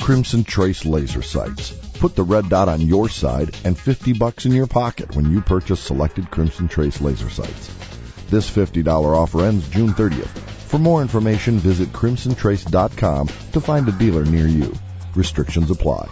Crimson 0.00 0.44
Trace 0.44 0.84
laser 0.84 1.22
sights. 1.22 1.72
Put 1.98 2.14
the 2.14 2.22
red 2.22 2.48
dot 2.48 2.68
on 2.68 2.80
your 2.80 3.08
side 3.08 3.56
and 3.64 3.76
50 3.76 4.12
bucks 4.12 4.46
in 4.46 4.52
your 4.52 4.66
pocket 4.66 5.16
when 5.16 5.32
you 5.32 5.40
purchase 5.40 5.80
selected 5.80 6.30
Crimson 6.30 6.68
Trace 6.68 7.00
laser 7.00 7.30
sights. 7.30 7.74
This 8.28 8.50
$50 8.50 8.86
offer 9.16 9.44
ends 9.44 9.68
June 9.68 9.90
30th. 9.90 10.28
For 10.68 10.78
more 10.78 11.02
information, 11.02 11.58
visit 11.58 11.92
crimsontrace.com 11.92 13.28
to 13.28 13.60
find 13.60 13.88
a 13.88 13.92
dealer 13.92 14.24
near 14.24 14.46
you. 14.46 14.72
Restrictions 15.14 15.70
apply. 15.70 16.08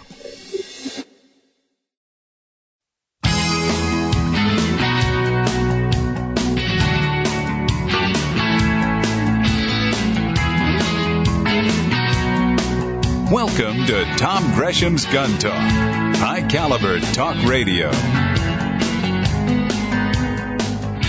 To 13.85 14.03
Tom 14.17 14.55
Gresham's 14.55 15.05
Gun 15.05 15.37
Talk, 15.37 15.51
high 15.53 16.41
caliber 16.47 16.99
talk 16.99 17.35
radio. 17.47 17.85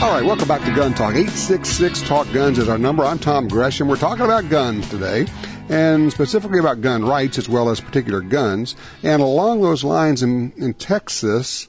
All 0.03 0.13
right, 0.13 0.23
welcome 0.23 0.47
back 0.47 0.63
to 0.67 0.75
Gun 0.75 0.93
Talk. 0.93 1.15
866 1.15 2.03
Talk 2.03 2.31
Guns 2.35 2.59
is 2.59 2.69
our 2.69 2.77
number. 2.77 3.03
I'm 3.03 3.19
Tom 3.19 3.49
Gresham. 3.49 3.89
We're 3.89 3.97
talking 3.97 4.27
about 4.27 4.51
guns 4.51 4.91
today, 4.91 5.27
and 5.71 6.13
specifically 6.13 6.59
about 6.59 6.83
gun 6.83 7.03
rights 7.03 7.39
as 7.39 7.49
well 7.49 7.71
as 7.71 7.81
particular 7.81 8.21
guns. 8.21 8.77
And 9.03 9.23
along 9.23 9.63
those 9.63 9.83
lines, 9.83 10.23
in, 10.23 10.53
in 10.59 10.75
Texas, 10.75 11.69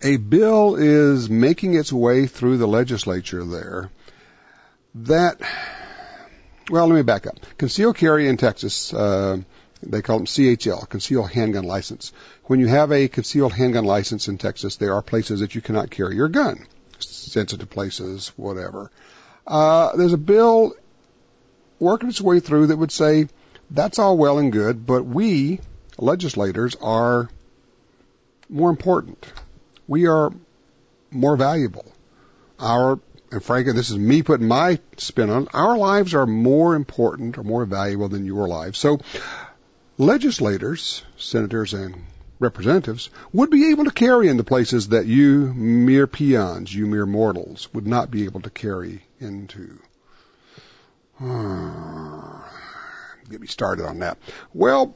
a 0.00 0.16
bill 0.16 0.76
is 0.76 1.28
making 1.28 1.74
its 1.74 1.92
way 1.92 2.28
through 2.28 2.58
the 2.58 2.68
legislature 2.68 3.44
there 3.44 3.90
that 4.94 5.40
well, 6.70 6.86
let 6.86 6.94
me 6.94 7.02
back 7.02 7.26
up. 7.26 7.38
Concealed 7.58 7.96
carry 7.96 8.28
in 8.28 8.36
Texas, 8.36 8.94
uh, 8.94 9.38
they 9.86 10.02
call 10.02 10.18
them 10.18 10.26
CHL, 10.26 10.88
concealed 10.88 11.30
handgun 11.30 11.64
license. 11.64 12.12
When 12.44 12.60
you 12.60 12.66
have 12.68 12.92
a 12.92 13.08
concealed 13.08 13.52
handgun 13.52 13.84
license 13.84 14.28
in 14.28 14.38
Texas, 14.38 14.76
there 14.76 14.94
are 14.94 15.02
places 15.02 15.40
that 15.40 15.54
you 15.54 15.60
cannot 15.60 15.90
carry 15.90 16.16
your 16.16 16.28
gun, 16.28 16.66
sensitive 16.98 17.70
places, 17.70 18.32
whatever. 18.36 18.90
Uh, 19.46 19.96
there's 19.96 20.12
a 20.12 20.18
bill 20.18 20.74
working 21.78 22.08
its 22.08 22.20
way 22.20 22.40
through 22.40 22.68
that 22.68 22.76
would 22.76 22.92
say 22.92 23.28
that's 23.70 23.98
all 23.98 24.16
well 24.16 24.38
and 24.38 24.52
good, 24.52 24.86
but 24.86 25.04
we 25.04 25.60
legislators 25.98 26.76
are 26.76 27.28
more 28.48 28.70
important. 28.70 29.32
We 29.86 30.06
are 30.06 30.32
more 31.10 31.36
valuable. 31.36 31.84
Our 32.58 33.00
and 33.34 33.42
frankly, 33.42 33.72
this 33.72 33.90
is 33.90 33.98
me 33.98 34.22
putting 34.22 34.46
my 34.46 34.78
spin 34.96 35.28
on 35.28 35.42
it, 35.42 35.48
our 35.54 35.76
lives 35.76 36.14
are 36.14 36.24
more 36.24 36.76
important 36.76 37.36
or 37.36 37.42
more 37.42 37.64
valuable 37.64 38.08
than 38.08 38.24
your 38.24 38.46
lives. 38.46 38.78
So 38.78 39.00
legislators, 39.98 41.02
senators, 41.16 41.74
and 41.74 42.04
representatives 42.38 43.10
would 43.32 43.50
be 43.50 43.70
able 43.70 43.84
to 43.84 43.90
carry 43.90 44.28
into 44.28 44.44
places 44.44 44.88
that 44.88 45.06
you 45.06 45.52
mere 45.54 46.06
peons, 46.06 46.74
you 46.74 46.86
mere 46.86 47.06
mortals, 47.06 47.72
would 47.72 47.86
not 47.86 48.10
be 48.10 48.24
able 48.24 48.40
to 48.40 48.50
carry 48.50 49.04
into. 49.20 49.78
Get 53.30 53.40
me 53.40 53.46
started 53.46 53.86
on 53.86 54.00
that. 54.00 54.18
Well, 54.52 54.94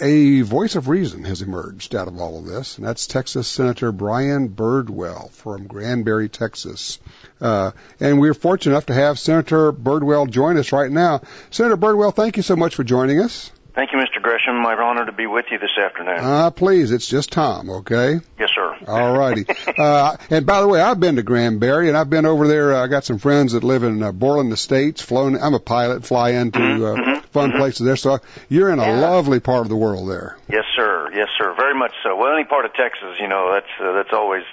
a 0.00 0.42
voice 0.42 0.76
of 0.76 0.88
reason 0.88 1.24
has 1.24 1.42
emerged 1.42 1.94
out 1.94 2.08
of 2.08 2.18
all 2.18 2.38
of 2.38 2.46
this, 2.46 2.78
and 2.78 2.86
that's 2.86 3.06
Texas 3.06 3.48
Senator 3.48 3.92
Brian 3.92 4.48
Birdwell 4.48 5.30
from 5.30 5.66
Granbury, 5.66 6.28
Texas. 6.28 6.98
Uh, 7.40 7.72
and 8.00 8.20
we're 8.20 8.34
fortunate 8.34 8.74
enough 8.74 8.86
to 8.86 8.94
have 8.94 9.18
Senator 9.18 9.72
Birdwell 9.72 10.30
join 10.30 10.56
us 10.56 10.72
right 10.72 10.90
now. 10.90 11.22
Senator 11.50 11.76
Birdwell, 11.76 12.14
thank 12.14 12.36
you 12.36 12.42
so 12.42 12.56
much 12.56 12.74
for 12.76 12.84
joining 12.84 13.20
us. 13.20 13.50
Thank 13.74 13.92
you, 13.92 13.98
Mr. 13.98 14.07
Gresham. 14.20 14.60
My 14.62 14.74
honor 14.74 15.06
to 15.06 15.12
be 15.12 15.26
with 15.26 15.46
you 15.50 15.58
this 15.58 15.76
afternoon. 15.82 16.18
Ah, 16.20 16.46
uh, 16.46 16.50
please, 16.50 16.92
it's 16.92 17.06
just 17.06 17.32
Tom, 17.32 17.70
okay? 17.70 18.20
Yes, 18.38 18.50
sir. 18.54 18.76
All 18.86 19.16
righty. 19.16 19.46
uh, 19.78 20.16
and 20.30 20.46
by 20.46 20.60
the 20.60 20.68
way, 20.68 20.80
I've 20.80 21.00
been 21.00 21.16
to 21.16 21.22
Granbury, 21.22 21.88
and 21.88 21.96
I've 21.96 22.10
been 22.10 22.26
over 22.26 22.46
there. 22.48 22.74
Uh, 22.74 22.84
I 22.84 22.86
got 22.88 23.04
some 23.04 23.18
friends 23.18 23.52
that 23.52 23.64
live 23.64 23.82
in 23.82 24.02
uh, 24.02 24.12
Borland 24.12 24.52
Estates. 24.52 25.02
Flown. 25.02 25.36
I'm 25.36 25.54
a 25.54 25.60
pilot, 25.60 26.04
fly 26.04 26.30
into 26.30 26.58
mm-hmm, 26.58 26.84
uh, 26.84 26.94
mm-hmm, 26.94 27.26
fun 27.28 27.50
mm-hmm. 27.50 27.58
places 27.58 27.84
there. 27.86 27.96
So 27.96 28.18
you're 28.48 28.70
in 28.70 28.78
a 28.78 28.86
Yeah. 28.86 29.00
lovely 29.00 29.40
part 29.40 29.62
of 29.62 29.68
the 29.68 29.76
world 29.76 30.08
there. 30.10 30.36
Yes, 30.48 30.64
sir. 30.76 31.10
Yes, 31.14 31.28
sir. 31.38 31.54
Very 31.56 31.74
much 31.74 31.92
so. 32.02 32.16
Well, 32.16 32.34
any 32.34 32.44
part 32.44 32.64
of 32.64 32.74
Texas, 32.74 33.16
you 33.20 33.28
know, 33.28 33.52
that's 33.52 33.80
uh, 33.80 33.92
that's 33.92 34.12
always, 34.12 34.44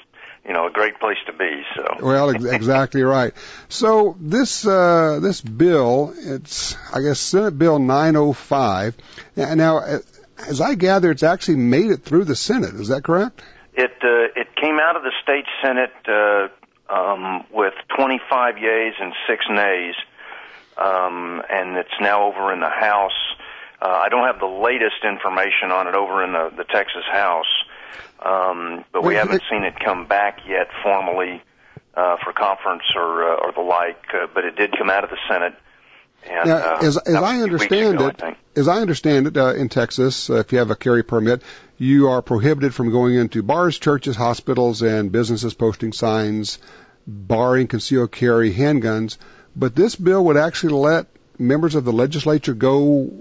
you 0.45 0.53
know, 0.53 0.67
a 0.67 0.71
great 0.71 0.99
place 0.99 1.17
to 1.25 1.33
be. 1.33 1.63
So. 1.75 2.05
Well, 2.05 2.29
ex- 2.29 2.43
exactly 2.43 3.01
right. 3.03 3.33
So 3.69 4.15
this 4.19 4.65
uh, 4.65 5.19
this 5.21 5.41
bill, 5.41 6.13
it's 6.15 6.75
I 6.93 7.01
guess 7.01 7.19
Senate 7.19 7.57
Bill 7.57 7.79
905. 7.79 8.95
Now, 9.35 9.53
now, 9.55 9.77
uh, 9.79 9.99
as 10.47 10.61
I 10.61 10.75
gather, 10.75 11.11
it's 11.11 11.23
actually 11.23 11.57
made 11.57 11.91
it 11.91 12.03
through 12.03 12.25
the 12.25 12.35
Senate. 12.35 12.75
Is 12.75 12.89
that 12.89 13.03
correct? 13.03 13.41
It 13.73 13.91
uh, 14.03 14.39
it 14.39 14.55
came 14.55 14.79
out 14.79 14.95
of 14.95 15.03
the 15.03 15.11
state 15.23 15.45
senate 15.63 15.93
uh, 16.07 16.93
um, 16.93 17.45
with 17.51 17.73
25 17.97 18.57
yeas 18.57 18.93
and 18.99 19.13
six 19.27 19.45
nays, 19.49 19.95
um, 20.77 21.41
and 21.49 21.75
it's 21.77 21.99
now 21.99 22.27
over 22.27 22.53
in 22.53 22.59
the 22.59 22.69
House. 22.69 23.11
Uh, 23.81 23.87
I 23.87 24.09
don't 24.09 24.25
have 24.25 24.39
the 24.39 24.45
latest 24.45 25.03
information 25.03 25.71
on 25.71 25.87
it 25.87 25.95
over 25.95 26.23
in 26.23 26.31
the, 26.31 26.51
the 26.55 26.63
Texas 26.63 27.03
House, 27.11 27.51
um, 28.19 28.85
but 28.91 29.03
we 29.03 29.15
haven't 29.15 29.43
seen 29.49 29.63
it 29.63 29.75
come 29.79 30.07
back 30.07 30.39
yet 30.47 30.67
formally 30.83 31.41
uh, 31.95 32.17
for 32.23 32.33
conference 32.33 32.83
or 32.95 33.31
uh, 33.31 33.35
or 33.35 33.51
the 33.51 33.61
like. 33.61 34.03
Uh, 34.13 34.27
but 34.33 34.45
it 34.45 34.55
did 34.55 34.75
come 34.77 34.89
out 34.89 35.03
of 35.03 35.09
the 35.09 35.17
Senate. 35.29 35.55
And, 36.27 36.49
Now, 36.49 36.55
uh, 36.55 36.79
as, 36.81 36.97
as 36.97 37.15
I 37.15 37.35
a 37.35 37.43
few 37.43 37.43
weeks 37.43 37.43
understand 37.43 37.95
ago, 37.95 38.07
it, 38.07 38.17
think. 38.17 38.37
as 38.55 38.67
I 38.67 38.77
understand 38.81 39.27
it, 39.27 39.37
uh, 39.37 39.53
in 39.53 39.69
Texas, 39.69 40.29
uh, 40.29 40.37
if 40.37 40.51
you 40.51 40.57
have 40.57 40.71
a 40.71 40.75
carry 40.75 41.03
permit, 41.03 41.43
you 41.77 42.09
are 42.09 42.23
prohibited 42.23 42.73
from 42.73 42.89
going 42.89 43.13
into 43.13 43.43
bars, 43.43 43.77
churches, 43.77 44.15
hospitals, 44.15 44.81
and 44.81 45.11
businesses 45.11 45.53
posting 45.53 45.93
signs 45.93 46.57
barring 47.07 47.67
concealed 47.67 48.11
carry 48.11 48.51
handguns. 48.53 49.17
But 49.55 49.75
this 49.75 49.95
bill 49.95 50.25
would 50.25 50.37
actually 50.37 50.73
let 50.73 51.07
members 51.37 51.75
of 51.75 51.85
the 51.85 51.93
legislature 51.93 52.53
go 52.53 53.11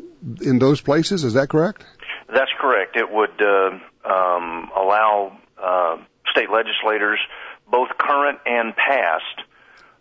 in 0.41 0.59
those 0.59 0.81
places. 0.81 1.25
Is 1.25 1.35
that 1.35 1.49
correct? 1.49 1.85
That's 2.29 2.51
correct. 2.61 2.97
It 2.97 3.11
would 3.11 3.41
uh, 3.41 3.79
um, 4.05 4.71
allow 4.77 5.39
uh, 5.63 5.97
state 6.31 6.51
legislators, 6.51 7.19
both 7.71 7.89
current 7.99 8.39
and 8.47 8.75
past, 8.77 9.43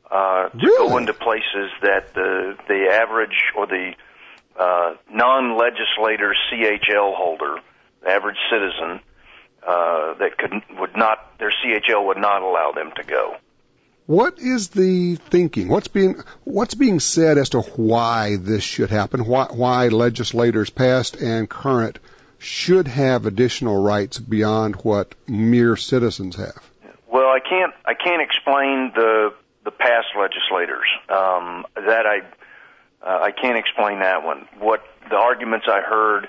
uh, 0.10 0.50
to 0.50 0.58
Really? 0.58 0.90
go 0.90 0.98
into 0.98 1.14
places 1.14 1.72
that 1.82 2.14
the 2.14 2.56
the 2.68 2.90
average 2.92 3.52
or 3.56 3.66
the 3.68 3.94
uh, 4.60 4.94
non-legislator 5.12 6.36
CHL 6.52 7.16
holder, 7.16 7.58
the 8.04 8.10
average 8.10 8.38
citizen, 8.52 9.00
uh, 9.68 10.14
that 10.16 10.38
could 10.38 10.54
would 10.80 10.96
not 10.96 11.38
their 11.40 11.52
CHL 11.52 12.06
would 12.06 12.18
not 12.18 12.42
allow 12.42 12.72
them 12.74 12.92
to 12.96 13.04
go. 13.04 13.36
What 14.06 14.38
is 14.40 14.68
the 14.68 15.16
thinking? 15.16 15.70
What's 15.70 15.88
being 15.88 16.22
what's 16.44 16.76
being 16.76 17.00
said 17.00 17.38
as 17.38 17.50
to 17.50 17.62
why 17.62 18.36
this 18.36 18.64
should 18.64 18.90
happen? 18.90 19.26
Why, 19.26 19.48
why 19.50 19.88
legislators 19.88 20.70
past 20.70 21.16
and 21.16 21.50
current 21.50 22.00
should 22.44 22.88
have 22.88 23.26
additional 23.26 23.82
rights 23.82 24.20
beyond 24.20 24.76
what 24.78 25.16
mere 25.28 25.76
citizens 25.76 26.36
have? 26.36 26.62
Well, 27.08 27.28
I 27.28 27.40
can't 27.40 27.74
I 27.86 27.94
can't 27.94 28.22
explain 28.22 28.92
the 28.96 29.34
the 29.64 29.72
past 29.72 30.08
legislators. 30.18 30.88
Um, 31.10 31.66
that 31.76 32.06
I 32.06 32.20
uh, 33.06 33.20
I 33.24 33.32
can't 33.32 33.58
explain 33.58 34.00
that 34.00 34.24
one. 34.24 34.48
What 34.60 34.84
the 35.10 35.16
arguments 35.16 35.68
I 35.70 35.82
heard 35.82 36.28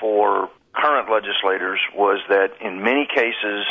for 0.00 0.50
current 0.74 1.10
legislators 1.10 1.80
was 1.94 2.20
that 2.28 2.52
in 2.60 2.82
many 2.82 3.06
cases, 3.06 3.66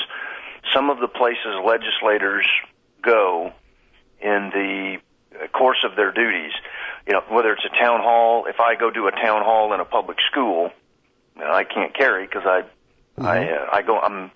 some 0.73 0.89
of 0.89 0.99
the 0.99 1.07
places 1.07 1.55
legislators 1.65 2.47
go 3.01 3.53
in 4.21 4.51
the 4.53 4.97
course 5.53 5.83
of 5.89 5.95
their 5.95 6.11
duties, 6.11 6.51
you 7.07 7.13
know, 7.13 7.21
whether 7.29 7.53
it's 7.53 7.65
a 7.65 7.79
town 7.79 8.01
hall. 8.01 8.45
If 8.47 8.59
I 8.59 8.75
go 8.75 8.91
do 8.91 9.07
a 9.07 9.11
town 9.11 9.43
hall 9.43 9.73
in 9.73 9.79
a 9.79 9.85
public 9.85 10.17
school, 10.29 10.71
I 11.37 11.63
can't 11.63 11.93
carry 11.93 12.25
because 12.25 12.43
I 12.45 12.63
I 13.17 13.49
uh, 13.49 13.67
I 13.71 13.81
go 13.81 13.99
I'm 13.99 14.31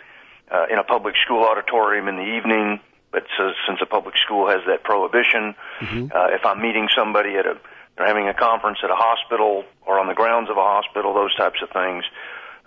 uh, 0.51 0.65
in 0.71 0.77
a 0.77 0.83
public 0.83 1.15
school 1.23 1.43
auditorium 1.43 2.07
in 2.07 2.17
the 2.17 2.37
evening. 2.37 2.79
But 3.11 3.23
so, 3.37 3.51
since 3.65 3.79
a 3.81 3.85
public 3.85 4.17
school 4.17 4.49
has 4.49 4.59
that 4.67 4.83
prohibition, 4.83 5.55
uh, 6.13 6.27
if 6.35 6.45
I'm 6.45 6.61
meeting 6.61 6.89
somebody 6.93 7.37
at 7.37 7.45
a 7.45 7.57
or 7.97 8.05
having 8.05 8.27
a 8.27 8.33
conference 8.33 8.79
at 8.83 8.89
a 8.89 8.95
hospital 8.95 9.63
or 9.85 9.99
on 9.99 10.07
the 10.07 10.13
grounds 10.13 10.49
of 10.49 10.57
a 10.57 10.61
hospital, 10.61 11.13
those 11.13 11.33
types 11.35 11.61
of 11.61 11.69
things. 11.69 12.03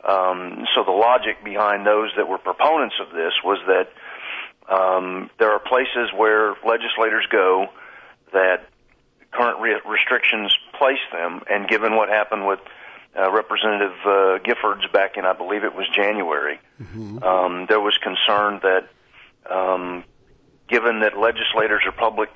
Um, 0.08 0.64
so 0.74 0.84
the 0.84 0.92
logic 0.92 1.44
behind 1.44 1.86
those 1.86 2.10
that 2.16 2.28
were 2.28 2.38
proponents 2.38 2.94
of 3.00 3.12
this 3.12 3.34
was 3.44 3.58
that 3.66 3.92
um, 4.72 5.28
there 5.38 5.50
are 5.50 5.58
places 5.58 6.10
where 6.16 6.54
legislators 6.64 7.26
go 7.30 7.66
that 8.32 8.68
current 9.32 9.60
re- 9.60 9.80
restrictions 9.86 10.54
place 10.78 11.02
them, 11.12 11.42
and 11.50 11.68
given 11.68 11.96
what 11.96 12.08
happened 12.08 12.46
with 12.46 12.60
uh, 13.16 13.30
Representative 13.30 13.96
uh, 14.04 14.38
Giffords 14.44 14.90
back 14.92 15.16
in, 15.16 15.24
I 15.24 15.32
believe 15.32 15.64
it 15.64 15.74
was 15.74 15.86
January, 15.94 16.60
um, 17.22 17.66
there 17.68 17.80
was 17.80 17.98
concern 18.02 18.60
that, 18.62 18.88
um, 19.50 20.04
given 20.68 21.00
that 21.00 21.18
legislators 21.18 21.82
are 21.86 21.92
public 21.92 22.30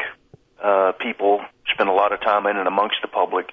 uh, 0.63 0.93
people, 0.93 1.41
spend 1.73 1.89
a 1.89 1.93
lot 1.93 2.13
of 2.13 2.21
time 2.21 2.47
in 2.47 2.57
and 2.57 2.67
amongst 2.67 2.97
the 3.03 3.09
public, 3.09 3.51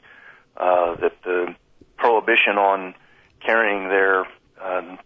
uh, 0.58 0.96
that 0.96 1.22
the 1.24 1.56
prohibition 1.98 2.58
on 2.58 2.96
carrying 3.46 3.90
their 3.90 4.26
um, 4.62 5.00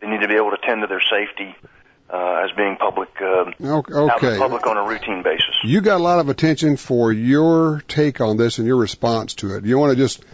they 0.00 0.08
need 0.08 0.20
to 0.20 0.28
be 0.28 0.34
able 0.34 0.50
to 0.50 0.58
tend 0.64 0.82
to 0.82 0.86
their 0.86 1.00
safety 1.00 1.54
uh, 2.10 2.44
as 2.44 2.50
being 2.56 2.76
public 2.76 3.08
uh, 3.20 3.50
okay. 3.60 4.38
public 4.38 4.66
on 4.66 4.76
a 4.76 4.82
routine 4.82 5.22
basis. 5.22 5.54
You 5.64 5.80
got 5.80 6.00
a 6.00 6.02
lot 6.02 6.20
of 6.20 6.28
attention 6.28 6.76
for 6.76 7.12
your 7.12 7.82
take 7.88 8.20
on 8.20 8.36
this 8.36 8.58
and 8.58 8.66
your 8.66 8.76
response 8.76 9.34
to 9.34 9.56
it. 9.56 9.64
You 9.64 9.78
want 9.78 9.90
to 9.90 9.96
just 9.96 10.24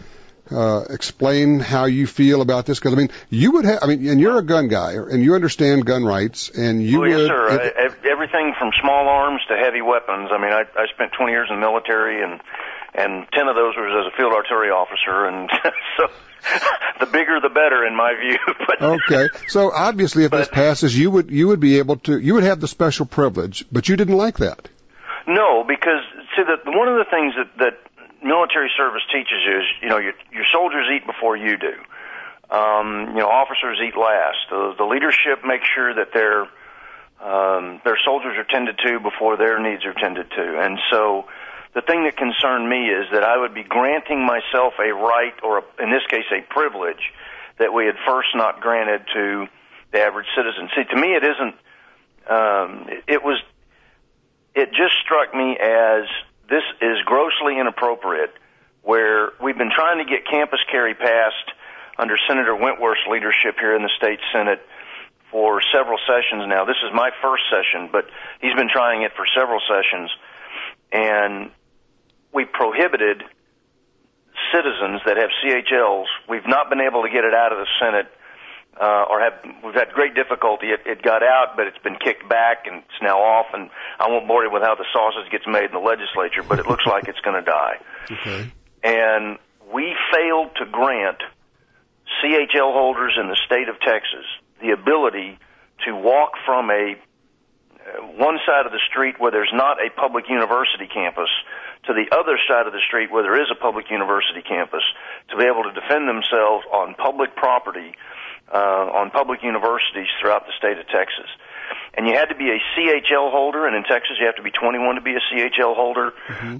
uh, 0.51 0.85
explain 0.89 1.59
how 1.59 1.85
you 1.85 2.07
feel 2.07 2.41
about 2.41 2.65
this? 2.65 2.79
Because 2.79 2.93
I 2.93 2.97
mean, 2.97 3.09
you 3.29 3.51
would 3.51 3.65
have. 3.65 3.79
I 3.81 3.87
mean, 3.87 4.07
and 4.07 4.19
you're 4.19 4.37
a 4.37 4.43
gun 4.43 4.67
guy, 4.67 4.93
and 4.93 5.23
you 5.23 5.35
understand 5.35 5.85
gun 5.85 6.03
rights, 6.03 6.49
and 6.49 6.83
you 6.83 7.01
well, 7.01 7.09
would. 7.09 7.27
sir. 7.27 7.47
if- 7.77 7.95
I, 8.03 8.09
everything 8.09 8.53
from 8.57 8.71
small 8.79 9.07
arms 9.07 9.41
to 9.49 9.57
heavy 9.57 9.81
weapons. 9.81 10.29
I 10.31 10.37
mean, 10.37 10.51
I, 10.51 10.63
I 10.77 10.87
spent 10.93 11.13
20 11.13 11.31
years 11.31 11.47
in 11.49 11.55
the 11.55 11.61
military, 11.61 12.23
and 12.23 12.41
and 12.93 13.27
10 13.33 13.47
of 13.47 13.55
those 13.55 13.75
was 13.75 14.05
as 14.05 14.13
a 14.13 14.17
field 14.17 14.33
artillery 14.33 14.69
officer, 14.69 15.25
and 15.25 15.49
so 15.97 16.07
the 16.99 17.05
bigger 17.05 17.39
the 17.41 17.49
better 17.49 17.85
in 17.85 17.95
my 17.95 18.13
view. 18.19 18.37
but 18.67 18.81
Okay, 18.81 19.29
so 19.47 19.71
obviously, 19.71 20.23
if 20.23 20.31
this 20.31 20.47
passes, 20.47 20.97
you 20.97 21.11
would 21.11 21.31
you 21.31 21.47
would 21.47 21.59
be 21.59 21.79
able 21.79 21.97
to 21.97 22.19
you 22.19 22.35
would 22.35 22.43
have 22.43 22.59
the 22.59 22.67
special 22.67 23.05
privilege, 23.05 23.65
but 23.71 23.89
you 23.89 23.95
didn't 23.95 24.17
like 24.17 24.37
that. 24.37 24.69
No, 25.27 25.63
because 25.67 26.03
see, 26.35 26.43
the, 26.43 26.71
one 26.71 26.87
of 26.87 26.97
the 26.97 27.05
things 27.09 27.33
that 27.35 27.57
that 27.57 27.79
military 28.25 28.71
service 28.75 29.03
teaches 29.13 29.39
you 29.45 29.59
is, 29.59 29.65
you 29.81 29.89
know, 29.89 29.97
your 29.97 30.13
your 30.33 30.45
soldiers 30.51 30.87
eat 30.93 31.05
before 31.05 31.37
you 31.37 31.57
do. 31.57 31.73
Um, 32.49 33.13
you 33.13 33.21
know, 33.21 33.29
officers 33.29 33.79
eat 33.79 33.95
last. 33.95 34.49
The, 34.49 34.75
the 34.77 34.85
leadership 34.85 35.45
makes 35.45 35.65
sure 35.73 35.93
that 35.93 36.11
their 36.13 36.49
um, 37.21 37.81
their 37.85 37.97
soldiers 38.03 38.35
are 38.37 38.43
tended 38.43 38.77
to 38.85 38.99
before 38.99 39.37
their 39.37 39.61
needs 39.61 39.85
are 39.85 39.93
tended 39.93 40.29
to, 40.31 40.59
and 40.59 40.79
so. 40.89 41.29
The 41.75 41.81
thing 41.81 42.05
that 42.05 42.15
concerned 42.15 42.69
me 42.69 42.87
is 42.87 43.11
that 43.11 43.25
I 43.25 43.35
would 43.35 43.53
be 43.53 43.63
granting 43.63 44.25
myself 44.25 44.75
a 44.79 44.93
right, 44.93 45.33
or 45.43 45.57
a, 45.57 45.83
in 45.83 45.91
this 45.91 46.07
case, 46.07 46.23
a 46.31 46.39
privilege, 46.39 47.11
that 47.59 47.73
we 47.73 47.85
had 47.85 47.95
first 48.07 48.29
not 48.33 48.61
granted 48.61 49.01
to 49.13 49.47
the 49.91 49.99
average 49.99 50.27
citizen. 50.37 50.69
See, 50.73 50.85
to 50.85 50.95
me, 50.95 51.15
it 51.19 51.23
isn't. 51.25 51.55
Um, 52.31 52.87
it, 52.87 53.03
it 53.19 53.23
was 53.25 53.43
it 54.55 54.69
just 54.71 54.95
struck 55.03 55.35
me 55.35 55.57
as 55.59 56.07
this 56.49 56.63
is 56.81 56.97
grossly 57.05 57.59
inappropriate 57.59 58.33
where 58.83 59.33
we've 59.41 59.57
been 59.57 59.71
trying 59.73 59.97
to 59.97 60.05
get 60.05 60.27
campus 60.29 60.59
carry 60.69 60.93
passed 60.93 61.51
under 61.97 62.15
Senator 62.27 62.55
Wentworth's 62.55 63.07
leadership 63.09 63.55
here 63.59 63.75
in 63.75 63.81
the 63.81 63.89
state 63.97 64.19
senate 64.31 64.61
for 65.31 65.61
several 65.73 65.97
sessions 66.05 66.47
now. 66.47 66.65
This 66.65 66.77
is 66.85 66.93
my 66.93 67.09
first 67.21 67.43
session, 67.49 67.89
but 67.91 68.05
he's 68.41 68.53
been 68.53 68.69
trying 68.69 69.01
it 69.01 69.11
for 69.15 69.25
several 69.35 69.59
sessions 69.67 70.11
and 70.91 71.51
we 72.31 72.45
prohibited 72.45 73.23
citizens 74.53 75.01
that 75.05 75.17
have 75.17 75.29
CHLs. 75.43 76.05
We've 76.29 76.47
not 76.47 76.69
been 76.69 76.81
able 76.81 77.03
to 77.03 77.09
get 77.09 77.23
it 77.23 77.33
out 77.33 77.51
of 77.51 77.57
the 77.57 77.67
Senate 77.79 78.07
uh, 78.79 79.05
or 79.09 79.21
have 79.21 79.33
we've 79.63 79.73
had 79.73 79.89
great 79.93 80.15
difficulty. 80.15 80.67
It, 80.67 80.81
it 80.85 81.01
got 81.01 81.23
out, 81.23 81.55
but 81.55 81.67
it's 81.67 81.77
been 81.79 81.95
kicked 81.95 82.27
back 82.27 82.67
and 82.67 82.83
it's 82.83 83.01
now 83.01 83.19
off. 83.19 83.47
And 83.53 83.69
I 83.99 84.09
won't 84.09 84.27
bore 84.27 84.43
you 84.43 84.51
with 84.51 84.63
how 84.63 84.75
the 84.75 84.85
sausage 84.91 85.31
gets 85.31 85.45
made 85.47 85.65
in 85.65 85.71
the 85.71 85.79
legislature, 85.79 86.43
but 86.43 86.59
it 86.59 86.67
looks 86.67 86.85
like 86.85 87.07
it's 87.07 87.21
going 87.21 87.41
to 87.41 87.45
die. 87.49 87.77
Okay. 88.11 88.51
And 88.83 89.37
we 89.73 89.95
failed 90.11 90.51
to 90.57 90.65
grant 90.65 91.23
CHL 92.21 92.73
holders 92.73 93.17
in 93.19 93.29
the 93.29 93.37
state 93.45 93.69
of 93.69 93.79
Texas 93.79 94.25
the 94.61 94.71
ability 94.71 95.39
to 95.85 95.95
walk 95.95 96.33
from 96.45 96.69
a 96.69 96.95
uh, 97.85 98.01
one 98.17 98.39
side 98.45 98.65
of 98.65 98.71
the 98.71 98.81
street 98.89 99.15
where 99.19 99.31
there's 99.31 99.53
not 99.53 99.77
a 99.77 99.89
public 99.93 100.25
university 100.27 100.87
campus 100.87 101.29
to 101.85 101.93
the 101.93 102.09
other 102.17 102.37
side 102.49 102.65
of 102.65 102.73
the 102.73 102.81
street 102.87 103.11
where 103.11 103.21
there 103.21 103.39
is 103.39 103.47
a 103.51 103.55
public 103.55 103.91
university 103.91 104.41
campus 104.41 104.81
to 105.29 105.37
be 105.37 105.43
able 105.43 105.54
to 105.54 105.54
defend 105.95 106.07
themselves 106.07 106.65
on 106.71 106.95
public 106.95 107.35
property 107.35 107.93
uh, 108.53 108.57
on 108.57 109.09
public 109.11 109.41
universities 109.43 110.07
throughout 110.21 110.45
the 110.45 110.53
state 110.57 110.77
of 110.77 110.87
Texas. 110.87 111.29
And 111.95 112.07
you 112.07 112.13
had 112.13 112.25
to 112.25 112.35
be 112.35 112.49
a 112.49 112.59
CHL 112.75 113.31
holder, 113.31 113.65
and 113.65 113.75
in 113.75 113.83
Texas 113.83 114.17
you 114.19 114.25
have 114.25 114.35
to 114.35 114.43
be 114.43 114.51
21 114.51 114.95
to 114.95 115.01
be 115.01 115.15
a 115.15 115.19
CHL 115.19 115.75
holder. 115.75 116.13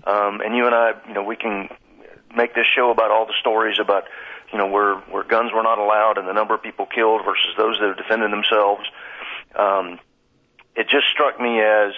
Um, 0.08 0.42
and 0.42 0.56
you 0.56 0.66
and 0.66 0.74
I, 0.74 0.94
you 1.08 1.14
know, 1.14 1.24
we 1.24 1.36
can 1.36 1.70
make 2.36 2.56
this 2.56 2.66
show 2.76 2.90
about 2.90 3.12
all 3.12 3.26
the 3.26 3.36
stories 3.40 3.78
about, 3.80 4.06
you 4.52 4.58
know, 4.58 4.68
where 4.68 4.96
where 5.12 5.24
guns 5.24 5.52
were 5.54 5.64
not 5.64 5.78
allowed 5.78 6.18
and 6.18 6.28
the 6.28 6.34
number 6.34 6.56
of 6.56 6.64
people 6.64 6.86
killed 6.86 7.22
versus 7.24 7.54
those 7.58 7.78
that 7.80 7.88
have 7.88 7.98
defended 7.98 8.32
themselves. 8.32 8.84
Um, 9.56 10.00
it 10.76 10.90
just 10.90 11.08
struck 11.12 11.40
me 11.40 11.62
as 11.62 11.94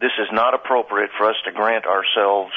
this 0.00 0.12
is 0.18 0.28
not 0.32 0.54
appropriate 0.54 1.10
for 1.16 1.28
us 1.28 1.36
to 1.44 1.52
grant 1.52 1.86
ourselves 1.86 2.52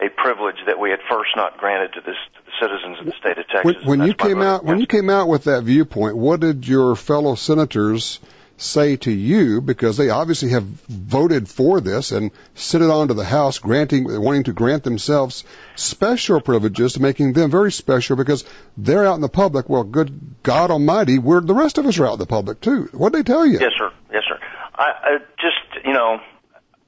a 0.00 0.08
privilege 0.08 0.56
that 0.66 0.78
we 0.78 0.90
had 0.90 1.00
first 1.08 1.30
not 1.36 1.58
granted 1.58 1.92
to, 1.94 2.00
this, 2.00 2.16
to 2.34 2.40
the 2.46 2.52
citizens 2.60 2.98
of 3.00 3.06
the 3.06 3.12
state 3.12 3.38
of 3.38 3.46
Texas. 3.48 3.84
When, 3.84 4.00
when 4.00 4.08
you 4.08 4.14
came 4.14 4.40
out 4.40 4.64
when 4.64 4.80
you 4.80 4.86
came 4.86 5.10
out 5.10 5.28
with 5.28 5.44
that 5.44 5.64
viewpoint, 5.64 6.16
what 6.16 6.40
did 6.40 6.66
your 6.66 6.96
fellow 6.96 7.34
senators 7.34 8.18
say 8.56 8.96
to 8.96 9.10
you? 9.10 9.60
Because 9.60 9.96
they 9.96 10.10
obviously 10.10 10.50
have 10.50 10.64
voted 10.64 11.48
for 11.48 11.80
this 11.80 12.12
and 12.12 12.30
sent 12.54 12.84
it 12.84 12.90
on 12.90 13.08
to 13.08 13.14
the 13.14 13.24
House, 13.24 13.58
granting 13.58 14.04
wanting 14.22 14.44
to 14.44 14.52
grant 14.52 14.84
themselves 14.84 15.44
special 15.74 16.40
privileges, 16.40 16.98
making 16.98 17.34
them 17.34 17.50
very 17.50 17.72
special 17.72 18.16
because 18.16 18.44
they're 18.76 19.06
out 19.06 19.14
in 19.14 19.20
the 19.20 19.28
public. 19.28 19.68
Well, 19.68 19.84
good 19.84 20.42
God 20.42 20.70
Almighty, 20.70 21.18
we're 21.18 21.40
the 21.40 21.54
rest 21.54 21.78
of 21.78 21.86
us 21.86 21.98
are 21.98 22.06
out 22.06 22.14
in 22.14 22.18
the 22.18 22.26
public 22.26 22.60
too. 22.60 22.88
What 22.92 23.12
did 23.12 23.26
they 23.26 23.32
tell 23.32 23.46
you? 23.46 23.58
Yes, 23.60 23.72
sir. 23.76 23.92
Yes, 24.12 24.22
sir. 24.28 24.38
I, 24.74 24.92
I 25.02 25.18
just, 25.38 25.84
you 25.84 25.92
know, 25.92 26.20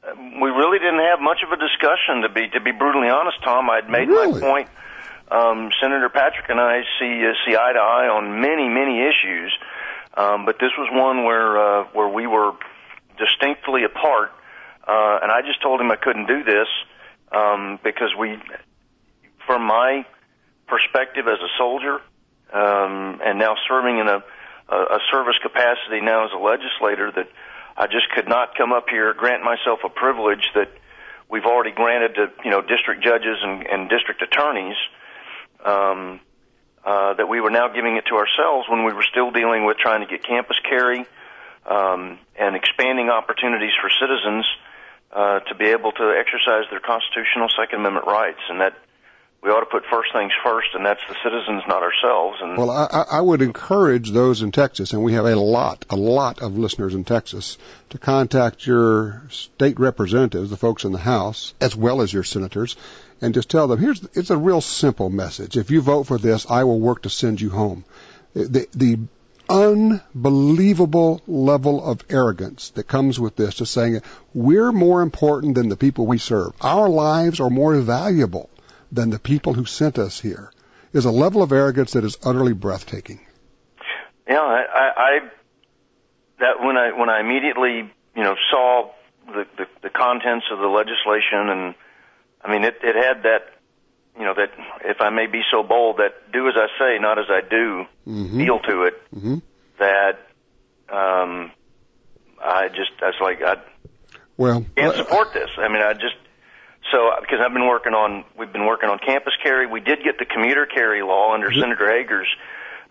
we 0.04 0.50
really 0.50 0.78
didn't 0.78 1.00
have 1.00 1.20
much 1.20 1.42
of 1.46 1.52
a 1.52 1.56
discussion 1.56 2.22
to 2.22 2.28
be 2.28 2.48
to 2.50 2.60
be 2.60 2.72
brutally 2.72 3.08
honest, 3.08 3.38
Tom. 3.44 3.70
I'd 3.70 3.88
made 3.88 4.08
Really? 4.08 4.32
my 4.32 4.40
point. 4.40 4.68
Um, 5.30 5.70
Senator 5.80 6.08
Patrick 6.08 6.48
and 6.50 6.60
I 6.60 6.82
see 6.98 7.24
uh, 7.24 7.32
see 7.46 7.56
eye 7.56 7.72
to 7.72 7.78
eye 7.80 8.08
on 8.08 8.40
many 8.40 8.68
many 8.68 9.00
issues, 9.00 9.52
um, 10.16 10.44
but 10.44 10.58
this 10.58 10.72
was 10.76 10.88
one 10.92 11.24
where 11.24 11.56
uh, 11.58 11.84
where 11.92 12.08
we 12.08 12.26
were 12.26 12.52
distinctly 13.16 13.84
apart, 13.84 14.32
uh, 14.86 15.20
and 15.22 15.30
I 15.30 15.40
just 15.46 15.62
told 15.62 15.80
him 15.80 15.90
I 15.90 15.96
couldn't 15.96 16.26
do 16.26 16.42
this 16.42 16.68
um, 17.30 17.78
because 17.84 18.10
we, 18.18 18.36
from 19.46 19.62
my 19.62 20.04
perspective 20.66 21.28
as 21.28 21.38
a 21.38 21.48
soldier, 21.56 22.00
um, 22.52 23.20
and 23.24 23.38
now 23.38 23.54
serving 23.68 23.98
in 23.98 24.08
a, 24.08 24.22
a, 24.68 24.76
a 24.76 24.98
service 25.10 25.36
capacity 25.42 26.00
now 26.02 26.24
as 26.26 26.32
a 26.34 26.38
legislator, 26.38 27.12
that 27.12 27.28
I 27.76 27.86
just 27.86 28.08
could 28.10 28.28
not 28.28 28.54
come 28.56 28.72
up 28.72 28.88
here 28.88 29.12
grant 29.14 29.42
myself 29.42 29.80
a 29.84 29.88
privilege 29.88 30.50
that 30.54 30.70
we've 31.28 31.44
already 31.44 31.72
granted 31.72 32.14
to 32.14 32.32
you 32.44 32.50
know 32.50 32.60
district 32.60 33.02
judges 33.02 33.38
and, 33.42 33.66
and 33.66 33.88
district 33.88 34.22
attorneys. 34.22 34.76
Um, 35.64 36.20
uh, 36.84 37.14
that 37.14 37.28
we 37.28 37.40
were 37.40 37.50
now 37.50 37.68
giving 37.68 37.96
it 37.96 38.06
to 38.06 38.16
ourselves 38.16 38.68
when 38.68 38.84
we 38.84 38.92
were 38.92 39.04
still 39.08 39.30
dealing 39.30 39.64
with 39.64 39.76
trying 39.78 40.00
to 40.00 40.06
get 40.06 40.24
campus 40.24 40.58
carry 40.68 41.06
um, 41.64 42.18
and 42.36 42.56
expanding 42.56 43.08
opportunities 43.08 43.70
for 43.80 43.88
citizens 43.88 44.44
uh, 45.12 45.40
to 45.40 45.54
be 45.54 45.66
able 45.66 45.92
to 45.92 46.14
exercise 46.18 46.64
their 46.70 46.80
constitutional 46.80 47.48
Second 47.56 47.80
Amendment 47.80 48.06
rights, 48.06 48.40
and 48.48 48.60
that 48.60 48.74
we 49.42 49.50
ought 49.50 49.60
to 49.60 49.66
put 49.66 49.84
first 49.86 50.12
things 50.12 50.30
first, 50.44 50.68
and 50.74 50.86
that's 50.86 51.00
the 51.08 51.16
citizens, 51.24 51.64
not 51.66 51.82
ourselves. 51.82 52.38
And 52.40 52.56
Well, 52.56 52.70
I, 52.70 53.04
I 53.10 53.20
would 53.20 53.42
encourage 53.42 54.12
those 54.12 54.40
in 54.40 54.52
Texas, 54.52 54.92
and 54.92 55.02
we 55.02 55.14
have 55.14 55.24
a 55.24 55.34
lot, 55.34 55.84
a 55.90 55.96
lot 55.96 56.40
of 56.40 56.56
listeners 56.56 56.94
in 56.94 57.02
Texas, 57.02 57.58
to 57.90 57.98
contact 57.98 58.64
your 58.64 59.22
state 59.30 59.80
representatives, 59.80 60.50
the 60.50 60.56
folks 60.56 60.84
in 60.84 60.92
the 60.92 60.98
House, 60.98 61.54
as 61.60 61.74
well 61.74 62.02
as 62.02 62.12
your 62.12 62.22
senators, 62.22 62.76
and 63.20 63.34
just 63.34 63.50
tell 63.50 63.66
them, 63.66 63.80
here's, 63.80 64.06
it's 64.14 64.30
a 64.30 64.36
real 64.36 64.60
simple 64.60 65.10
message. 65.10 65.56
If 65.56 65.72
you 65.72 65.80
vote 65.80 66.04
for 66.04 66.18
this, 66.18 66.48
I 66.48 66.62
will 66.62 66.78
work 66.78 67.02
to 67.02 67.10
send 67.10 67.40
you 67.40 67.50
home. 67.50 67.84
The, 68.34 68.68
the 68.72 68.98
unbelievable 69.48 71.20
level 71.26 71.84
of 71.84 72.04
arrogance 72.08 72.70
that 72.70 72.86
comes 72.86 73.18
with 73.18 73.34
this, 73.34 73.56
just 73.56 73.72
saying 73.72 74.02
we're 74.32 74.70
more 74.70 75.02
important 75.02 75.56
than 75.56 75.68
the 75.68 75.76
people 75.76 76.06
we 76.06 76.18
serve. 76.18 76.52
Our 76.60 76.88
lives 76.88 77.40
are 77.40 77.50
more 77.50 77.74
valuable 77.80 78.48
than 78.92 79.10
the 79.10 79.18
people 79.18 79.54
who 79.54 79.64
sent 79.64 79.98
us 79.98 80.20
here 80.20 80.52
is 80.92 81.06
a 81.06 81.10
level 81.10 81.42
of 81.42 81.50
arrogance 81.50 81.92
that 81.92 82.04
is 82.04 82.18
utterly 82.22 82.52
breathtaking. 82.52 83.20
Yeah, 84.28 84.38
I, 84.40 84.62
I, 84.74 84.92
I 84.96 85.18
that 86.38 86.60
when 86.64 86.76
I 86.76 86.92
when 86.98 87.08
I 87.08 87.20
immediately 87.20 87.90
you 88.14 88.22
know 88.22 88.36
saw 88.50 88.90
the, 89.26 89.46
the 89.56 89.66
the 89.82 89.90
contents 89.90 90.46
of 90.52 90.58
the 90.58 90.66
legislation, 90.68 91.48
and 91.48 91.74
I 92.44 92.50
mean 92.52 92.64
it 92.64 92.76
it 92.82 92.94
had 92.94 93.22
that 93.24 93.42
you 94.18 94.24
know 94.24 94.34
that 94.34 94.50
if 94.84 95.00
I 95.00 95.10
may 95.10 95.26
be 95.26 95.40
so 95.50 95.62
bold 95.62 95.96
that 95.96 96.30
do 96.32 96.46
as 96.48 96.54
I 96.56 96.66
say, 96.78 96.98
not 97.00 97.18
as 97.18 97.26
I 97.28 97.40
do 97.48 97.86
Mm-hmm. 98.06 98.38
feel 98.44 98.58
to 98.58 98.82
it. 98.82 98.94
hmm 99.14 99.38
That 99.78 100.18
um, 100.88 101.52
I 102.42 102.68
just 102.68 102.90
I 103.00 103.06
was 103.06 103.14
like 103.20 103.42
I 103.42 103.56
Well, 104.36 104.64
can't 104.76 104.96
support 104.96 105.32
this. 105.32 105.48
I 105.56 105.68
mean 105.68 105.82
I 105.82 105.94
just 105.94 106.16
so 106.90 107.10
because 107.20 107.38
I've 107.44 107.52
been 107.52 107.66
working 107.68 107.94
on 107.94 108.24
we've 108.38 108.52
been 108.52 108.66
working 108.66 108.88
on 108.88 108.98
campus 108.98 109.34
carry. 109.42 109.66
We 109.66 109.80
did 109.80 110.02
get 110.04 110.18
the 110.18 110.24
commuter 110.24 110.66
carry 110.66 111.02
law 111.02 111.32
under 111.34 111.52
Senator 111.52 111.88
Hegar's 111.90 112.28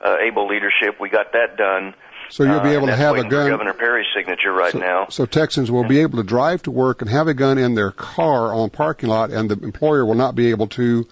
uh, 0.04 0.18
able 0.20 0.48
leadership. 0.48 1.00
We 1.00 1.10
got 1.10 1.34
that 1.34 1.58
done. 1.58 1.94
so 2.30 2.44
you'll 2.44 2.62
be 2.62 2.70
Uh, 2.70 2.74
able 2.80 2.88
to 2.88 2.96
have 2.96 3.18
a 3.18 3.24
gun. 3.24 3.50
Governor 3.50 3.74
Perry's 3.74 4.08
signature 4.16 4.52
right 4.54 4.72
so, 4.72 4.80
now. 4.80 5.08
so 5.10 5.26
Texans 5.26 5.70
will 5.70 5.84
be 5.84 6.00
able 6.00 6.18
to 6.18 6.24
drive 6.24 6.64
to 6.64 6.72
work 6.72 7.02
and 7.02 7.10
have 7.12 7.28
a 7.28 7.34
gun 7.34 7.58
in 7.58 7.76
their 7.76 7.92
car 7.92 8.54
on 8.54 8.70
parking 8.70 9.10
lot, 9.10 9.30
and 9.32 9.50
the 9.50 9.64
employer 9.64 10.06
will 10.06 10.16
not 10.16 10.34
be 10.36 10.50
able 10.52 10.68
to 10.68 11.06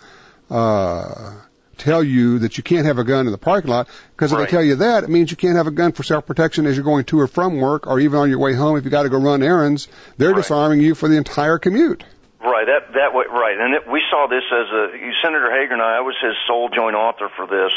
uh, 0.50 1.34
tell 1.78 2.04
you 2.04 2.40
that 2.40 2.58
you 2.58 2.64
can't 2.64 2.86
have 2.86 2.98
a 2.98 3.04
gun 3.04 3.26
in 3.26 3.32
the 3.32 3.38
parking 3.38 3.70
lot 3.72 3.88
because 4.16 4.32
if 4.32 4.38
Right. 4.38 4.46
they 4.48 4.52
tell 4.52 4.64
you 4.64 4.76
that, 4.78 5.04
it 5.04 5.10
means 5.10 5.32
you 5.32 5.38
can't 5.38 5.56
have 5.56 5.68
a 5.68 5.72
gun 5.72 5.92
for 5.92 6.04
self-protection 6.04 6.66
as 6.66 6.76
you're 6.76 6.84
going 6.84 7.06
to 7.06 7.20
or 7.20 7.28
from 7.28 7.58
work 7.58 7.88
or 7.88 8.00
even 8.00 8.20
on 8.20 8.30
your 8.30 8.40
way 8.40 8.54
home 8.54 8.78
if 8.78 8.84
you 8.84 8.90
got 8.90 9.04
to 9.04 9.10
go 9.10 9.18
run 9.20 9.44
errands. 9.44 9.88
They're 10.18 10.30
Right. 10.32 10.38
disarming 10.38 10.82
you 10.82 10.96
for 10.96 11.08
the 11.08 11.16
entire 11.18 11.58
commute. 11.58 12.04
Right, 12.42 12.66
that 12.68 12.94
that 12.94 13.14
way, 13.14 13.26
right, 13.30 13.58
and 13.60 13.74
it, 13.76 13.84
we 13.92 14.02
saw 14.10 14.28
this 14.28 14.44
as 14.48 14.68
a 14.72 15.12
Senator 15.22 15.52
Hegar 15.52 15.74
and 15.74 15.82
I. 15.82 15.98
I 15.98 16.02
was 16.02 16.16
his 16.22 16.36
sole 16.48 16.70
joint 16.70 16.96
author 16.96 17.28
for 17.36 17.46
this, 17.48 17.74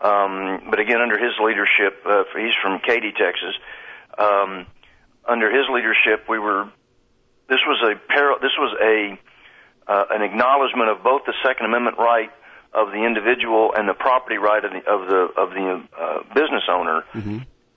um, 0.00 0.70
but 0.70 0.80
again 0.80 1.00
under 1.02 1.18
his 1.18 1.36
leadership, 1.44 2.00
uh, 2.06 2.24
he's 2.34 2.54
from 2.62 2.80
Katy, 2.80 3.12
Texas. 3.12 3.54
Um, 4.16 4.66
under 5.28 5.50
his 5.50 5.68
leadership, 5.68 6.24
we 6.28 6.38
were. 6.38 6.70
This 7.48 7.60
was 7.66 7.84
a 7.84 8.00
par- 8.12 8.38
This 8.40 8.56
was 8.58 8.72
a 8.80 9.18
uh, 9.92 10.04
an 10.10 10.22
acknowledgement 10.22 10.88
of 10.88 11.02
both 11.04 11.26
the 11.26 11.34
Second 11.44 11.66
Amendment 11.66 11.98
right 11.98 12.30
of 12.72 12.92
the 12.92 13.04
individual 13.04 13.74
and 13.76 13.86
the 13.86 13.92
property 13.94 14.38
right 14.38 14.64
of 14.64 14.70
the 14.72 14.82
of 14.88 15.00
the 15.06 15.22
of 15.36 15.50
the 15.50 15.82
uh, 15.92 16.22
business 16.32 16.64
owner. 16.70 17.04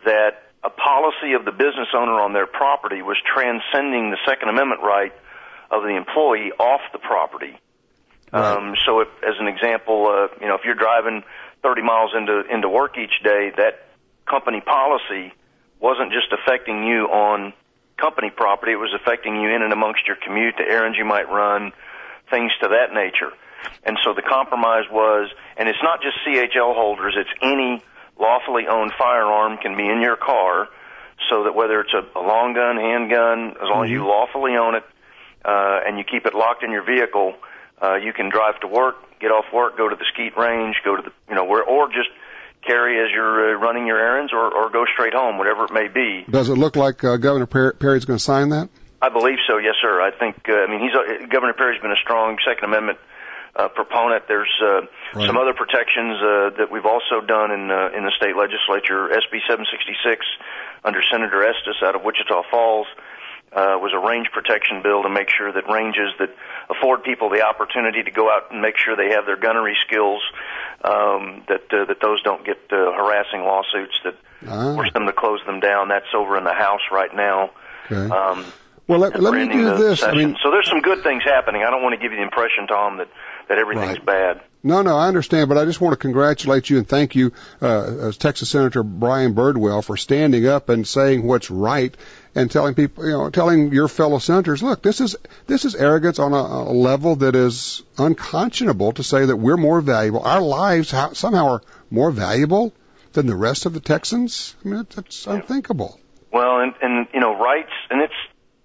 That 0.05 0.43
a 0.63 0.69
policy 0.69 1.33
of 1.33 1.43
the 1.43 1.51
business 1.51 1.89
owner 1.93 2.21
on 2.21 2.31
their 2.31 2.47
property 2.47 3.01
was 3.01 3.17
transcending 3.21 4.11
the 4.11 4.17
Second 4.25 4.47
Amendment 4.47 4.79
right 4.81 5.11
of 5.75 5.83
the 5.83 5.95
employee 5.95 6.51
off 6.59 6.81
the 6.93 6.99
property. 6.99 7.57
Um, 8.33 8.75
so, 8.85 8.99
if, 8.99 9.07
as 9.23 9.35
an 9.39 9.47
example, 9.47 10.07
uh, 10.07 10.27
you 10.41 10.47
know, 10.47 10.55
if 10.55 10.61
you're 10.65 10.75
driving 10.75 11.23
30 11.63 11.81
miles 11.83 12.11
into 12.17 12.43
into 12.51 12.67
work 12.67 12.97
each 12.97 13.23
day, 13.23 13.51
that 13.55 13.87
company 14.29 14.61
policy 14.61 15.33
wasn't 15.79 16.11
just 16.11 16.27
affecting 16.33 16.83
you 16.83 17.05
on 17.05 17.53
company 17.97 18.29
property; 18.29 18.73
it 18.73 18.79
was 18.79 18.93
affecting 18.93 19.39
you 19.39 19.49
in 19.49 19.61
and 19.61 19.71
amongst 19.71 20.05
your 20.07 20.17
commute, 20.17 20.55
the 20.57 20.67
errands 20.67 20.97
you 20.97 21.05
might 21.05 21.29
run, 21.29 21.71
things 22.29 22.51
to 22.61 22.67
that 22.67 22.93
nature. 22.93 23.31
And 23.83 23.97
so 24.03 24.13
the 24.13 24.21
compromise 24.21 24.85
was, 24.91 25.29
and 25.57 25.69
it's 25.69 25.81
not 25.81 26.01
just 26.01 26.17
CHL 26.27 26.75
holders; 26.75 27.15
it's 27.17 27.29
any 27.41 27.81
lawfully 28.19 28.67
owned 28.67 28.91
firearm 28.97 29.57
can 29.57 29.77
be 29.77 29.87
in 29.87 30.01
your 30.01 30.17
car, 30.17 30.67
so 31.29 31.43
that 31.43 31.55
whether 31.55 31.79
it's 31.81 31.93
a, 31.93 32.19
a 32.19 32.21
long 32.21 32.53
gun, 32.53 32.77
handgun, 32.77 33.51
as 33.61 33.69
long 33.69 33.85
as 33.85 33.91
you 33.91 34.05
lawfully 34.05 34.55
own 34.57 34.75
it, 34.75 34.83
uh, 35.45 35.79
and 35.85 35.97
you 35.97 36.03
keep 36.03 36.25
it 36.25 36.33
locked 36.33 36.63
in 36.63 36.71
your 36.71 36.83
vehicle, 36.83 37.35
uh, 37.81 37.95
you 37.95 38.13
can 38.13 38.29
drive 38.29 38.59
to 38.61 38.67
work, 38.67 38.95
get 39.19 39.31
off 39.31 39.45
work, 39.53 39.77
go 39.77 39.87
to 39.89 39.95
the 39.95 40.05
skeet 40.13 40.35
range, 40.37 40.75
go 40.83 40.95
to 40.95 41.01
the, 41.03 41.11
you 41.29 41.35
know, 41.35 41.45
where, 41.45 41.63
or 41.63 41.87
just 41.87 42.09
carry 42.65 42.99
as 43.05 43.11
you're 43.13 43.55
uh, 43.55 43.59
running 43.59 43.85
your 43.85 43.99
errands, 43.99 44.33
or, 44.33 44.51
or 44.53 44.69
go 44.71 44.85
straight 44.93 45.13
home, 45.13 45.37
whatever 45.37 45.65
it 45.65 45.71
may 45.71 45.87
be. 45.87 46.25
Does 46.29 46.49
it 46.49 46.55
look 46.57 46.75
like 46.75 47.03
uh, 47.03 47.17
Governor 47.17 47.45
Per- 47.45 47.73
Perry's 47.73 48.05
going 48.05 48.17
to 48.17 48.23
sign 48.23 48.49
that? 48.49 48.69
I 49.01 49.09
believe 49.09 49.37
so, 49.47 49.57
yes, 49.59 49.75
sir. 49.81 50.01
I 50.01 50.09
think, 50.17 50.49
uh, 50.49 50.53
I 50.53 50.67
mean, 50.67 50.79
he's 50.81 50.95
uh, 50.95 51.27
Governor 51.27 51.53
Perry's 51.53 51.79
been 51.81 51.91
a 51.91 52.01
strong 52.01 52.37
Second 52.47 52.63
Amendment 52.65 52.97
uh, 53.55 53.67
proponent. 53.69 54.23
There's 54.27 54.51
uh, 54.63 54.81
Right. 55.13 55.27
some 55.27 55.37
other 55.37 55.53
protections 55.53 56.17
uh, 56.19 56.49
that 56.57 56.67
we've 56.71 56.85
also 56.85 57.21
done 57.21 57.51
in 57.51 57.71
uh, 57.71 57.95
in 57.95 58.03
the 58.03 58.11
state 58.17 58.35
legislature. 58.35 59.07
SB 59.15 59.39
766 59.47 60.25
under 60.83 60.99
Senator 61.09 61.39
Estes 61.45 61.79
out 61.83 61.95
of 61.95 62.03
Wichita 62.03 62.43
Falls 62.51 62.87
uh, 62.97 62.99
was 63.53 63.91
a 63.93 63.99
range 63.99 64.27
protection 64.33 64.81
bill 64.81 65.03
to 65.03 65.09
make 65.09 65.29
sure 65.29 65.51
that 65.51 65.69
ranges 65.69 66.11
that 66.19 66.29
afford 66.69 67.03
people 67.03 67.29
the 67.29 67.41
opportunity 67.41 68.03
to 68.03 68.11
go 68.11 68.29
out 68.29 68.51
and 68.51 68.61
make 68.61 68.77
sure 68.77 68.95
they 68.95 69.11
have 69.13 69.25
their 69.25 69.37
gunnery 69.37 69.77
skills, 69.87 70.21
um, 70.83 71.43
that 71.47 71.71
uh, 71.73 71.85
that 71.85 71.99
those 72.01 72.21
don't 72.23 72.45
get 72.45 72.57
uh, 72.71 72.75
harassing 72.93 73.41
lawsuits 73.41 73.99
that 74.03 74.15
Ah. 74.47 74.75
force 74.75 74.91
them 74.93 75.05
to 75.07 75.13
close 75.13 75.39
them 75.45 75.59
down. 75.59 75.87
That's 75.87 76.05
over 76.13 76.37
in 76.37 76.43
the 76.43 76.53
House 76.53 76.81
right 76.91 77.13
now. 77.15 77.51
Okay. 77.89 78.13
Um, 78.13 78.45
well, 78.87 78.99
let, 78.99 79.19
let 79.19 79.33
me 79.33 79.47
do 79.51 79.75
this. 79.77 80.03
I 80.03 80.13
mean, 80.13 80.37
so 80.43 80.51
there's 80.51 80.69
some 80.69 80.81
good 80.81 81.01
things 81.01 81.23
happening. 81.23 81.63
I 81.63 81.71
don't 81.71 81.81
want 81.81 81.93
to 81.93 81.99
give 81.99 82.11
you 82.11 82.17
the 82.17 82.23
impression, 82.23 82.67
Tom, 82.67 82.97
that 82.97 83.07
that 83.47 83.57
everything's 83.57 83.97
Right. 83.99 84.05
bad. 84.05 84.41
No, 84.63 84.81
no, 84.81 84.97
I 84.97 85.07
understand, 85.07 85.47
but 85.49 85.57
I 85.59 85.65
just 85.65 85.79
want 85.79 85.93
to 85.93 85.97
congratulate 85.97 86.69
you 86.71 86.77
and 86.79 86.87
thank 86.87 87.15
you, 87.15 87.31
uh, 87.61 88.07
as 88.07 88.17
Texas 88.17 88.49
Senator 88.49 88.81
Brian 88.83 89.33
Birdwell, 89.35 89.83
for 89.83 89.95
standing 89.97 90.47
up 90.47 90.69
and 90.69 90.87
saying 90.87 91.23
what's 91.23 91.49
right 91.51 91.95
and 92.35 92.51
telling 92.51 92.75
people, 92.75 93.05
you 93.05 93.11
know, 93.13 93.29
telling 93.29 93.71
your 93.71 93.87
fellow 93.87 94.19
senators, 94.19 94.61
look, 94.61 94.83
this 94.83 94.99
is 95.01 95.15
this 95.47 95.63
is 95.65 95.73
arrogance 95.73 96.19
on 96.19 96.33
a, 96.33 96.35
a 96.35 96.73
level 96.73 97.15
that 97.17 97.35
is 97.35 97.81
unconscionable 97.97 98.91
to 98.93 99.03
say 99.03 99.25
that 99.25 99.37
we're 99.37 99.57
more 99.57 99.81
valuable. 99.81 100.21
Our 100.21 100.41
lives 100.41 100.91
how, 100.91 101.13
somehow 101.13 101.47
are 101.47 101.61
more 101.89 102.11
valuable 102.11 102.73
than 103.13 103.25
the 103.27 103.35
rest 103.35 103.65
of 103.65 103.73
the 103.73 103.79
Texans. 103.79 104.55
I 104.63 104.67
mean, 104.67 104.77
that- 104.79 104.89
that's 104.89 105.25
unthinkable. 105.25 105.99
Well, 106.31 106.59
and 106.59 106.73
and 106.81 107.07
you 107.13 107.21
know, 107.21 107.37
rights, 107.39 107.71
and 107.89 108.01
it's 108.01 108.13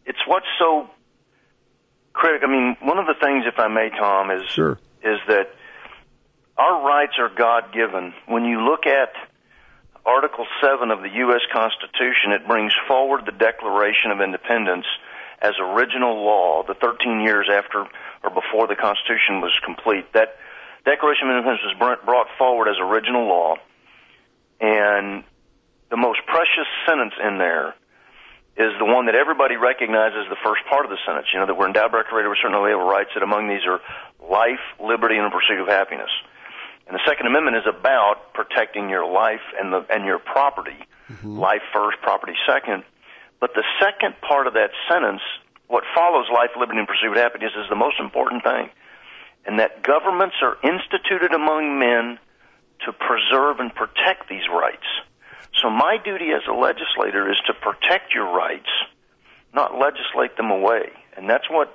it's 0.05 0.19
what's 0.27 0.47
so 0.59 0.91
critical. 2.13 2.49
I 2.49 2.53
mean, 2.53 2.77
one 2.81 2.99
of 2.99 3.07
the 3.07 3.15
things, 3.15 3.45
if 3.47 3.59
I 3.61 3.69
may, 3.69 3.91
Tom, 3.91 4.33
is 4.33 4.45
Sure. 4.51 4.79
is 5.05 5.21
that 5.29 5.55
our 6.59 6.85
rights 6.85 7.13
are 7.21 7.29
God 7.29 7.73
given. 7.73 8.13
When 8.27 8.45
you 8.45 8.61
look 8.63 8.87
at 8.87 9.13
Article 10.07 10.47
7 10.63 10.91
of 10.91 11.03
the 11.03 11.11
U.S. 11.29 11.43
Constitution, 11.53 12.33
it 12.33 12.47
brings 12.47 12.73
forward 12.89 13.27
the 13.27 13.33
Declaration 13.33 14.11
of 14.11 14.21
Independence 14.21 14.87
as 15.43 15.53
original 15.61 16.25
law, 16.25 16.63
the 16.67 16.75
13 16.75 17.21
years 17.21 17.49
after 17.53 17.87
or 18.23 18.31
before 18.31 18.67
the 18.67 18.77
Constitution 18.77 19.41
was 19.41 19.53
complete. 19.65 20.13
That 20.13 20.37
Declaration 20.85 21.29
of 21.29 21.37
Independence 21.37 21.63
was 21.65 21.99
brought 22.05 22.29
forward 22.39 22.69
as 22.69 22.77
original 22.81 23.29
law, 23.29 23.57
and 24.61 25.25
the 25.91 25.97
most 25.97 26.21
precious 26.27 26.69
sentence 26.87 27.15
in 27.23 27.39
there 27.39 27.75
is 28.57 28.73
the 28.79 28.85
one 28.85 29.07
that 29.07 29.15
everybody 29.15 29.57
recognizes 29.57 30.29
the 30.29 30.37
first 30.45 30.61
part 30.69 30.85
of 30.85 30.91
the 30.91 30.99
sentence. 31.07 31.29
You 31.33 31.41
know, 31.41 31.47
that 31.47 31.57
we're 31.57 31.69
endowed 31.69 31.93
by 31.93 32.03
creator 32.03 32.29
with 32.29 32.39
certain 32.43 32.57
inalienable 32.57 32.89
rights, 32.89 33.11
that 33.15 33.23
among 33.23 33.49
these 33.49 33.65
are 33.65 33.81
life, 34.21 34.61
liberty, 34.81 35.17
and 35.17 35.27
the 35.27 35.31
pursuit 35.31 35.61
of 35.61 35.69
happiness. 35.69 36.11
And 36.91 36.99
the 36.99 37.07
Second 37.07 37.29
Amendment 37.29 37.57
is 37.57 37.71
about 37.71 38.35
protecting 38.35 38.91
your 38.91 39.07
life 39.07 39.47
and 39.55 39.73
the 39.73 39.87
and 39.95 40.05
your 40.05 40.19
property. 40.19 40.75
Mm-hmm. 41.09 41.39
Life 41.39 41.63
first, 41.73 42.03
property 42.03 42.35
second. 42.51 42.83
But 43.39 43.55
the 43.55 43.63
second 43.79 44.19
part 44.27 44.49
of 44.49 44.55
that 44.55 44.75
sentence, 44.91 45.23
what 45.69 45.85
follows 45.95 46.27
life, 46.35 46.51
liberty, 46.59 46.81
and 46.81 46.89
pursuit 46.89 47.13
of 47.13 47.17
happiness, 47.17 47.53
is 47.55 47.71
the 47.71 47.79
most 47.79 48.01
important 48.01 48.43
thing. 48.43 48.71
And 49.47 49.61
that 49.61 49.85
governments 49.85 50.35
are 50.43 50.59
instituted 50.67 51.33
among 51.33 51.79
men 51.79 52.19
to 52.87 52.93
preserve 52.93 53.61
and 53.61 53.73
protect 53.73 54.29
these 54.29 54.51
rights. 54.51 54.91
So 55.63 55.71
my 55.71 55.97
duty 56.03 56.35
as 56.35 56.43
a 56.51 56.59
legislator 56.59 57.31
is 57.31 57.39
to 57.47 57.55
protect 57.55 58.13
your 58.13 58.35
rights, 58.35 58.69
not 59.55 59.79
legislate 59.79 60.37
them 60.37 60.51
away. 60.51 60.91
And 61.17 61.31
that's 61.31 61.49
what 61.49 61.73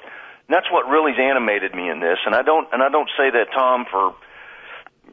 that's 0.50 0.68
what 0.70 0.92
really's 0.92 1.18
animated 1.18 1.74
me 1.74 1.90
in 1.90 2.02
this. 2.02 2.20
And 2.26 2.36
I 2.36 2.42
don't 2.42 2.68
and 2.74 2.84
I 2.84 2.90
don't 2.90 3.10
say 3.16 3.32
that 3.32 3.56
Tom 3.56 3.86
for 3.90 4.14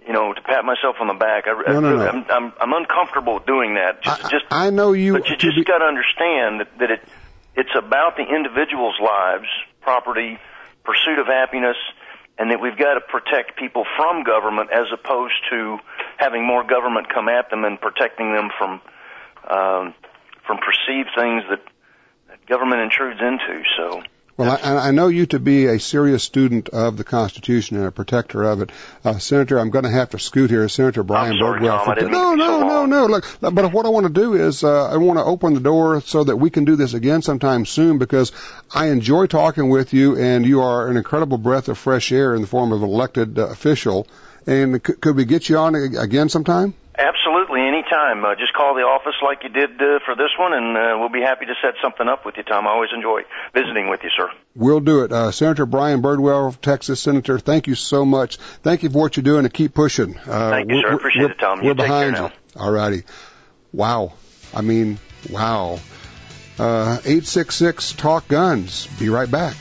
you 0.07 0.13
know 0.13 0.33
to 0.33 0.41
pat 0.43 0.65
myself 0.65 0.97
on 1.01 1.09
the 1.09 1.15
back. 1.15 1.45
I, 1.47 1.73
No, 1.73 1.81
no, 1.81 1.97
no. 1.97 2.07
I'm, 2.07 2.25
I'm 2.31 2.53
I'm 2.61 2.73
uncomfortable 2.73 3.39
doing 3.41 3.75
that. 3.75 4.03
Just 4.03 4.25
I, 4.25 4.31
just 4.31 4.45
I 4.51 4.71
know 4.71 4.93
you. 4.93 5.13
but 5.15 5.29
you 5.29 5.37
just 5.37 5.57
be- 5.57 5.65
got 5.65 5.79
to 5.79 5.85
understand 5.85 6.61
that, 6.61 6.69
that 6.79 6.91
it 6.91 7.09
it's 7.55 7.75
about 7.77 8.17
the 8.17 8.25
individual's 8.25 8.99
lives, 9.01 9.49
property, 9.83 10.39
pursuit 10.85 11.19
of 11.19 11.27
happiness, 11.27 11.77
and 12.39 12.51
that 12.51 12.61
we've 12.61 12.79
got 12.79 12.95
to 12.95 13.01
protect 13.01 13.59
people 13.59 13.85
from 13.97 14.25
government 14.25 14.71
as 14.73 14.87
opposed 14.93 15.35
to 15.51 15.79
having 16.17 16.47
more 16.47 16.65
government 16.65 17.09
come 17.13 17.29
at 17.29 17.51
them 17.51 17.65
and 17.65 17.81
protecting 17.81 18.33
them 18.33 18.51
from 18.57 18.81
um, 19.49 19.95
from 20.47 20.59
perceived 20.59 21.11
things 21.15 21.43
that, 21.51 21.63
that 22.29 22.47
government 22.47 22.81
intrudes 22.83 23.21
into. 23.21 23.63
So. 23.77 24.03
Well, 24.37 24.51
I, 24.51 24.89
I 24.89 24.91
know 24.93 25.09
you 25.09 25.27
to 25.27 25.39
be 25.39 25.67
a 25.67 25.79
serious 25.79 26.23
student 26.23 26.71
of 26.71 26.97
the 26.97 27.05
Constitution 27.05 27.77
and 27.77 27.87
a 27.87 27.91
protector 27.91 28.43
of 28.43 28.63
it, 28.63 28.71
uh, 29.05 29.19
Senator. 29.19 29.59
I'm 29.59 29.69
going 29.69 29.85
to 29.85 29.91
have 29.91 30.11
to 30.11 30.19
scoot 30.19 30.49
here, 30.49 30.67
Senator 30.69 31.03
Brian 31.03 31.37
sorry, 31.39 31.61
Birdwell. 31.61 31.85
Tom. 31.85 32.11
No, 32.11 32.35
no, 32.35 32.61
so 32.61 32.67
no, 32.67 32.87
no. 32.87 33.07
Look, 33.07 33.25
but 33.41 33.73
what 33.73 33.85
I 33.85 33.91
want 33.91 34.07
to 34.07 34.13
do 34.13 34.35
is 34.35 34.65
uh, 34.65 34.89
I 34.89 34.97
want 34.97 35.19
to 35.19 35.25
open 35.25 35.53
the 35.53 35.61
door 35.61 36.01
so 36.01 36.25
that 36.25 36.37
we 36.37 36.49
can 36.49 36.65
do 36.65 36.77
this 36.77 36.95
again 36.95 37.21
sometime 37.21 37.67
soon 37.67 37.99
because 37.99 38.33
I 38.75 38.87
enjoy 38.87 39.27
talking 39.27 39.69
with 39.69 39.93
you, 39.93 40.17
and 40.17 40.47
you 40.47 40.63
are 40.63 40.89
an 40.89 40.97
incredible 40.97 41.37
breath 41.39 41.69
of 41.69 41.77
fresh 41.77 42.11
air 42.11 42.35
in 42.35 42.41
the 42.41 42.49
form 42.49 42.73
of 42.73 42.83
an 42.83 42.89
elected 42.89 43.39
uh, 43.39 43.49
official. 43.49 44.07
And 44.47 44.81
c- 44.85 44.95
could 44.95 45.15
we 45.15 45.27
get 45.27 45.49
you 45.49 45.59
on 45.59 45.75
again 45.75 46.31
sometime? 46.31 46.75
Absolutely, 46.99 47.42
anytime. 47.93 48.25
Uh, 48.25 48.35
just 48.35 48.53
call 48.55 48.75
the 48.75 48.83
office 48.83 49.15
like 49.23 49.43
you 49.43 49.49
did 49.49 49.71
uh, 49.81 49.99
for 50.05 50.15
this 50.15 50.31
one, 50.39 50.53
and 50.53 50.77
uh, 50.77 50.97
we'll 50.99 51.09
be 51.09 51.21
happy 51.21 51.47
to 51.47 51.55
set 51.63 51.75
something 51.83 52.09
up 52.09 52.25
with 52.25 52.37
you, 52.37 52.43
Tom. 52.43 52.67
I 52.67 52.71
always 52.71 52.91
enjoy 52.95 53.23
visiting 53.55 53.89
with 53.89 54.01
you, 54.03 54.11
sir. 54.17 54.31
We'll 54.55 54.81
do 54.81 55.05
it. 55.05 55.13
Uh, 55.13 55.31
Senator 55.31 55.67
Brian 55.67 56.03
Birdwell, 56.03 56.59
Texas 56.61 57.01
Senator, 57.01 57.39
thank 57.39 57.67
you 57.67 57.75
so 57.75 58.05
much. 58.05 58.37
Thank 58.63 58.83
you 58.83 58.91
for 58.91 58.99
what 58.99 59.17
you're 59.17 59.25
doing 59.25 59.45
and 59.45 59.53
keep 59.53 59.75
pushing. 59.75 60.17
Uh, 60.19 60.51
Thank 60.51 60.71
you, 60.71 60.83
sir. 60.83 60.95
Appreciate 60.95 61.31
it, 61.31 61.39
Tom. 61.39 61.61
You 61.63 61.69
We're 61.69 61.75
take 61.75 61.87
care 61.87 62.11
behind 62.11 62.13
now. 62.15 62.27
you. 62.27 62.61
All 62.61 62.71
righty. 62.71 63.03
Wow. 63.73 64.15
I 64.55 64.61
mean, 64.61 64.99
wow. 65.31 65.79
Uh, 66.59 67.01
866 67.05 67.95
Talk 67.95 68.29
Guns. 68.29 68.87
Be 68.99 69.09
right 69.09 69.31
back. 69.31 69.57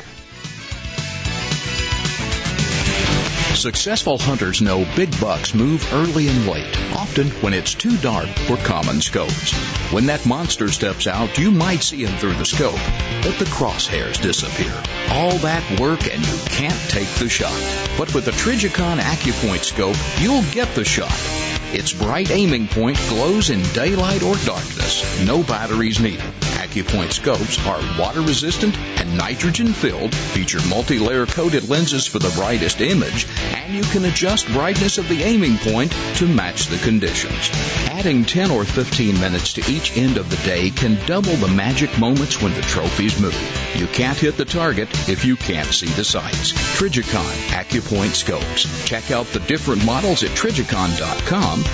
Successful 3.61 4.17
hunters 4.17 4.59
know 4.59 4.87
big 4.95 5.11
bucks 5.21 5.53
move 5.53 5.87
early 5.93 6.27
and 6.29 6.47
late, 6.47 6.75
often 6.93 7.29
when 7.41 7.53
it's 7.53 7.75
too 7.75 7.95
dark 7.97 8.27
for 8.47 8.57
common 8.57 8.99
scopes. 9.01 9.53
When 9.93 10.07
that 10.07 10.25
monster 10.25 10.69
steps 10.69 11.05
out, 11.05 11.37
you 11.37 11.51
might 11.51 11.83
see 11.83 12.03
him 12.03 12.17
through 12.17 12.33
the 12.33 12.43
scope, 12.43 12.79
but 13.21 13.37
the 13.37 13.45
crosshairs 13.45 14.19
disappear. 14.19 14.73
all 15.11 15.37
that 15.39 15.79
work 15.79 16.11
and 16.11 16.25
you 16.25 16.37
can't 16.47 16.89
take 16.89 17.09
the 17.19 17.29
shot. 17.29 17.53
But 17.99 18.15
with 18.15 18.25
the 18.25 18.31
Trijicon 18.31 18.97
AccuPoint 18.97 19.63
scope, 19.63 19.97
you'll 20.19 20.41
get 20.51 20.73
the 20.73 20.83
shot. 20.83 21.60
Its 21.73 21.93
bright 21.93 22.31
aiming 22.31 22.67
point 22.67 22.97
glows 23.07 23.49
in 23.49 23.61
daylight 23.73 24.23
or 24.23 24.35
darkness. 24.45 25.25
No 25.25 25.41
batteries 25.41 26.01
needed. 26.01 26.33
AccuPoint 26.71 27.11
scopes 27.11 27.65
are 27.65 27.99
water 27.99 28.21
resistant 28.21 28.77
and 28.77 29.17
nitrogen 29.17 29.73
filled, 29.73 30.15
feature 30.15 30.59
multi-layer 30.69 31.25
coated 31.25 31.67
lenses 31.67 32.07
for 32.07 32.19
the 32.19 32.33
brightest 32.37 32.79
image, 32.79 33.27
and 33.53 33.73
you 33.73 33.83
can 33.83 34.05
adjust 34.05 34.47
brightness 34.47 34.97
of 34.97 35.09
the 35.09 35.23
aiming 35.23 35.57
point 35.57 35.91
to 36.15 36.27
match 36.27 36.67
the 36.67 36.77
conditions. 36.77 37.49
Adding 37.89 38.23
10 38.23 38.51
or 38.51 38.63
15 38.63 39.19
minutes 39.19 39.53
to 39.53 39.71
each 39.71 39.97
end 39.97 40.17
of 40.17 40.29
the 40.29 40.37
day 40.47 40.69
can 40.69 40.97
double 41.05 41.33
the 41.33 41.49
magic 41.49 41.97
moments 41.99 42.41
when 42.41 42.53
the 42.53 42.61
trophies 42.61 43.19
move. 43.19 43.35
You 43.75 43.87
can't 43.87 44.17
hit 44.17 44.37
the 44.37 44.45
target 44.45 44.87
if 45.09 45.25
you 45.25 45.35
can't 45.35 45.73
see 45.73 45.87
the 45.87 46.05
sights. 46.05 46.53
Trijicon 46.53 47.31
AccuPoint 47.49 48.13
scopes. 48.13 48.85
Check 48.85 49.11
out 49.11 49.25
the 49.27 49.39
different 49.41 49.85
models 49.85 50.23
at 50.23 50.29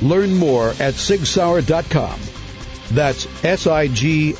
Learn 0.00 0.34
more 0.34 0.70
at 0.70 0.94
sigsauer.com. 0.94 2.18
That's 2.92 3.26
S-I-G-S-A-U-E-R 3.44 4.34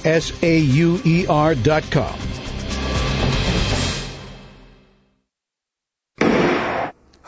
dot 1.57 1.91
com. 1.91 2.19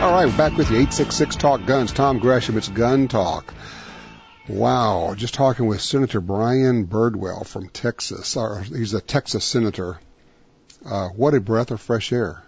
All 0.00 0.12
right, 0.12 0.24
we're 0.24 0.36
back 0.38 0.56
with 0.56 0.70
you. 0.70 0.76
866 0.76 1.36
Talk 1.36 1.66
Guns. 1.66 1.92
Tom 1.92 2.20
Gresham. 2.20 2.56
It's 2.56 2.68
Gun 2.68 3.06
Talk. 3.06 3.52
Wow, 4.48 5.12
just 5.14 5.34
talking 5.34 5.66
with 5.66 5.82
Senator 5.82 6.22
Brian 6.22 6.86
Birdwell 6.86 7.46
from 7.46 7.68
Texas. 7.68 8.34
He's 8.70 8.94
a 8.94 9.02
Texas 9.02 9.44
senator. 9.44 10.00
Uh, 10.86 11.08
what 11.08 11.34
a 11.34 11.40
breath 11.40 11.70
of 11.70 11.82
fresh 11.82 12.14
air. 12.14 12.42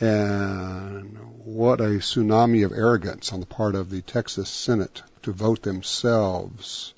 And 0.00 1.18
what 1.44 1.82
a 1.82 2.00
tsunami 2.00 2.64
of 2.64 2.72
arrogance 2.72 3.34
on 3.34 3.40
the 3.40 3.46
part 3.46 3.74
of 3.74 3.90
the 3.90 4.00
Texas 4.00 4.48
Senate 4.48 5.02
to 5.24 5.32
vote 5.32 5.60
themselves 5.60 6.94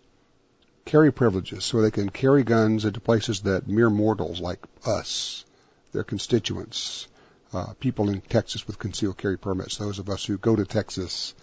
carry 0.84 1.12
privileges 1.12 1.64
so 1.64 1.82
they 1.82 1.90
can 1.90 2.10
carry 2.10 2.44
guns 2.44 2.84
into 2.84 3.00
places 3.00 3.40
that 3.40 3.66
mere 3.66 3.90
mortals 3.90 4.40
like 4.40 4.64
us, 4.86 5.44
their 5.90 6.04
constituents, 6.04 7.08
uh, 7.54 7.72
people 7.80 8.10
in 8.10 8.20
Texas 8.20 8.66
with 8.66 8.78
concealed 8.78 9.16
carry 9.16 9.38
permits, 9.38 9.76
those 9.76 9.98
of 9.98 10.08
us 10.08 10.24
who 10.24 10.38
go 10.38 10.56
to 10.56 10.64
Texas 10.64 11.34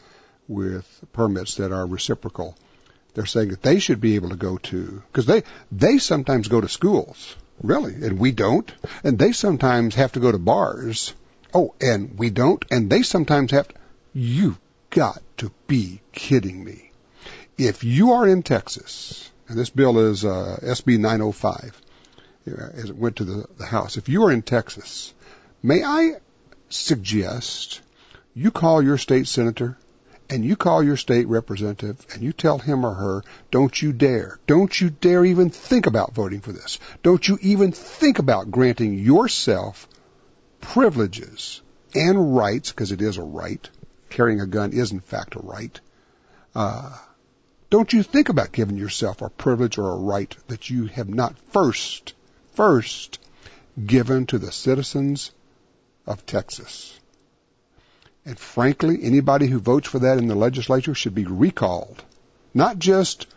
with 0.47 0.85
permits 1.13 1.55
that 1.55 1.71
are 1.71 1.85
reciprocal, 1.85 2.55
they're 3.13 3.25
saying 3.25 3.49
that 3.49 3.61
they 3.61 3.79
should 3.79 4.01
be 4.01 4.15
able 4.15 4.29
to 4.29 4.35
go 4.35 4.57
to, 4.57 5.03
because 5.07 5.25
they, 5.25 5.43
they 5.71 5.97
sometimes 5.97 6.47
go 6.47 6.61
to 6.61 6.69
schools, 6.69 7.35
really, 7.61 7.93
and 7.93 8.19
we 8.19 8.31
don't, 8.31 8.71
and 9.03 9.17
they 9.17 9.31
sometimes 9.31 9.95
have 9.95 10.13
to 10.13 10.19
go 10.19 10.31
to 10.31 10.37
bars. 10.37 11.13
Oh, 11.53 11.73
and 11.81 12.17
we 12.17 12.29
don't, 12.29 12.63
and 12.71 12.89
they 12.89 13.03
sometimes 13.03 13.51
have 13.51 13.67
to, 13.67 13.75
you 14.13 14.57
got 14.89 15.21
to 15.37 15.51
be 15.67 16.01
kidding 16.11 16.63
me. 16.63 16.91
If 17.57 17.83
you 17.83 18.13
are 18.13 18.27
in 18.27 18.43
Texas, 18.43 19.29
and 19.47 19.57
this 19.57 19.69
bill 19.69 19.99
is 19.99 20.23
uh, 20.23 20.59
SB 20.63 20.97
905, 20.97 21.81
as 22.47 22.89
it 22.89 22.95
went 22.95 23.17
to 23.17 23.25
the, 23.25 23.45
the 23.57 23.65
House, 23.65 23.97
if 23.97 24.09
you 24.09 24.23
are 24.25 24.31
in 24.31 24.41
Texas, 24.41 25.13
May 25.63 25.83
I 25.83 26.15
suggest 26.69 27.81
you 28.33 28.49
call 28.49 28.81
your 28.81 28.97
state 28.97 29.27
senator 29.27 29.77
and 30.27 30.43
you 30.43 30.55
call 30.55 30.81
your 30.81 30.97
state 30.97 31.27
representative 31.27 32.03
and 32.13 32.23
you 32.23 32.33
tell 32.33 32.57
him 32.57 32.83
or 32.83 32.93
her, 32.93 33.23
don't 33.51 33.79
you 33.79 33.93
dare, 33.93 34.39
don't 34.47 34.81
you 34.81 34.89
dare 34.89 35.23
even 35.23 35.51
think 35.51 35.85
about 35.85 36.15
voting 36.15 36.41
for 36.41 36.51
this. 36.51 36.79
Don't 37.03 37.27
you 37.27 37.37
even 37.41 37.73
think 37.73 38.17
about 38.17 38.49
granting 38.49 38.97
yourself 38.97 39.87
privileges 40.61 41.61
and 41.93 42.35
rights, 42.35 42.71
because 42.71 42.91
it 42.91 43.01
is 43.01 43.17
a 43.17 43.23
right. 43.23 43.69
Carrying 44.09 44.41
a 44.41 44.47
gun 44.47 44.71
is 44.73 44.91
in 44.91 44.99
fact 44.99 45.35
a 45.35 45.39
right. 45.39 45.79
Uh, 46.55 46.97
don't 47.69 47.93
you 47.93 48.01
think 48.01 48.29
about 48.29 48.51
giving 48.51 48.77
yourself 48.77 49.21
a 49.21 49.29
privilege 49.29 49.77
or 49.77 49.91
a 49.91 49.97
right 49.97 50.35
that 50.47 50.69
you 50.69 50.85
have 50.87 51.09
not 51.09 51.37
first, 51.51 52.13
first 52.53 53.19
given 53.85 54.25
to 54.25 54.37
the 54.37 54.51
citizens 54.51 55.31
of 56.05 56.25
Texas. 56.25 56.97
And 58.25 58.37
frankly, 58.37 58.99
anybody 59.01 59.47
who 59.47 59.59
votes 59.59 59.87
for 59.87 59.99
that 59.99 60.17
in 60.17 60.27
the 60.27 60.35
legislature 60.35 60.93
should 60.93 61.15
be 61.15 61.25
recalled. 61.25 62.03
Not 62.53 62.77
just 62.77 63.27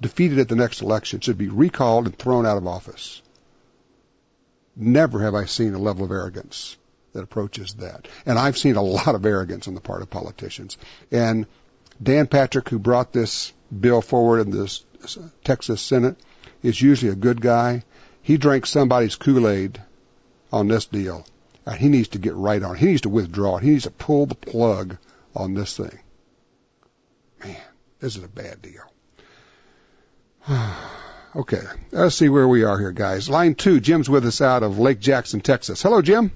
defeated 0.00 0.38
at 0.38 0.48
the 0.48 0.56
next 0.56 0.82
election, 0.82 1.20
should 1.20 1.38
be 1.38 1.48
recalled 1.48 2.06
and 2.06 2.18
thrown 2.18 2.46
out 2.46 2.56
of 2.56 2.66
office. 2.66 3.22
Never 4.74 5.22
have 5.22 5.34
I 5.34 5.44
seen 5.44 5.74
a 5.74 5.78
level 5.78 6.04
of 6.04 6.10
arrogance 6.10 6.76
that 7.12 7.22
approaches 7.22 7.74
that. 7.74 8.08
And 8.26 8.38
I've 8.38 8.58
seen 8.58 8.76
a 8.76 8.82
lot 8.82 9.14
of 9.14 9.24
arrogance 9.24 9.68
on 9.68 9.74
the 9.74 9.80
part 9.80 10.02
of 10.02 10.10
politicians. 10.10 10.76
And 11.10 11.46
Dan 12.02 12.26
Patrick, 12.26 12.68
who 12.68 12.78
brought 12.78 13.12
this 13.12 13.52
bill 13.78 14.02
forward 14.02 14.40
in 14.40 14.50
the 14.50 14.80
Texas 15.44 15.80
Senate, 15.80 16.16
is 16.62 16.80
usually 16.80 17.12
a 17.12 17.16
good 17.16 17.40
guy. 17.40 17.84
He 18.22 18.36
drank 18.36 18.66
somebody's 18.66 19.16
Kool-Aid 19.16 19.80
on 20.52 20.68
this 20.68 20.84
deal. 20.84 21.24
And 21.66 21.76
he 21.80 21.88
needs 21.88 22.08
to 22.08 22.18
get 22.18 22.34
right 22.34 22.62
on. 22.62 22.76
He 22.76 22.86
needs 22.86 23.00
to 23.02 23.08
withdraw. 23.08 23.58
He 23.58 23.70
needs 23.70 23.84
to 23.84 23.90
pull 23.90 24.26
the 24.26 24.34
plug 24.36 24.98
on 25.34 25.54
this 25.54 25.76
thing. 25.76 25.98
Man, 27.44 27.56
this 28.00 28.16
is 28.16 28.22
a 28.24 28.28
bad 28.28 28.62
deal. 28.62 28.82
okay, 31.36 31.60
let's 31.92 32.14
see 32.14 32.28
where 32.28 32.46
we 32.48 32.64
are 32.64 32.78
here, 32.78 32.92
guys. 32.92 33.28
Line 33.28 33.54
two, 33.54 33.80
Jim's 33.80 34.08
with 34.08 34.24
us 34.26 34.40
out 34.40 34.62
of 34.62 34.78
Lake 34.78 35.00
Jackson, 35.00 35.40
Texas. 35.40 35.82
Hello, 35.82 36.00
Jim. 36.02 36.30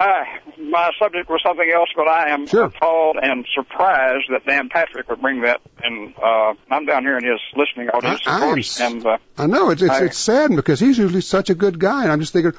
Hi, 0.00 0.38
my 0.60 0.90
subject 0.98 1.28
was 1.28 1.40
something 1.44 1.68
else, 1.74 1.88
but 1.96 2.06
I 2.06 2.30
am 2.30 2.46
Sure. 2.46 2.64
appalled 2.64 3.16
and 3.20 3.44
surprised 3.52 4.26
that 4.30 4.46
Dan 4.46 4.68
Patrick 4.68 5.08
would 5.10 5.20
bring 5.20 5.40
that. 5.42 5.60
And 5.82 6.14
uh, 6.16 6.54
I'm 6.70 6.86
down 6.86 7.02
here 7.02 7.18
in 7.18 7.24
his 7.24 7.40
listening 7.56 7.88
audience, 7.90 8.20
I- 8.24 8.36
of 8.36 8.42
I 8.42 8.46
am 8.46 8.52
course. 8.54 8.80
And 8.80 9.04
uh, 9.06 9.18
I 9.36 9.46
know 9.46 9.70
it's 9.70 9.82
it's, 9.82 9.90
I- 9.90 10.04
it's 10.04 10.16
sad 10.18 10.54
because 10.54 10.78
he's 10.80 10.96
usually 10.98 11.20
such 11.20 11.50
a 11.50 11.54
good 11.54 11.78
guy, 11.80 12.04
and 12.04 12.12
I'm 12.12 12.20
just 12.20 12.32
thinking, 12.32 12.52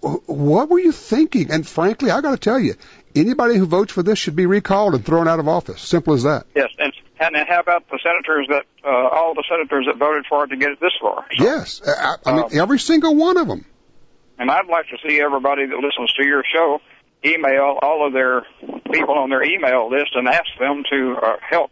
what 0.00 0.68
were 0.68 0.78
you 0.78 0.92
thinking? 0.92 1.50
And 1.50 1.66
frankly, 1.66 2.10
I 2.10 2.20
got 2.20 2.30
to 2.32 2.36
tell 2.36 2.58
you, 2.58 2.74
anybody 3.14 3.56
who 3.56 3.66
votes 3.66 3.92
for 3.92 4.02
this 4.02 4.18
should 4.18 4.36
be 4.36 4.46
recalled 4.46 4.94
and 4.94 5.04
thrown 5.04 5.28
out 5.28 5.40
of 5.40 5.48
office. 5.48 5.80
Simple 5.80 6.14
as 6.14 6.22
that. 6.22 6.46
yes, 6.54 6.70
and 6.78 6.92
and 7.20 7.36
how 7.48 7.60
about 7.60 7.88
the 7.88 7.98
senators 8.02 8.46
that 8.50 8.64
uh, 8.84 8.88
all 8.88 9.34
the 9.34 9.44
senators 9.48 9.86
that 9.86 9.96
voted 9.96 10.26
for 10.28 10.44
it 10.44 10.48
to 10.48 10.56
get 10.56 10.70
it 10.72 10.80
this 10.80 10.92
far? 11.00 11.24
So, 11.36 11.44
Yes, 11.44 11.80
I, 11.86 12.16
I 12.26 12.34
mean 12.34 12.44
Um, 12.44 12.50
every 12.52 12.78
single 12.78 13.14
one 13.14 13.36
of 13.36 13.48
them. 13.48 13.64
And 14.38 14.50
I'd 14.50 14.66
like 14.66 14.86
to 14.88 14.98
see 15.08 15.20
everybody 15.20 15.64
that 15.66 15.76
listens 15.76 16.12
to 16.14 16.26
your 16.26 16.42
show 16.52 16.80
email 17.24 17.78
all 17.80 18.06
of 18.06 18.12
their 18.12 18.42
people 18.92 19.14
on 19.14 19.30
their 19.30 19.42
email 19.42 19.88
list 19.90 20.10
and 20.14 20.28
ask 20.28 20.44
them 20.58 20.82
to 20.90 21.16
uh, 21.22 21.36
help 21.40 21.70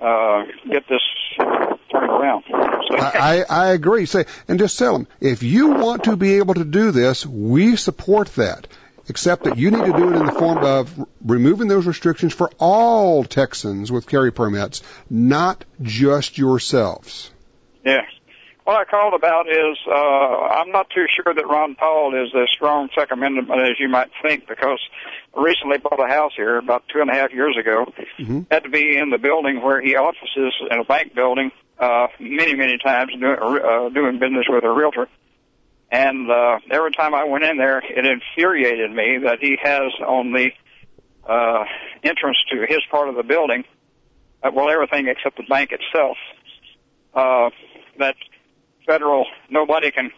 uh, 0.00 0.44
get 0.68 0.88
this 0.88 1.00
turned 1.38 2.10
around. 2.10 2.44
So, 2.48 2.96
I, 2.96 3.40
I 3.40 3.44
I 3.48 3.66
agree. 3.72 4.06
Say 4.06 4.24
and 4.48 4.58
just 4.58 4.78
tell 4.78 4.94
them 4.94 5.06
if 5.20 5.42
you 5.42 5.68
want 5.70 6.04
to 6.04 6.16
be 6.16 6.34
able 6.34 6.54
to 6.54 6.64
do 6.64 6.90
this, 6.90 7.26
we 7.26 7.76
support 7.76 8.28
that. 8.34 8.66
Except 9.08 9.44
that 9.44 9.58
you 9.58 9.72
need 9.72 9.84
to 9.86 9.92
do 9.92 10.12
it 10.12 10.16
in 10.16 10.24
the 10.24 10.32
form 10.32 10.58
of 10.58 11.00
r- 11.00 11.08
removing 11.24 11.66
those 11.66 11.84
restrictions 11.84 12.32
for 12.32 12.48
all 12.58 13.24
Texans 13.24 13.90
with 13.90 14.06
carry 14.06 14.30
permits, 14.30 14.82
not 15.08 15.64
just 15.82 16.38
yourselves. 16.38 17.32
Yeah. 17.84 18.02
What 18.64 18.76
I 18.76 18.84
called 18.84 19.14
about 19.14 19.48
is 19.48 19.78
uh, 19.86 19.92
I'm 19.92 20.70
not 20.70 20.90
too 20.90 21.06
sure 21.08 21.32
that 21.34 21.46
Ron 21.46 21.74
Paul 21.74 22.14
is 22.14 22.30
as 22.34 22.48
strong 22.50 22.88
Second 22.94 23.18
Amendment 23.18 23.50
as 23.50 23.80
you 23.80 23.88
might 23.88 24.10
think 24.22 24.46
because 24.46 24.78
I 25.36 25.42
recently 25.42 25.78
bought 25.78 25.98
a 25.98 26.08
house 26.08 26.32
here 26.36 26.58
about 26.58 26.84
two 26.92 27.00
and 27.00 27.10
a 27.10 27.14
half 27.14 27.32
years 27.32 27.56
ago. 27.58 27.92
Mhm. 28.18 28.46
Had 28.50 28.64
to 28.64 28.68
be 28.68 28.96
in 28.96 29.10
the 29.10 29.18
building 29.18 29.62
where 29.62 29.80
he 29.80 29.96
offices 29.96 30.54
in 30.70 30.78
a 30.78 30.84
bank 30.84 31.14
building 31.14 31.50
uh, 31.78 32.08
many, 32.18 32.54
many 32.54 32.76
times 32.78 33.12
doing, 33.18 33.38
uh, 33.40 33.88
doing 33.88 34.18
business 34.18 34.44
with 34.48 34.64
a 34.64 34.70
realtor. 34.70 35.08
And 35.90 36.30
uh, 36.30 36.58
every 36.70 36.92
time 36.92 37.14
I 37.14 37.24
went 37.24 37.44
in 37.44 37.56
there, 37.56 37.78
it 37.78 38.06
infuriated 38.06 38.92
me 38.92 39.18
that 39.24 39.38
he 39.40 39.56
has 39.60 39.90
on 40.06 40.32
the 40.32 40.50
uh, 41.26 41.64
entrance 42.04 42.36
to 42.50 42.66
his 42.68 42.80
part 42.90 43.08
of 43.08 43.16
the 43.16 43.22
building, 43.22 43.64
uh, 44.42 44.50
well, 44.52 44.68
everything 44.70 45.08
except 45.08 45.36
the 45.36 45.42
bank 45.44 45.72
itself, 45.72 46.16
uh, 47.14 47.50
that 47.98 48.14
federal 48.90 49.26
nobody 49.48 49.90
can 49.90 50.10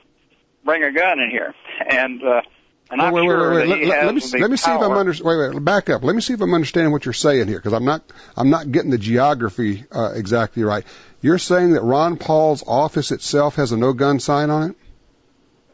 bring 0.64 0.82
a 0.82 0.92
gun 0.92 1.20
in 1.20 1.30
here, 1.30 1.54
and 1.88 2.22
uh, 2.22 2.42
and 2.90 3.00
I'm 3.00 3.12
wait, 3.12 3.22
wait, 3.22 3.28
sure 3.28 3.54
wait, 3.54 3.68
wait. 3.68 3.82
he 3.82 3.86
Let, 3.86 4.06
let 4.06 4.14
me 4.14 4.20
let 4.40 4.50
me 4.50 4.56
see 4.56 4.70
if 4.70 4.80
I'm 4.80 4.92
under, 4.92 5.12
wait, 5.12 5.54
wait, 5.54 5.64
back 5.64 5.90
up. 5.90 6.04
Let 6.04 6.14
me 6.14 6.20
see 6.20 6.34
if 6.34 6.40
I'm 6.40 6.54
understanding 6.54 6.92
what 6.92 7.04
you're 7.04 7.12
saying 7.12 7.48
here 7.48 7.58
because 7.58 7.72
I'm 7.72 7.84
not 7.84 8.02
I'm 8.36 8.50
not 8.50 8.70
getting 8.70 8.90
the 8.90 8.98
geography 8.98 9.84
uh, 9.90 10.12
exactly 10.14 10.62
right. 10.62 10.84
You're 11.20 11.38
saying 11.38 11.72
that 11.72 11.82
Ron 11.82 12.16
Paul's 12.16 12.64
office 12.66 13.10
itself 13.12 13.56
has 13.56 13.72
a 13.72 13.76
no 13.76 13.92
gun 13.92 14.20
sign 14.20 14.50
on 14.50 14.70
it? 14.70 14.76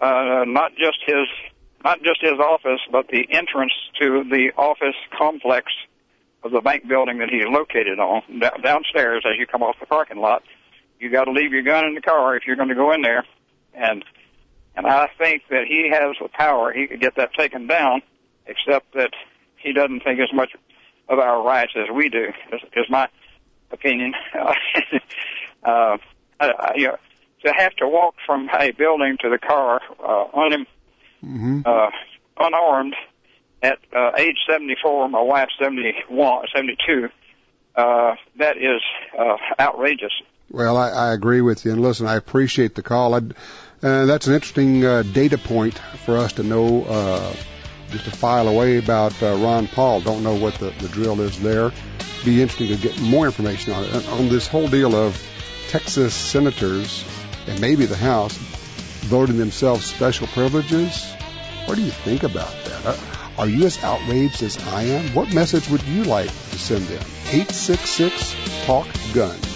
uh, 0.00 0.44
not 0.46 0.72
just 0.76 0.98
his 1.06 1.26
not 1.84 2.02
just 2.02 2.20
his 2.20 2.38
office, 2.40 2.80
but 2.90 3.08
the 3.08 3.26
entrance 3.30 3.72
to 4.00 4.24
the 4.24 4.50
office 4.56 4.96
complex 5.16 5.72
of 6.42 6.50
the 6.50 6.60
bank 6.60 6.86
building 6.88 7.18
that 7.18 7.30
he's 7.30 7.46
located 7.46 7.98
on 7.98 8.22
downstairs 8.62 9.24
as 9.26 9.38
you 9.38 9.46
come 9.46 9.62
off 9.62 9.76
the 9.80 9.86
parking 9.86 10.18
lot. 10.18 10.42
You 10.98 11.10
got 11.10 11.24
to 11.24 11.32
leave 11.32 11.52
your 11.52 11.62
gun 11.62 11.84
in 11.86 11.94
the 11.94 12.00
car 12.00 12.36
if 12.36 12.46
you're 12.46 12.56
going 12.56 12.68
to 12.68 12.74
go 12.74 12.92
in 12.92 13.02
there, 13.02 13.24
and 13.74 14.04
and 14.74 14.86
I 14.86 15.08
think 15.18 15.42
that 15.50 15.64
he 15.66 15.90
has 15.90 16.16
the 16.20 16.28
power. 16.28 16.72
He 16.72 16.86
could 16.86 17.00
get 17.00 17.16
that 17.16 17.34
taken 17.34 17.66
down, 17.66 18.02
except 18.46 18.94
that 18.94 19.10
he 19.56 19.72
doesn't 19.72 20.00
think 20.04 20.20
as 20.20 20.32
much 20.32 20.50
of 21.08 21.18
our 21.18 21.42
rights 21.42 21.72
as 21.76 21.94
we 21.94 22.08
do. 22.08 22.32
Is, 22.52 22.60
is 22.76 22.86
my 22.90 23.08
opinion. 23.70 24.14
uh, 25.64 25.98
I, 26.40 26.72
you 26.76 26.88
know, 26.88 26.96
to 27.44 27.52
have 27.56 27.74
to 27.76 27.88
walk 27.88 28.14
from 28.26 28.48
a 28.52 28.72
building 28.72 29.16
to 29.20 29.30
the 29.30 29.38
car 29.38 29.80
uh, 30.02 30.26
un, 30.34 30.66
Mm-hmm. 31.24 31.62
uh, 31.64 31.90
unarmed 32.38 32.94
at 33.60 33.78
uh, 33.94 34.12
age 34.16 34.36
74, 34.48 35.08
my 35.08 35.20
wife's 35.20 35.54
71, 35.60 36.46
72, 36.54 37.08
uh, 37.74 38.14
that 38.36 38.56
is 38.56 38.80
uh, 39.18 39.36
outrageous. 39.58 40.12
Well, 40.50 40.76
I, 40.76 40.90
I 40.90 41.12
agree 41.12 41.40
with 41.40 41.64
you. 41.64 41.72
And 41.72 41.82
listen, 41.82 42.06
I 42.06 42.16
appreciate 42.16 42.74
the 42.74 42.82
call. 42.82 43.14
I, 43.14 43.18
uh, 43.82 44.06
that's 44.06 44.26
an 44.26 44.34
interesting 44.34 44.84
uh, 44.84 45.02
data 45.02 45.38
point 45.38 45.78
for 45.78 46.16
us 46.16 46.34
to 46.34 46.42
know, 46.42 46.84
uh, 46.84 47.32
just 47.90 48.04
to 48.06 48.10
file 48.10 48.48
away 48.48 48.78
about 48.78 49.22
uh, 49.22 49.34
Ron 49.36 49.66
Paul. 49.68 50.00
Don't 50.00 50.22
know 50.22 50.34
what 50.34 50.54
the, 50.54 50.70
the 50.80 50.88
drill 50.88 51.20
is 51.20 51.38
there. 51.40 51.70
Be 52.24 52.42
interesting 52.42 52.68
to 52.68 52.76
get 52.76 53.00
more 53.00 53.26
information 53.26 53.72
on 53.72 53.84
it. 53.84 54.08
On 54.08 54.28
this 54.28 54.46
whole 54.48 54.68
deal 54.68 54.94
of 54.96 55.22
Texas 55.68 56.14
senators 56.14 57.04
and 57.46 57.60
maybe 57.60 57.86
the 57.86 57.96
House 57.96 58.36
voting 59.06 59.38
themselves 59.38 59.84
special 59.84 60.26
privileges. 60.28 61.12
What 61.66 61.76
do 61.76 61.82
you 61.82 61.90
think 61.90 62.22
about 62.22 62.52
that? 62.64 62.86
Uh, 62.86 62.96
Are 63.38 63.48
you 63.48 63.66
as 63.66 63.82
outraged 63.84 64.42
as 64.42 64.58
I 64.68 64.82
am? 64.84 65.14
What 65.14 65.32
message 65.32 65.68
would 65.68 65.82
you 65.82 66.04
like 66.04 66.28
to 66.28 66.58
send 66.58 66.84
them? 66.86 67.02
866 67.30 68.64
Talk 68.66 68.86
Guns. 69.14 69.47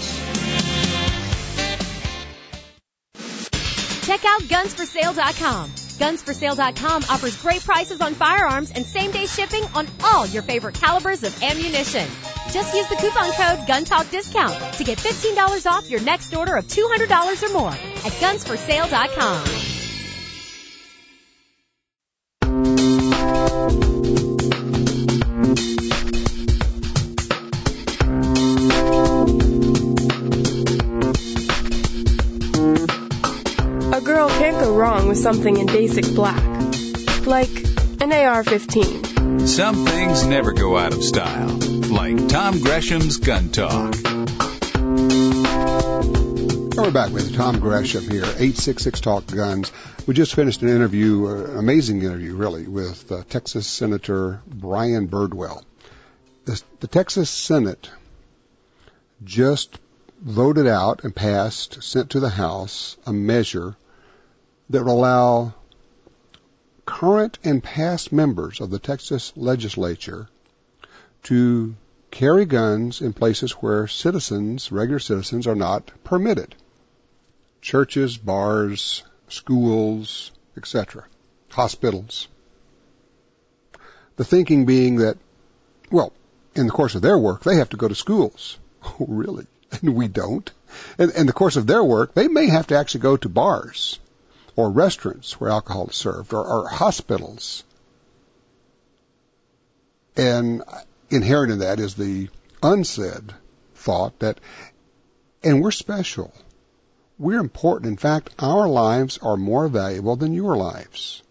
Check 4.02 4.24
out 4.24 4.42
gunsforsale.com. 4.42 5.70
Gunsforsale.com 5.70 7.04
offers 7.08 7.40
great 7.40 7.62
prices 7.62 8.00
on 8.00 8.14
firearms 8.14 8.72
and 8.72 8.84
same 8.84 9.12
day 9.12 9.26
shipping 9.26 9.62
on 9.74 9.86
all 10.02 10.26
your 10.26 10.42
favorite 10.42 10.74
calibers 10.74 11.22
of 11.22 11.42
ammunition. 11.42 12.06
Just 12.50 12.74
use 12.74 12.88
the 12.88 12.96
coupon 12.96 13.30
code 13.32 13.66
GUNTALKDISCOUNT 13.68 14.78
to 14.78 14.84
get 14.84 14.98
$15 14.98 15.70
off 15.70 15.88
your 15.88 16.00
next 16.00 16.34
order 16.34 16.56
of 16.56 16.66
$200 16.66 17.42
or 17.42 17.52
more 17.52 17.70
at 17.70 18.12
gunsforsale.com. 18.20 19.62
something 35.22 35.56
in 35.56 35.66
basic 35.66 36.04
black. 36.16 36.42
Like 37.26 37.48
an 38.00 38.12
AR 38.12 38.42
15. 38.42 39.46
Some 39.46 39.87
things 39.87 40.26
never 40.26 40.52
go 40.52 40.76
out 40.76 40.92
of 40.92 41.04
style, 41.04 41.46
like 41.90 42.26
Tom 42.28 42.61
Gresham's 42.61 43.18
Gun 43.18 43.50
Talk. 43.50 43.94
And 46.74 46.76
we're 46.76 46.90
back 46.90 47.12
with 47.12 47.37
Tom 47.37 47.61
Gresham 47.61 48.02
here, 48.02 48.24
866 48.24 49.00
Talk 49.00 49.26
Guns. 49.28 49.70
We 50.08 50.14
just 50.14 50.35
finished 50.35 50.62
an 50.62 50.70
interview, 50.70 51.28
uh, 51.28 51.56
amazing 51.56 52.02
interview, 52.02 52.35
really, 52.35 52.66
with 52.66 53.12
uh, 53.12 53.22
Texas 53.28 53.68
Senator 53.68 54.42
Brian 54.48 55.06
Birdwell. 55.06 55.62
The, 56.46 56.61
the 56.80 56.88
Texas 56.88 57.30
Senate 57.30 57.88
just 59.22 59.78
voted 60.20 60.66
out 60.66 61.04
and 61.04 61.14
passed, 61.14 61.80
sent 61.85 62.11
to 62.11 62.18
the 62.18 62.30
House, 62.30 62.96
a 63.06 63.12
measure 63.12 63.76
that 64.70 64.85
will 64.85 64.92
allow 64.92 65.55
current 66.85 67.38
and 67.44 67.62
past 67.62 68.12
members 68.12 68.61
of 68.61 68.70
the 68.70 68.79
Texas 68.79 69.33
legislature 69.37 70.29
to 71.25 71.75
carry 72.11 72.44
guns 72.44 73.01
in 73.01 73.12
places 73.12 73.53
where 73.53 73.87
citizens, 73.87 74.70
regular 74.72 74.98
citizens, 74.98 75.46
are 75.46 75.55
not 75.55 75.90
permitted. 76.05 76.55
Churches, 77.61 78.16
bars, 78.16 79.03
schools, 79.29 80.33
etc., 80.57 81.05
hospitals. 81.48 82.29
The 84.16 84.25
thinking 84.25 84.66
being 84.66 84.96
that, 84.96 85.16
well, 85.90 86.12
in 86.55 86.66
the 86.66 86.72
course 86.72 86.94
of 86.94 87.03
their 87.03 87.18
work, 87.18 87.44
they 87.44 87.57
have 87.57 87.70
to 87.70 87.77
go 87.77 87.88
to 87.88 87.94
schools. 87.94 88.59
Oh, 88.85 89.07
really? 89.07 89.46
And 89.70 89.94
we 89.94 90.09
don't. 90.09 90.51
In, 90.98 91.12
in 91.12 91.27
the 91.29 91.33
course 91.33 91.55
of 91.55 91.68
their 91.68 91.85
work, 91.85 92.14
they 92.14 92.27
may 92.27 92.48
have 92.48 92.66
to 92.66 92.77
actually 92.77 93.03
go 93.03 93.16
to 93.16 93.29
bars 93.29 94.01
or 94.56 94.70
restaurants 94.70 95.40
where 95.40 95.50
alcohol 95.50 95.88
is 95.88 95.96
served 95.96 96.32
or, 96.32 96.44
or 96.44 96.68
hospitals. 96.68 97.64
And 100.16 100.62
inherent 101.10 101.52
in 101.52 101.58
that 101.60 101.80
is 101.80 101.94
the 101.94 102.28
unsaid 102.62 103.32
thought 103.74 104.18
that, 104.20 104.38
and 105.42 105.62
we're 105.62 105.70
special. 105.70 106.32
We're 107.18 107.40
important. 107.40 107.90
In 107.90 107.96
fact, 107.96 108.30
our 108.38 108.68
lives 108.68 109.18
are 109.18 109.36
more 109.36 109.68
valuable 109.68 110.16
than 110.16 110.34
your 110.34 110.56
lives. 110.56 111.22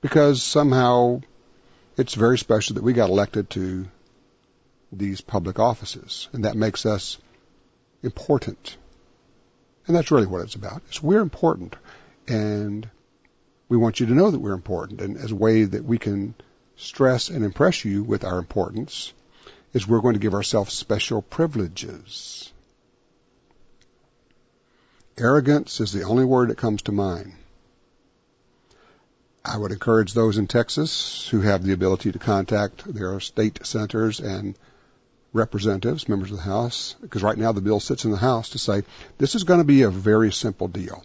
Because 0.00 0.42
somehow 0.42 1.22
it's 1.96 2.14
very 2.14 2.38
special 2.38 2.74
that 2.74 2.84
we 2.84 2.92
got 2.92 3.10
elected 3.10 3.50
to 3.50 3.86
these 4.92 5.20
public 5.20 5.58
offices. 5.58 6.28
And 6.32 6.44
that 6.44 6.56
makes 6.56 6.84
us 6.86 7.18
important. 8.02 8.76
And 9.86 9.96
that's 9.96 10.10
really 10.10 10.26
what 10.26 10.42
it's 10.42 10.54
about. 10.54 10.82
Is 10.90 11.02
we're 11.02 11.20
important. 11.20 11.76
And 12.26 12.88
we 13.68 13.76
want 13.76 14.00
you 14.00 14.06
to 14.06 14.14
know 14.14 14.30
that 14.30 14.38
we're 14.38 14.52
important 14.52 15.00
and 15.00 15.16
as 15.16 15.32
a 15.32 15.36
way 15.36 15.64
that 15.64 15.84
we 15.84 15.98
can 15.98 16.34
stress 16.76 17.28
and 17.28 17.44
impress 17.44 17.84
you 17.84 18.02
with 18.02 18.24
our 18.24 18.38
importance 18.38 19.12
is 19.72 19.86
we're 19.86 20.00
going 20.00 20.14
to 20.14 20.20
give 20.20 20.34
ourselves 20.34 20.72
special 20.72 21.22
privileges. 21.22 22.52
Arrogance 25.16 25.80
is 25.80 25.92
the 25.92 26.02
only 26.02 26.24
word 26.24 26.50
that 26.50 26.58
comes 26.58 26.82
to 26.82 26.92
mind. 26.92 27.34
I 29.44 29.58
would 29.58 29.72
encourage 29.72 30.12
those 30.14 30.38
in 30.38 30.46
Texas 30.46 31.28
who 31.28 31.42
have 31.42 31.62
the 31.62 31.72
ability 31.72 32.12
to 32.12 32.18
contact 32.18 32.92
their 32.92 33.20
state 33.20 33.64
senators 33.66 34.18
and 34.18 34.56
representatives, 35.32 36.08
members 36.08 36.30
of 36.30 36.38
the 36.38 36.42
House, 36.42 36.96
because 37.02 37.22
right 37.22 37.36
now 37.36 37.52
the 37.52 37.60
bill 37.60 37.80
sits 37.80 38.04
in 38.04 38.10
the 38.10 38.16
House 38.16 38.50
to 38.50 38.58
say 38.58 38.84
this 39.18 39.34
is 39.34 39.44
going 39.44 39.60
to 39.60 39.64
be 39.64 39.82
a 39.82 39.90
very 39.90 40.32
simple 40.32 40.68
deal. 40.68 41.04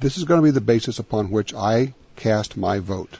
This 0.00 0.16
is 0.16 0.24
going 0.24 0.38
to 0.40 0.44
be 0.44 0.52
the 0.52 0.60
basis 0.60 1.00
upon 1.00 1.30
which 1.30 1.52
I 1.52 1.92
cast 2.14 2.56
my 2.56 2.78
vote. 2.78 3.18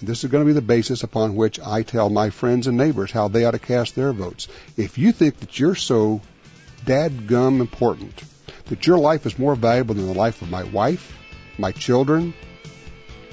This 0.00 0.24
is 0.24 0.30
going 0.30 0.42
to 0.42 0.46
be 0.46 0.54
the 0.54 0.62
basis 0.62 1.02
upon 1.02 1.36
which 1.36 1.60
I 1.60 1.82
tell 1.82 2.08
my 2.08 2.30
friends 2.30 2.66
and 2.66 2.78
neighbors 2.78 3.10
how 3.10 3.28
they 3.28 3.44
ought 3.44 3.50
to 3.50 3.58
cast 3.58 3.94
their 3.94 4.12
votes. 4.14 4.48
If 4.78 4.96
you 4.96 5.12
think 5.12 5.40
that 5.40 5.58
you're 5.58 5.74
so 5.74 6.22
dadgum 6.86 7.60
important, 7.60 8.22
that 8.66 8.86
your 8.86 8.96
life 8.96 9.26
is 9.26 9.38
more 9.38 9.54
valuable 9.54 9.94
than 9.94 10.06
the 10.06 10.14
life 10.14 10.40
of 10.40 10.50
my 10.50 10.62
wife, 10.62 11.14
my 11.58 11.72
children, 11.72 12.32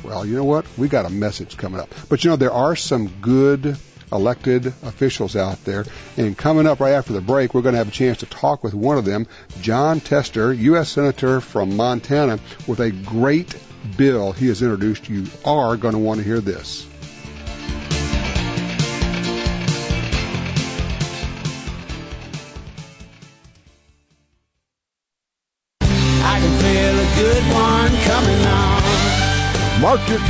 well, 0.04 0.26
you 0.26 0.36
know 0.36 0.44
what? 0.44 0.66
We 0.78 0.90
got 0.90 1.06
a 1.06 1.10
message 1.10 1.56
coming 1.56 1.80
up. 1.80 1.94
But 2.10 2.26
you 2.26 2.30
know, 2.30 2.36
there 2.36 2.52
are 2.52 2.76
some 2.76 3.08
good 3.22 3.78
elected 4.12 4.68
officials 4.84 5.36
out 5.36 5.64
there. 5.64 5.86
And 6.18 6.38
coming 6.38 6.68
up 6.68 6.80
right 6.80 6.94
after 6.94 7.14
the 7.14 7.22
break, 7.22 7.54
we're 7.54 7.62
going 7.62 7.74
to 7.74 7.80
have 7.80 7.88
a 7.88 7.92
chance 7.92 8.20
to 8.20 8.26
talk 8.26 8.64
with 8.64 8.74
one 8.74 8.98
of 8.98 9.06
them, 9.06 9.28
Jon 9.62 10.00
Tester, 10.00 10.54
U.S. 10.54 10.90
Senator 10.90 11.42
from 11.42 11.76
Montana, 11.76 12.40
with 12.68 12.80
a 12.80 12.92
great 12.92 13.56
bill 13.98 14.32
he 14.32 14.48
has 14.48 14.62
introduced. 14.62 15.10
You 15.10 15.26
are 15.46 15.78
going 15.78 15.94
to 15.94 16.00
want 16.00 16.20
to 16.20 16.26
hear 16.26 16.40
this. 16.40 16.88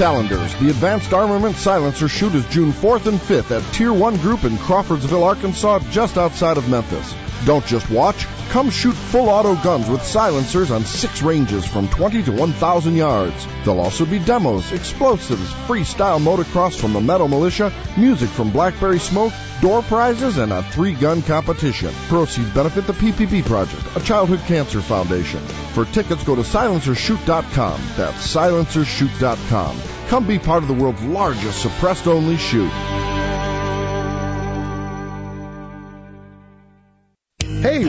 Calendars. 0.02 0.56
The 0.56 0.72
Advanced 0.72 1.14
Armament 1.14 1.56
Silencer 1.58 2.08
Shoot 2.08 2.34
is 2.34 2.44
June 2.48 2.72
4th 2.72 3.06
and 3.06 3.20
5th 3.20 3.56
at 3.56 3.74
Tier 3.76 3.94
1 3.94 4.18
Group 4.18 4.46
in 4.46 4.58
Crawfordsville, 4.58 5.24
Arkansas, 5.24 5.78
just 5.92 6.18
outside 6.18 6.58
of 6.58 6.68
Memphis. 6.68 7.14
Don't 7.45 7.65
just 7.65 7.89
watch, 7.89 8.27
come 8.49 8.69
shoot 8.69 8.93
full 8.93 9.30
auto 9.30 9.56
guns 9.56 9.89
with 9.89 10.04
silencers 10.04 10.69
on 10.69 10.86
six 10.86 11.23
ranges 11.23 11.65
from 11.65 11.88
20 11.89 12.23
to 12.23 12.32
1,000 12.32 12.95
yards. 12.95 13.47
There'll 13.63 13.80
also 13.80 14.06
be 14.06 14.19
demos, 14.19 14.71
explosives, 14.71 15.51
freestyle 15.67 16.21
motocross 16.21 16.80
from 16.80 16.93
the 16.93 17.01
Metal 17.01 17.27
Militia, 17.27 17.73
music 17.97 18.30
from 18.30 18.51
Blackberry 18.51 18.99
Smoke, 18.99 19.34
door 19.60 19.82
prizes, 19.82 20.38
and 20.38 20.54
a 20.54 20.62
three 20.62 20.93
gun 20.93 21.23
competition. 21.23 21.91
Proceeds 22.08 22.49
benefit 22.51 22.86
the 22.86 22.93
PPP 22.93 23.43
Project, 23.45 23.84
a 23.95 23.99
childhood 24.01 24.41
cancer 24.41 24.82
foundation. 24.82 25.39
For 25.73 25.86
tickets, 25.86 26.23
go 26.23 26.36
to 26.36 26.41
silencershoot.com. 26.41 27.82
That's 27.97 28.36
silencershoot.com. 28.36 29.82
Come 30.10 30.27
be 30.27 30.38
part 30.38 30.62
of 30.62 30.67
the 30.67 30.75
world's 30.75 31.01
largest 31.04 31.62
suppressed 31.62 32.06
only 32.06 32.38
shoot. 32.38 32.71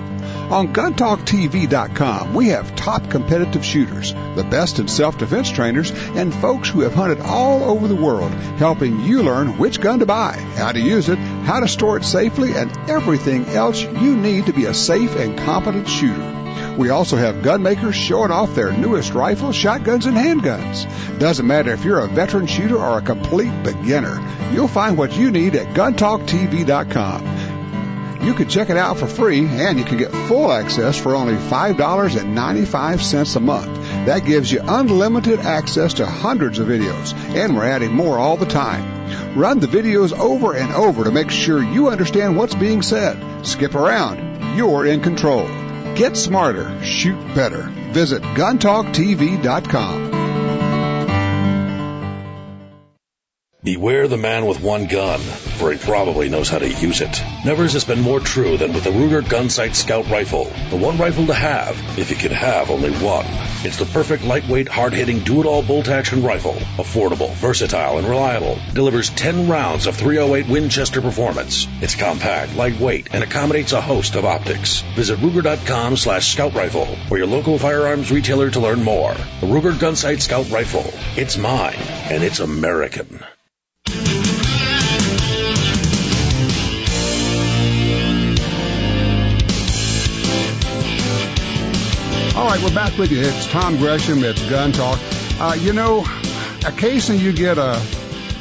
On 0.49 0.73
GunTalkTV.com, 0.73 2.33
we 2.33 2.47
have 2.47 2.75
top 2.75 3.11
competitive 3.11 3.63
shooters, 3.63 4.13
the 4.13 4.47
best 4.49 4.79
in 4.79 4.87
self-defense 4.87 5.51
trainers, 5.51 5.91
and 5.91 6.33
folks 6.33 6.67
who 6.69 6.79
have 6.79 6.95
hunted 6.95 7.21
all 7.21 7.63
over 7.63 7.87
the 7.87 7.95
world, 7.95 8.31
helping 8.57 8.99
you 9.01 9.21
learn 9.21 9.59
which 9.59 9.79
gun 9.79 9.99
to 9.99 10.07
buy, 10.07 10.31
how 10.55 10.71
to 10.71 10.79
use 10.79 11.07
it, 11.07 11.19
how 11.19 11.59
to 11.59 11.67
store 11.67 11.97
it 11.97 12.03
safely, 12.03 12.53
and 12.53 12.75
everything 12.89 13.45
else 13.49 13.79
you 13.79 14.17
need 14.17 14.47
to 14.47 14.53
be 14.53 14.65
a 14.65 14.73
safe 14.73 15.15
and 15.17 15.37
competent 15.37 15.87
shooter. 15.87 16.75
We 16.79 16.89
also 16.89 17.15
have 17.15 17.43
gun 17.43 17.61
makers 17.61 17.95
showing 17.95 18.31
off 18.31 18.55
their 18.55 18.71
newest 18.71 19.13
rifles, 19.13 19.55
shotguns, 19.55 20.07
and 20.07 20.17
handguns. 20.17 21.19
Doesn't 21.19 21.45
matter 21.45 21.71
if 21.73 21.85
you're 21.85 21.99
a 21.99 22.07
veteran 22.07 22.47
shooter 22.47 22.77
or 22.77 22.97
a 22.97 23.03
complete 23.03 23.53
beginner, 23.63 24.19
you'll 24.51 24.67
find 24.67 24.97
what 24.97 25.15
you 25.15 25.29
need 25.29 25.55
at 25.55 25.75
GunTalkTV.com. 25.75 27.48
You 28.21 28.33
can 28.33 28.49
check 28.49 28.69
it 28.69 28.77
out 28.77 28.97
for 28.97 29.07
free 29.07 29.45
and 29.45 29.79
you 29.79 29.85
can 29.85 29.97
get 29.97 30.11
full 30.11 30.51
access 30.51 30.97
for 30.97 31.15
only 31.15 31.35
$5.95 31.35 33.35
a 33.35 33.39
month. 33.39 33.73
That 34.05 34.25
gives 34.25 34.51
you 34.51 34.59
unlimited 34.61 35.39
access 35.39 35.95
to 35.95 36.05
hundreds 36.05 36.59
of 36.59 36.67
videos 36.67 37.13
and 37.35 37.55
we're 37.55 37.65
adding 37.65 37.93
more 37.93 38.19
all 38.19 38.35
the 38.35 38.45
time. 38.45 39.37
Run 39.37 39.59
the 39.59 39.67
videos 39.67 40.17
over 40.17 40.53
and 40.53 40.73
over 40.73 41.05
to 41.05 41.11
make 41.11 41.31
sure 41.31 41.63
you 41.63 41.89
understand 41.89 42.37
what's 42.37 42.55
being 42.55 42.81
said. 42.81 43.45
Skip 43.45 43.75
around. 43.75 44.57
You're 44.57 44.85
in 44.85 45.01
control. 45.01 45.47
Get 45.95 46.17
smarter. 46.17 46.83
Shoot 46.83 47.19
better. 47.33 47.63
Visit 47.93 48.21
guntalktv.com. 48.21 50.18
Beware 53.69 54.07
the 54.07 54.17
man 54.17 54.47
with 54.47 54.63
one 54.63 54.87
gun, 54.87 55.19
for 55.19 55.71
he 55.71 55.77
probably 55.77 56.27
knows 56.27 56.49
how 56.49 56.57
to 56.57 56.67
use 56.67 57.01
it. 57.01 57.21
Never 57.45 57.67
has 57.67 57.85
been 57.85 58.01
more 58.01 58.19
true 58.19 58.57
than 58.57 58.73
with 58.73 58.83
the 58.83 58.89
Ruger 58.89 59.21
Gunsight 59.21 59.75
Scout 59.75 60.09
Rifle. 60.09 60.45
The 60.71 60.75
one 60.75 60.97
rifle 60.97 61.27
to 61.27 61.35
have, 61.35 61.77
if 61.99 62.09
you 62.09 62.15
can 62.15 62.31
have 62.31 62.71
only 62.71 62.89
one. 62.89 63.27
It's 63.63 63.77
the 63.77 63.85
perfect 63.85 64.23
lightweight, 64.23 64.69
hard-hitting, 64.69 65.19
do-it-all 65.19 65.61
bolt-action 65.61 66.23
rifle. 66.23 66.55
Affordable, 66.77 67.31
versatile, 67.33 67.99
and 67.99 68.07
reliable. 68.07 68.57
Delivers 68.73 69.11
10 69.11 69.47
rounds 69.47 69.85
of 69.85 69.95
308 69.95 70.51
Winchester 70.51 70.99
performance. 70.99 71.67
It's 71.79 71.93
compact, 71.93 72.55
lightweight, 72.55 73.09
and 73.13 73.23
accommodates 73.23 73.73
a 73.73 73.81
host 73.81 74.15
of 74.15 74.25
optics. 74.25 74.81
Visit 74.95 75.19
Ruger.com 75.19 75.95
slash 75.95 76.33
Scout 76.33 76.55
Rifle 76.55 76.87
or 77.11 77.19
your 77.19 77.27
local 77.27 77.59
firearms 77.59 78.11
retailer 78.11 78.49
to 78.49 78.59
learn 78.59 78.83
more. 78.83 79.13
The 79.13 79.47
Ruger 79.47 79.73
Gunsight 79.73 80.21
Scout 80.21 80.49
Rifle. 80.49 80.91
It's 81.15 81.37
mine, 81.37 81.77
and 82.09 82.23
it's 82.23 82.39
American. 82.39 83.23
Right, 92.49 92.63
we're 92.63 92.73
back 92.73 92.97
with 92.97 93.11
you. 93.11 93.19
It's 93.19 93.45
Tom 93.51 93.77
Gresham. 93.77 94.23
It's 94.23 94.41
Gun 94.49 94.71
Talk. 94.71 94.99
Uh, 95.39 95.55
you 95.59 95.71
know, 95.71 95.99
occasionally 96.65 97.21
you 97.21 97.31
get 97.31 97.59
a 97.59 97.79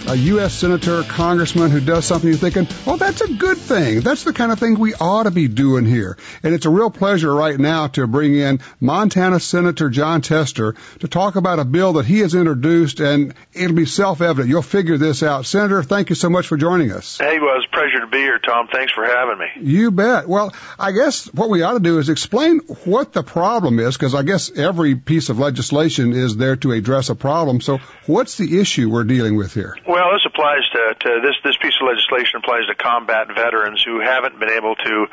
a 0.08 0.16
U.S. 0.16 0.54
senator, 0.54 1.02
congressman 1.02 1.70
who 1.70 1.80
does 1.80 2.06
something 2.06 2.30
you're 2.30 2.38
thinking, 2.38 2.66
well, 2.86 2.96
that's 2.96 3.20
a 3.20 3.30
good 3.30 3.58
thing. 3.58 4.00
That's 4.00 4.24
the 4.24 4.32
kind 4.32 4.50
of 4.50 4.58
thing 4.58 4.78
we 4.78 4.94
ought 4.94 5.24
to 5.24 5.30
be 5.30 5.48
doing 5.48 5.84
here. 5.84 6.16
And 6.42 6.54
it's 6.54 6.64
a 6.64 6.70
real 6.70 6.90
pleasure 6.90 7.34
right 7.34 7.58
now 7.58 7.88
to 7.88 8.06
bring 8.06 8.34
in 8.34 8.60
Montana 8.80 9.38
Senator 9.38 9.90
Jon 9.90 10.22
Tester 10.22 10.76
to 11.00 11.08
talk 11.08 11.36
about 11.36 11.58
a 11.58 11.64
bill 11.66 11.94
that 11.94 12.06
he 12.06 12.20
has 12.20 12.34
introduced, 12.34 13.00
and 13.00 13.34
it'll 13.52 13.76
be 13.76 13.84
self-evident. 13.84 14.48
You'll 14.48 14.62
figure 14.62 14.96
this 14.96 15.22
out. 15.22 15.44
Senator, 15.44 15.82
thank 15.82 16.08
you 16.08 16.14
so 16.14 16.30
much 16.30 16.46
for 16.46 16.56
joining 16.56 16.90
us. 16.90 17.18
Hey, 17.18 17.38
well, 17.38 17.58
it's 17.58 17.67
pleasure 17.78 18.00
to 18.00 18.10
be 18.10 18.18
here, 18.18 18.40
Tom. 18.40 18.66
Thanks 18.72 18.92
for 18.92 19.04
having 19.06 19.38
me. 19.38 19.46
You 19.60 19.92
bet. 19.92 20.28
Well, 20.28 20.52
I 20.78 20.90
guess 20.90 21.32
what 21.32 21.48
we 21.48 21.62
ought 21.62 21.74
to 21.74 21.80
do 21.80 21.98
is 21.98 22.08
explain 22.08 22.58
what 22.84 23.12
the 23.12 23.22
problem 23.22 23.78
is, 23.78 23.96
because 23.96 24.14
I 24.16 24.22
guess 24.24 24.50
every 24.50 24.96
piece 24.96 25.28
of 25.28 25.38
legislation 25.38 26.12
is 26.12 26.36
there 26.36 26.56
to 26.56 26.72
address 26.72 27.08
a 27.08 27.14
problem. 27.14 27.60
So 27.60 27.78
what's 28.06 28.36
the 28.36 28.60
issue 28.60 28.90
we're 28.90 29.04
dealing 29.04 29.36
with 29.36 29.54
here? 29.54 29.76
Well, 29.86 30.10
this 30.12 30.26
applies 30.26 30.68
to, 30.72 30.94
to 30.98 31.20
this 31.22 31.36
this 31.44 31.56
piece 31.62 31.74
of 31.80 31.86
legislation 31.86 32.40
applies 32.42 32.66
to 32.66 32.74
combat 32.74 33.28
veterans 33.28 33.82
who 33.86 34.00
haven't 34.00 34.40
been 34.40 34.50
able 34.50 34.74
to 34.74 35.06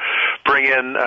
bring 0.55 0.71
in 0.71 0.95
uh, 0.95 1.01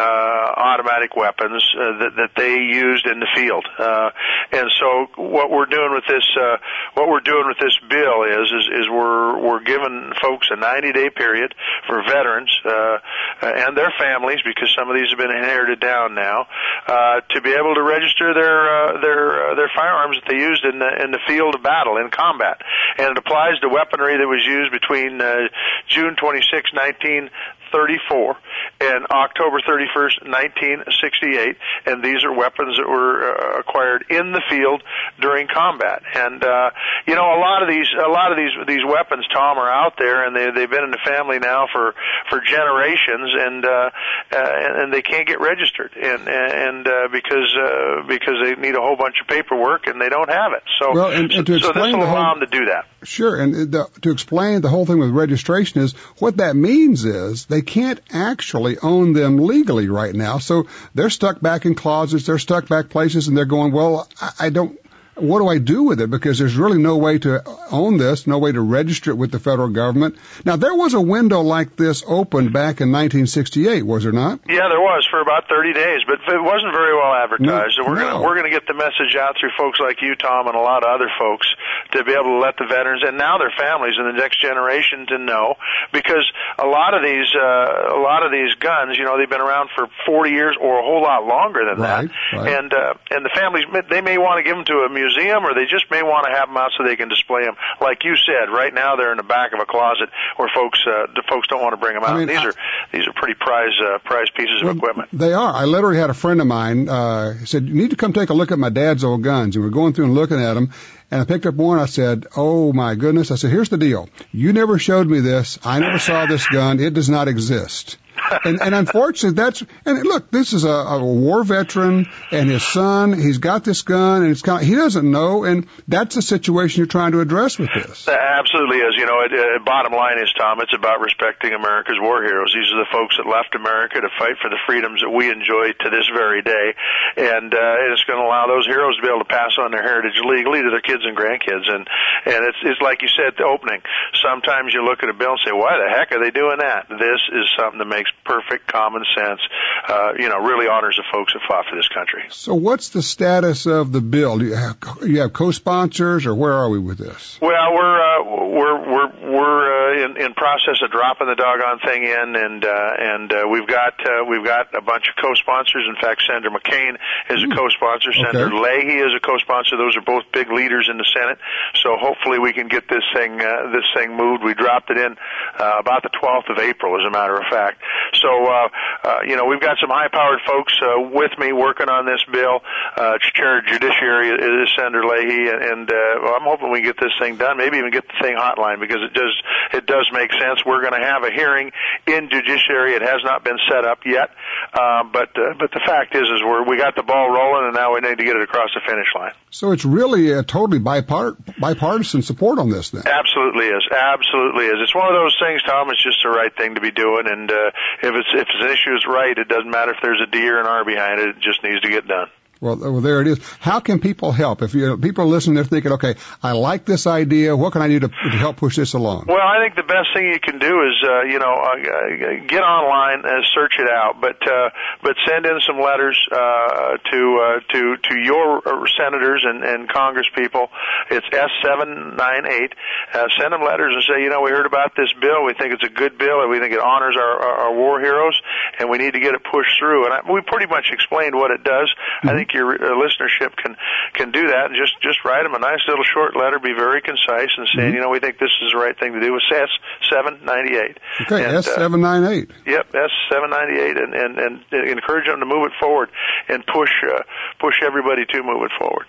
automatic 0.61 1.17
weapons 1.17 1.65
uh, 1.73 2.05
that, 2.05 2.13
that 2.21 2.33
they 2.37 2.61
used 2.69 3.07
in 3.07 3.19
the 3.19 3.29
field. 3.35 3.65
Uh, 3.79 4.11
and 4.53 4.69
so 4.77 5.09
what 5.17 5.51
we're 5.51 5.65
doing 5.73 5.97
with 5.97 6.05
this, 6.05 6.25
uh, 6.37 6.61
what 6.93 7.09
we're 7.09 7.25
doing 7.25 7.49
with 7.49 7.57
this 7.57 7.73
bill 7.89 8.29
is, 8.29 8.53
is, 8.53 8.69
is 8.69 8.85
we're 8.93 9.41
we're 9.41 9.65
giving 9.65 10.13
folks 10.21 10.49
a 10.51 10.57
90 10.57 10.93
day 10.93 11.09
period 11.09 11.55
for 11.87 12.03
veterans 12.05 12.53
uh, 12.65 12.99
and 13.41 13.77
their 13.77 13.93
families 13.97 14.41
because 14.45 14.69
some 14.77 14.91
of 14.91 14.97
these 14.97 15.09
have 15.09 15.19
been 15.19 15.33
inherited 15.33 15.81
down 15.81 16.15
now 16.15 16.45
uh, 16.87 17.21
to 17.33 17.41
be 17.41 17.53
able 17.57 17.73
to 17.73 17.83
register 17.83 18.35
their 18.35 18.69
uh, 18.69 19.01
their 19.01 19.23
uh, 19.49 19.55
their 19.55 19.71
firearms 19.75 20.21
that 20.21 20.29
they 20.29 20.37
used 20.37 20.65
in 20.65 20.79
the 20.79 20.91
in 21.01 21.11
the 21.11 21.21
field 21.27 21.55
of 21.55 21.63
battle 21.63 21.97
in 21.97 22.11
combat, 22.11 22.61
and 22.99 23.17
it 23.17 23.19
applies 23.19 23.57
to 23.61 23.69
weaponry 23.69 24.21
that 24.21 24.29
was 24.29 24.45
used 24.45 24.73
between 24.73 25.21
uh, 25.21 25.49
June 25.89 26.17
26, 26.17 26.73
19 26.75 27.31
34 27.73 28.37
and 28.81 29.07
October 29.11 29.61
31st, 29.61 30.29
1968, 30.29 31.57
and 31.87 32.05
these 32.05 32.25
are 32.25 32.33
weapons 32.33 32.77
that 32.77 32.89
were 32.89 33.23
uh, 33.23 33.61
acquired 33.61 34.05
in 34.11 34.33
the 34.33 34.43
field 34.49 34.83
during 35.21 35.49
combat. 35.49 36.03
And 36.15 36.43
uh, 36.45 36.71
you 37.07 37.15
know, 37.15 37.27
a 37.35 37.41
lot 37.41 37.63
of 37.63 37.69
these, 37.69 37.87
a 37.93 38.09
lot 38.09 38.31
of 38.31 38.39
these 38.39 38.55
these 38.67 38.85
weapons, 38.87 39.27
Tom, 39.33 39.59
are 39.59 39.71
out 39.71 39.95
there, 39.99 40.27
and 40.27 40.35
they 40.35 40.51
they've 40.51 40.71
been 40.71 40.85
in 40.85 40.91
the 40.91 41.03
family 41.05 41.39
now 41.39 41.67
for 41.73 41.95
for 42.31 42.41
generations, 42.41 43.31
and 43.35 43.65
uh, 43.65 43.91
uh, 44.33 44.83
and 44.83 44.93
they 44.93 45.03
can't 45.03 45.27
get 45.27 45.41
registered, 45.41 45.93
and 45.97 46.29
and 46.29 46.87
uh, 46.87 47.09
because 47.11 47.55
uh, 47.57 48.07
because 48.07 48.35
they 48.43 48.55
need 48.55 48.75
a 48.75 48.81
whole 48.81 48.97
bunch 48.97 49.17
of 49.21 49.27
paperwork, 49.27 49.87
and 49.87 50.01
they 50.01 50.09
don't 50.09 50.31
have 50.31 50.53
it. 50.53 50.63
So 50.79 50.93
well, 50.93 51.11
and, 51.11 51.33
and 51.33 51.47
to 51.47 51.59
so, 51.59 51.69
explain 51.71 51.75
so 51.75 51.87
this 51.87 51.95
will 51.95 52.07
whole, 52.07 52.15
allow 52.15 52.35
them 52.35 52.41
to 52.41 52.59
do 52.59 52.65
that. 52.67 52.87
Sure, 53.05 53.37
and 53.37 53.55
the, 53.55 53.89
to 54.03 54.11
explain 54.11 54.61
the 54.61 54.69
whole 54.69 54.85
thing 54.85 54.99
with 54.99 55.11
registration 55.11 55.81
is 55.81 55.93
what 56.19 56.39
that 56.39 56.57
means 56.57 57.05
is 57.05 57.47
they 57.47 57.63
can't 57.63 58.01
actually 58.11 58.77
own 58.79 59.13
them 59.13 59.37
legally 59.37 59.89
right 59.89 60.15
now, 60.15 60.39
so 60.39 60.67
they're 60.95 61.11
stuck 61.11 61.41
back 61.41 61.65
in 61.65 61.77
closets, 61.77 62.27
they're 62.27 62.39
stuck 62.39 62.67
back 62.67 62.89
places, 62.89 63.29
and 63.29 63.37
they're 63.37 63.45
going, 63.45 63.71
well, 63.71 64.09
I, 64.21 64.33
I 64.41 64.51
don't 64.51 64.79
what 65.19 65.39
do 65.41 65.49
I 65.49 65.59
do 65.59 65.83
with 65.85 66.01
it? 66.01 66.11
Because 66.11 66.39
there's 66.39 66.57
really 66.57 66.79
no 66.79 66.97
way 66.97 67.19
to 67.19 67.43
own 67.71 67.99
this, 67.99 68.27
no 68.27 68.39
way 68.39 68.53
to 68.53 68.61
register 68.61 69.11
it 69.11 69.17
with 69.17 69.33
the 69.33 69.39
federal 69.39 69.69
government. 69.69 70.17
Now, 70.45 70.57
there 70.57 70.75
was 70.75 70.95
a 70.95 71.01
window 71.01 71.41
like 71.43 71.77
this 71.77 72.05
open 72.07 72.53
back 72.53 72.81
in 72.81 72.93
1968, 72.93 73.83
was 73.83 74.05
there 74.05 74.13
not? 74.13 74.41
Yeah, 74.49 74.69
there 74.71 74.81
was 74.81 75.07
for 75.11 75.21
about 75.21 75.49
30 75.49 75.73
days, 75.75 76.01
but 76.07 76.21
it 76.23 76.43
wasn't 76.43 76.73
very 76.73 76.95
well 76.95 77.13
advertised. 77.13 77.79
No, 77.79 77.85
so 77.85 77.89
we're 77.91 77.99
no. 77.99 78.11
gonna 78.13 78.25
we're 78.25 78.37
gonna 78.37 78.51
get 78.51 78.67
the 78.67 78.75
message 78.75 79.17
out 79.19 79.35
through 79.41 79.51
folks 79.59 79.81
like 79.81 80.01
you, 80.03 80.15
Tom, 80.15 80.47
and 80.47 80.55
a 80.57 80.61
lot 80.61 80.85
of 80.85 80.91
other 80.95 81.11
folks 81.19 81.49
to 81.93 82.05
be 82.05 82.13
able 82.13 82.39
to 82.39 82.39
let 82.39 82.57
the 82.57 82.67
veterans 82.71 83.03
and 83.05 83.19
now 83.19 83.39
their 83.39 83.53
families 83.59 83.95
and 83.99 84.07
the 84.07 84.19
next 84.21 84.41
generation 84.41 85.07
to 85.09 85.19
know 85.19 85.57
because 85.93 86.25
a 86.59 86.67
lot 86.67 86.95
of 86.95 87.03
these 87.03 87.27
uh, 87.35 87.97
a 87.97 88.01
lot 88.01 88.25
of 88.25 88.31
these 88.31 88.55
guns, 88.61 88.97
you 88.97 89.05
know, 89.05 89.19
they've 89.19 89.31
been 89.31 89.41
around 89.43 89.71
for 89.75 89.89
40 90.07 90.31
years 90.31 90.57
or 90.61 90.79
a 90.79 90.83
whole 90.83 91.03
lot 91.03 91.27
longer 91.27 91.65
than 91.67 91.79
Right, 91.83 92.07
that, 92.09 92.37
right. 92.39 92.55
and 92.55 92.73
uh, 92.73 92.95
and 93.11 93.25
the 93.25 93.33
families 93.35 93.65
they 93.91 94.01
may 94.01 94.19
want 94.19 94.39
to 94.39 94.43
give 94.47 94.55
them 94.55 94.65
to 94.67 94.87
a 94.87 94.89
museum 94.89 95.08
or 95.17 95.55
they 95.55 95.65
just 95.67 95.91
may 95.91 96.03
want 96.03 96.27
to 96.27 96.33
have 96.37 96.49
them 96.49 96.57
out 96.57 96.71
so 96.77 96.85
they 96.85 96.97
can 96.97 97.09
display 97.09 97.45
them. 97.45 97.57
Like 97.81 98.05
you 98.05 98.15
said, 98.17 98.51
right 98.53 98.73
now 98.73 98.97
they're 98.97 99.13
in 99.13 99.17
the 99.17 99.23
back 99.23 99.53
of 99.53 99.61
a 99.61 99.67
closet 99.67 100.09
where 100.37 100.49
folks 100.55 100.81
uh, 100.87 101.07
the 101.15 101.23
folks 101.29 101.49
don't 101.49 101.63
want 101.63 101.73
to 101.73 101.77
bring 101.77 101.95
them 101.95 102.05
out. 102.05 102.11
I 102.11 102.19
mean, 102.19 102.29
these 102.29 102.39
I- 102.39 102.47
are 102.47 102.55
these 102.93 103.07
are 103.07 103.13
pretty 103.13 103.35
prize 103.35 103.73
uh, 103.83 103.99
prize 104.05 104.29
pieces 104.37 104.63
of 104.63 104.77
equipment. 104.77 105.09
They 105.13 105.33
are. 105.33 105.53
I 105.53 105.65
literally 105.65 105.99
had 105.99 106.11
a 106.11 106.15
friend 106.15 106.41
of 106.41 106.47
mine 106.47 106.89
uh, 106.89 107.45
said, 107.45 107.67
"You 107.67 107.75
need 107.75 107.91
to 107.91 107.97
come 107.97 108.13
take 108.13 108.31
a 108.31 108.35
look 108.35 108.53
at 108.53 108.59
my 108.59 108.71
dad's 108.71 109.05
old 109.05 109.23
guns." 109.23 109.57
And 109.57 109.65
we're 109.65 109.71
going 109.71 109.93
through 109.95 110.07
and 110.07 110.15
looking 110.15 110.41
at 110.41 110.55
them. 110.55 110.73
And 111.11 111.23
I 111.23 111.25
picked 111.25 111.47
up 111.47 111.55
one. 111.55 111.79
I 111.79 111.87
said, 111.87 112.27
"Oh 112.37 112.73
my 112.73 112.95
goodness!" 112.95 113.31
I 113.31 113.37
said, 113.37 113.51
"Here's 113.51 113.71
the 113.71 113.79
deal. 113.79 114.09
You 114.33 114.53
never 114.53 114.79
showed 114.79 115.07
me 115.07 115.21
this. 115.21 115.59
I 115.65 115.79
never 115.79 115.99
saw 115.99 116.27
this 116.27 116.47
gun. 116.49 116.81
It 116.81 116.93
does 116.95 117.09
not 117.09 117.29
exist." 117.29 117.97
And, 118.45 118.61
and 118.61 118.75
unfortunately, 118.75 119.37
that's 119.37 119.63
and 119.85 120.03
look. 120.05 120.31
This 120.31 120.53
is 120.53 120.65
a, 120.65 120.71
a 120.71 121.05
war 121.05 121.45
veteran 121.45 122.07
and 122.31 122.51
his 122.51 122.63
son. 122.63 123.13
He's 123.13 123.39
got 123.39 123.65
this 123.65 123.83
gun, 123.83 124.23
and 124.23 124.31
it's 124.31 124.43
kind. 124.43 124.63
Of, 124.63 124.69
he 124.69 124.75
doesn't 124.75 125.09
know, 125.09 125.45
and 125.45 125.67
that's 125.87 126.15
the 126.15 126.23
situation 126.23 126.79
you're 126.79 126.87
trying 126.87 127.13
to 127.13 127.21
address 127.21 127.59
with 127.59 127.71
this. 127.75 128.05
That 128.07 128.21
absolutely 128.21 128.79
is. 128.79 128.95
You 128.97 129.07
know, 129.07 129.21
it, 129.25 129.33
uh, 129.33 129.63
bottom 129.65 129.93
line 129.93 130.19
is, 130.19 130.33
Tom, 130.39 130.61
it's 130.61 130.75
about 130.75 131.01
respecting 131.01 131.53
America's 131.53 131.99
war 132.01 132.23
heroes. 132.23 132.53
These 132.55 132.71
are 132.73 132.81
the 132.81 132.91
folks 132.93 133.17
that 133.17 133.27
left 133.27 133.55
America 133.55 134.01
to 134.01 134.09
fight 134.19 134.37
for 134.43 134.51
the 134.51 134.59
freedoms 134.67 135.01
that 135.01 135.11
we 135.11 135.31
enjoy 135.31 135.73
to 135.73 135.89
this 135.91 136.09
very 136.15 136.43
day, 136.43 136.75
and 137.17 137.53
uh, 137.53 137.93
it's 137.93 138.05
going 138.05 138.21
to 138.21 138.27
allow 138.27 138.47
those 138.47 138.67
heroes 138.67 138.97
to 138.97 139.03
be 139.03 139.09
able 139.09 139.25
to 139.25 139.31
pass 139.31 139.57
on 139.59 139.71
their 139.71 139.83
heritage 139.83 140.19
legally 140.25 140.63
to 140.63 140.71
their 140.71 140.85
kids 140.85 141.05
and 141.05 141.17
grandkids. 141.17 141.67
And 141.69 141.87
and 142.27 142.41
it's 142.45 142.61
it's 142.63 142.81
like 142.81 143.03
you 143.03 143.09
said 143.09 143.35
at 143.35 143.37
the 143.37 143.45
opening. 143.45 143.83
Sometimes 144.23 144.73
you 144.75 144.83
look 144.83 145.03
at 145.03 145.09
a 145.09 145.17
bill 145.17 145.37
and 145.37 145.43
say, 145.45 145.53
"Why 145.53 145.79
the 145.79 145.89
heck 145.89 146.13
are 146.13 146.23
they 146.23 146.31
doing 146.31 146.59
that?" 146.59 146.89
This 146.89 147.23
is 147.33 147.47
something 147.59 147.79
that 147.79 147.91
makes 147.91 148.08
perfect 148.25 148.67
common 148.67 149.05
sense. 149.17 149.41
Uh, 149.89 150.13
you 150.19 150.29
know, 150.29 150.39
really 150.39 150.69
honors 150.69 150.97
the 150.97 151.05
folks 151.13 151.33
that 151.33 151.41
fought 151.49 151.65
for 151.71 151.77
this 151.77 151.89
country. 151.89 152.25
So, 152.31 152.55
what's 152.55 152.91
the 152.91 153.03
status 153.03 153.67
of 153.67 153.93
the 153.93 154.01
bill? 154.01 154.39
Do 154.39 154.47
you 154.47 154.55
have, 154.55 154.77
you 155.03 155.21
have 155.21 155.33
co-sponsors, 155.33 156.27
or 156.27 156.35
where 156.35 156.53
are 156.53 156.69
we 156.69 156.79
with 156.79 156.99
this? 156.99 157.39
Well, 157.41 157.73
we're 157.73 158.01
uh, 158.01 158.25
we're 158.25 158.79
we're 158.85 159.11
we're 159.33 159.63
uh, 159.69 160.05
in 160.05 160.17
in 160.17 160.35
process 160.35 160.83
of 160.83 160.91
dropping 160.91 161.29
the 161.29 161.37
doggone 161.37 161.81
thing 161.81 162.05
in, 162.05 162.37
and 162.37 162.65
uh, 162.65 162.93
and 162.99 163.33
uh, 163.33 163.49
we've 163.51 163.67
got 163.67 163.95
uh, 164.05 164.25
we've 164.29 164.45
got 164.45 164.75
a 164.75 164.83
bunch 164.83 165.09
of 165.09 165.17
co-sponsors. 165.21 165.85
In 165.89 165.97
fact, 166.01 166.23
Senator 166.27 166.51
McCain 166.51 166.97
is 167.31 167.43
a 167.43 167.51
co-sponsor. 167.55 168.13
Senator 168.13 168.53
Leahy 168.53 169.01
is 169.01 169.13
a 169.17 169.21
co-sponsor. 169.21 169.77
Those 169.77 169.97
are 169.97 170.05
both 170.05 170.25
big 170.33 170.51
leaders 170.51 170.89
in 170.91 170.99
the 170.99 171.09
Senate. 171.17 171.39
So 171.83 171.97
hopefully 171.97 172.39
we 172.39 172.53
can 172.53 172.69
get 172.69 172.89
this 172.89 173.05
thing 173.15 173.41
uh, 173.41 173.71
this 173.73 173.87
thing 173.95 174.17
moved. 174.17 174.45
We 174.45 174.55
dropped 174.55 174.91
it 174.91 174.99
in 174.99 175.17
uh, 175.59 175.79
about 175.79 176.03
the 176.03 176.11
12th 176.11 176.51
of 176.51 176.59
April, 176.59 176.99
as 177.01 177.07
a 177.07 177.11
matter 177.11 177.37
of 177.37 177.45
fact. 177.51 177.81
So 178.15 178.29
uh, 178.29 178.69
uh, 179.05 179.19
you 179.27 179.37
know 179.37 179.47
we've 179.47 179.61
got 179.61 179.79
some 179.81 179.91
high-powered 179.91 180.41
folks 180.47 180.75
uh, 180.83 181.01
with 181.13 181.33
me 181.39 181.53
working 181.53 181.89
on 181.89 182.07
this 182.07 182.23
bill. 182.31 182.61
Uh, 182.97 183.19
Chair 183.35 183.59
of 183.59 183.67
Judiciary 183.67 184.31
is 184.31 184.69
Senator 184.77 185.05
Leahy, 185.05 185.49
and, 185.49 185.63
and 185.63 185.91
uh, 185.91 185.95
well, 186.23 186.35
I'm 186.35 186.47
hoping 186.47 186.71
we 186.71 186.81
can 186.81 186.93
get 186.93 187.01
this 187.01 187.13
thing 187.21 187.37
done. 187.37 187.57
Maybe 187.59 187.79
even 187.79 187.91
get 187.91 188.07
the 188.07 188.19
thing 188.21 188.37
hotline 188.37 188.81
because 188.81 189.03
it 189.03 189.15
does 189.15 189.35
it 189.73 189.87
does 189.87 190.09
make 190.13 190.33
sense. 190.33 190.65
We're 190.65 190.83
going 190.83 190.99
to 190.99 191.07
have 191.07 191.25
a 191.25 191.31
hearing 191.31 191.71
in 192.07 192.31
Judiciary. 192.31 192.95
It 192.95 193.03
has 193.03 193.23
not 193.25 193.45
been 193.45 193.59
set 193.69 193.85
up 193.85 194.01
yet, 194.05 194.31
uh, 194.73 195.05
but 195.05 195.31
uh, 195.39 195.55
but 195.59 195.71
the 195.73 195.81
fact 195.87 196.15
is 196.15 196.23
is 196.23 196.43
we're 196.43 196.67
we 196.69 196.77
got 196.77 196.97
the 196.97 197.03
ball 197.03 197.31
rolling, 197.31 197.67
and 197.67 197.75
now 197.75 197.95
we 197.95 198.01
need 198.01 198.19
to 198.19 198.25
get 198.25 198.37
it 198.37 198.43
across 198.43 198.71
the 198.75 198.81
finish 198.87 199.09
line. 199.15 199.33
So 199.51 199.73
it's 199.73 199.85
really 199.85 200.33
a 200.33 200.43
totally 200.43 200.79
bipart- 200.79 201.37
bipartisan 201.59 202.23
support 202.23 202.59
on 202.59 202.71
this 202.71 202.91
then. 202.91 203.07
Absolutely 203.07 203.67
is. 203.67 203.85
Absolutely 203.91 204.67
is. 204.67 204.77
It's 204.83 204.95
one 204.95 205.09
of 205.09 205.15
those 205.15 205.37
things, 205.41 205.63
Tom. 205.63 205.91
It's 205.91 206.03
just 206.03 206.23
the 206.23 206.29
right 206.29 206.55
thing 206.55 206.75
to 206.75 206.81
be 206.81 206.91
doing, 206.91 207.25
and 207.27 207.51
uh, 207.51 207.71
if 208.03 208.15
it's 208.15 208.29
if 208.35 208.49
the 208.61 208.73
issue 208.73 208.95
is 208.95 209.05
right, 209.07 209.37
it 209.37 209.49
doesn't 209.49 209.71
matter 209.71 209.93
if 209.93 209.99
there's 210.03 210.21
a 210.21 210.27
D 210.27 210.49
or 210.49 210.61
an 210.61 210.67
R 210.67 210.85
behind 210.85 211.21
it. 211.21 211.29
It 211.31 211.41
just 211.41 211.63
needs 211.63 211.81
to 211.83 211.91
get 211.91 212.07
done. 212.07 212.29
Well, 212.61 212.77
well, 212.77 213.01
there 213.01 213.21
it 213.21 213.29
is. 213.29 213.39
How 213.61 213.79
can 213.79 214.01
people 214.01 214.33
help? 214.33 214.63
If 214.63 214.75
you 214.75 214.97
people 214.99 215.25
are 215.25 215.29
listening, 215.29 215.55
they're 215.55 215.65
thinking, 215.65 215.93
okay, 215.93 216.17
I 216.43 216.53
like 216.53 216.85
this 216.85 217.07
idea. 217.07 217.57
What 217.57 217.73
can 217.73 217.83
I 217.83 217.89
do 217.89 218.01
to, 218.01 218.09
to 218.09 218.37
help 218.37 218.57
push 218.57 218.75
this 218.75 218.95
along? 218.95 219.27
Well, 219.29 219.39
I 219.39 219.63
think 219.63 219.77
the 219.77 219.87
best 219.87 220.09
thing 220.13 220.27
you 220.27 220.41
can 220.41 220.59
do 220.59 220.83
is, 220.83 220.97
uh, 221.07 221.23
you 221.23 221.39
know, 221.39 221.55
uh, 221.55 222.47
get 222.49 222.63
online 222.63 223.23
and 223.25 223.45
search 223.55 223.75
it 223.79 223.89
out, 223.89 224.21
but 224.21 224.43
uh, 224.43 224.71
but 225.03 225.15
send 225.29 225.47
in 225.47 225.61
some 225.67 225.81
letters 225.81 226.19
uh, 226.33 226.99
to 226.99 227.21
uh, 227.39 227.73
to 227.73 227.97
to 227.97 228.19
your 228.19 228.59
uh, 228.67 228.87
senators 228.99 229.47
and, 229.47 229.63
and 229.63 229.89
Congress 229.89 230.27
people. 230.35 230.69
It's 231.11 231.27
S 231.33 231.51
seven 231.63 232.17
nine 232.17 232.45
eight. 232.47 232.75
Uh, 233.15 233.29
send 233.39 233.53
them 233.53 233.63
letters 233.63 233.95
and 233.95 234.03
say, 234.03 234.23
you 234.23 234.31
know, 234.31 234.43
we 234.43 234.51
heard 234.51 234.67
about 234.67 234.97
this 234.97 235.13
bill. 235.21 235.45
We 235.45 235.55
think 235.55 235.75
it's 235.75 235.87
a 235.87 235.95
good 235.95 236.19
bill, 236.19 236.43
and 236.43 236.51
we 236.51 236.59
think 236.59 236.75
it 236.75 236.81
honors 236.81 237.15
our, 237.17 237.39
our, 237.39 237.55
our 237.69 237.75
war 237.75 238.01
heroes, 238.01 238.35
and 238.81 238.91
we 238.91 238.99
need 238.99 239.15
to 239.15 239.21
get 239.21 239.35
it 239.35 239.43
pushed 239.47 239.79
through. 239.79 240.07
And 240.07 240.15
I, 240.15 240.33
we 240.33 240.41
pretty 240.43 240.67
much 240.67 240.91
explained 240.91 241.37
what 241.37 241.53
it 241.53 241.63
does. 241.63 241.87
I 242.23 242.35
think 242.35 242.48
your 242.55 242.75
uh, 242.75 242.97
listenership 242.97 243.57
can 243.57 243.77
can 244.15 244.31
do 244.31 244.49
that, 244.49 244.67
and 244.67 244.77
just 244.77 245.01
just 245.03 245.25
write 245.25 245.43
them 245.43 245.55
a 245.55 245.59
nice 245.59 245.81
little 245.89 246.05
short 246.05 246.37
letter, 246.37 246.59
be 246.59 246.73
very 246.77 247.01
concise, 247.01 247.51
and 247.57 247.69
saying, 247.75 247.95
you 247.95 248.01
know, 248.01 248.11
we 248.11 248.21
think 248.21 248.39
this 248.39 248.51
is 248.63 248.73
the 248.73 248.79
right 248.79 248.99
thing 248.99 249.13
to 249.13 249.21
do. 249.21 249.35
It's 249.37 249.47
S 249.51 249.71
seven 250.11 250.45
ninety 250.45 250.77
eight. 250.77 250.99
Okay, 251.23 251.45
uh, 251.45 251.59
S 251.59 251.67
seven 251.67 252.01
nine 252.01 252.25
eight. 252.25 252.51
Yep, 252.67 252.95
S 252.95 253.11
seven 253.31 253.51
ninety 253.51 253.81
eight, 253.81 253.97
and 253.97 254.15
and 254.15 254.39
and 254.39 254.89
encourage 254.89 255.27
them 255.27 255.41
to 255.41 255.47
move 255.47 255.67
it 255.67 255.73
forward 255.81 256.11
and 256.49 256.65
push 256.67 256.93
uh, 257.05 257.23
push 257.61 257.77
everybody 257.85 258.25
to 258.27 258.43
move 258.43 258.63
it 258.65 258.73
forward. 258.79 259.07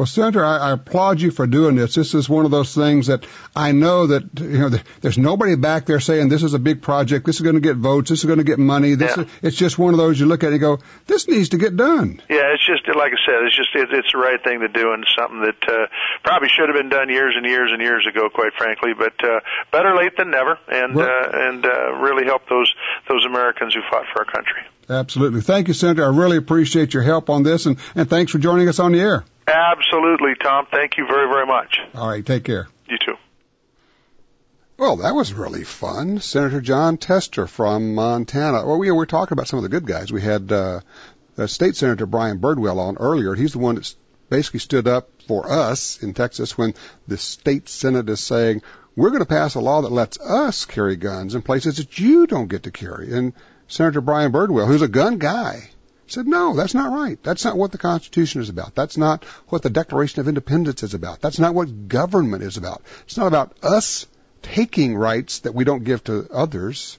Well, 0.00 0.06
Senator, 0.06 0.42
I, 0.42 0.56
I 0.56 0.70
applaud 0.72 1.20
you 1.20 1.30
for 1.30 1.46
doing 1.46 1.76
this. 1.76 1.94
This 1.94 2.14
is 2.14 2.26
one 2.26 2.46
of 2.46 2.50
those 2.50 2.74
things 2.74 3.08
that 3.08 3.26
I 3.54 3.72
know 3.72 4.06
that 4.06 4.22
you 4.40 4.56
know 4.58 4.70
th- 4.70 4.82
there's 5.02 5.18
nobody 5.18 5.56
back 5.56 5.84
there 5.84 6.00
saying 6.00 6.30
this 6.30 6.42
is 6.42 6.54
a 6.54 6.58
big 6.58 6.80
project. 6.80 7.26
This 7.26 7.36
is 7.36 7.42
going 7.42 7.56
to 7.56 7.60
get 7.60 7.76
votes. 7.76 8.08
This 8.08 8.20
is 8.20 8.24
going 8.24 8.38
to 8.38 8.44
get 8.44 8.58
money. 8.58 8.94
This 8.94 9.14
Yeah. 9.14 9.24
is, 9.24 9.30
it's 9.42 9.56
just 9.58 9.78
one 9.78 9.92
of 9.92 9.98
those 9.98 10.18
you 10.18 10.24
look 10.24 10.42
at 10.42 10.46
it 10.46 10.52
and 10.52 10.60
go, 10.62 10.78
this 11.06 11.28
needs 11.28 11.50
to 11.50 11.58
get 11.58 11.76
done. 11.76 12.22
Yeah, 12.30 12.54
it's 12.54 12.64
just 12.66 12.88
like 12.96 13.12
I 13.12 13.20
said, 13.28 13.44
it's 13.44 13.54
just 13.54 13.74
it, 13.74 13.90
it's 13.92 14.10
the 14.12 14.18
right 14.18 14.42
thing 14.42 14.60
to 14.60 14.68
do, 14.68 14.90
and 14.94 15.04
something 15.18 15.42
that 15.42 15.68
uh, 15.68 15.86
probably 16.24 16.48
should 16.48 16.70
have 16.70 16.76
been 16.78 16.88
done 16.88 17.10
years 17.10 17.34
and 17.36 17.44
years 17.44 17.68
and 17.70 17.82
years 17.82 18.06
ago, 18.08 18.30
quite 18.32 18.54
frankly. 18.56 18.94
But 18.96 19.22
uh, 19.22 19.40
better 19.70 19.94
late 19.94 20.16
than 20.16 20.30
never, 20.30 20.58
and 20.66 20.96
uh, 20.96 21.28
and 21.30 21.66
uh, 21.66 21.92
really 22.00 22.24
help 22.24 22.48
those 22.48 22.72
those 23.06 23.26
Americans 23.26 23.74
who 23.74 23.82
fought 23.90 24.06
for 24.14 24.20
our 24.24 24.32
country. 24.32 24.62
Absolutely. 24.90 25.40
Thank 25.40 25.68
you, 25.68 25.74
Senator. 25.74 26.04
I 26.04 26.08
really 26.08 26.36
appreciate 26.36 26.92
your 26.92 27.04
help 27.04 27.30
on 27.30 27.44
this, 27.44 27.66
and, 27.66 27.78
and 27.94 28.10
thanks 28.10 28.32
for 28.32 28.38
joining 28.38 28.68
us 28.68 28.80
on 28.80 28.92
the 28.92 29.00
air. 29.00 29.24
Absolutely, 29.46 30.34
Tom. 30.42 30.66
Thank 30.70 30.98
you 30.98 31.06
very 31.06 31.28
very 31.28 31.46
much. 31.46 31.78
All 31.94 32.08
right, 32.08 32.24
take 32.26 32.44
care. 32.44 32.68
You 32.88 32.98
too. 33.04 33.14
Well, 34.76 34.96
that 34.96 35.14
was 35.14 35.32
really 35.32 35.62
fun. 35.62 36.20
Senator 36.20 36.60
Jon 36.60 36.96
Tester 36.96 37.46
from 37.46 37.94
Montana. 37.94 38.66
Well, 38.66 38.78
we 38.78 38.90
were 38.90 39.06
talking 39.06 39.34
about 39.34 39.46
some 39.46 39.58
of 39.58 39.62
the 39.62 39.68
good 39.68 39.86
guys. 39.86 40.10
We 40.10 40.22
had 40.22 40.50
uh, 40.50 40.80
uh, 41.38 41.46
State 41.46 41.76
Senator 41.76 42.06
Brian 42.06 42.38
Birdwell 42.38 42.78
on 42.78 42.96
earlier. 42.96 43.34
He's 43.34 43.52
the 43.52 43.58
one 43.58 43.76
that 43.76 43.94
basically 44.28 44.60
stood 44.60 44.88
up 44.88 45.10
for 45.26 45.50
us 45.50 46.02
in 46.02 46.14
Texas 46.14 46.56
when 46.56 46.74
the 47.06 47.18
state 47.18 47.68
senate 47.68 48.08
is 48.08 48.20
saying 48.20 48.62
we're 48.96 49.10
going 49.10 49.22
to 49.22 49.26
pass 49.26 49.54
a 49.54 49.60
law 49.60 49.82
that 49.82 49.92
lets 49.92 50.18
us 50.18 50.64
carry 50.64 50.96
guns 50.96 51.34
in 51.34 51.42
places 51.42 51.76
that 51.76 51.98
you 51.98 52.26
don't 52.26 52.48
get 52.48 52.62
to 52.62 52.70
carry. 52.70 53.12
And 53.12 53.34
Senator 53.70 54.00
Brian 54.00 54.32
Birdwell, 54.32 54.66
who's 54.66 54.82
a 54.82 54.88
gun 54.88 55.18
guy, 55.18 55.70
said, 56.08 56.26
no, 56.26 56.56
that's 56.56 56.74
not 56.74 56.92
right. 56.92 57.22
That's 57.22 57.44
not 57.44 57.56
what 57.56 57.70
the 57.70 57.78
Constitution 57.78 58.40
is 58.40 58.48
about. 58.48 58.74
That's 58.74 58.96
not 58.96 59.22
what 59.48 59.62
the 59.62 59.70
Declaration 59.70 60.20
of 60.20 60.26
Independence 60.26 60.82
is 60.82 60.92
about. 60.92 61.20
That's 61.20 61.38
not 61.38 61.54
what 61.54 61.86
government 61.86 62.42
is 62.42 62.56
about. 62.56 62.82
It's 63.04 63.16
not 63.16 63.28
about 63.28 63.56
us 63.62 64.06
taking 64.42 64.96
rights 64.96 65.40
that 65.40 65.54
we 65.54 65.62
don't 65.62 65.84
give 65.84 66.02
to 66.04 66.28
others. 66.32 66.98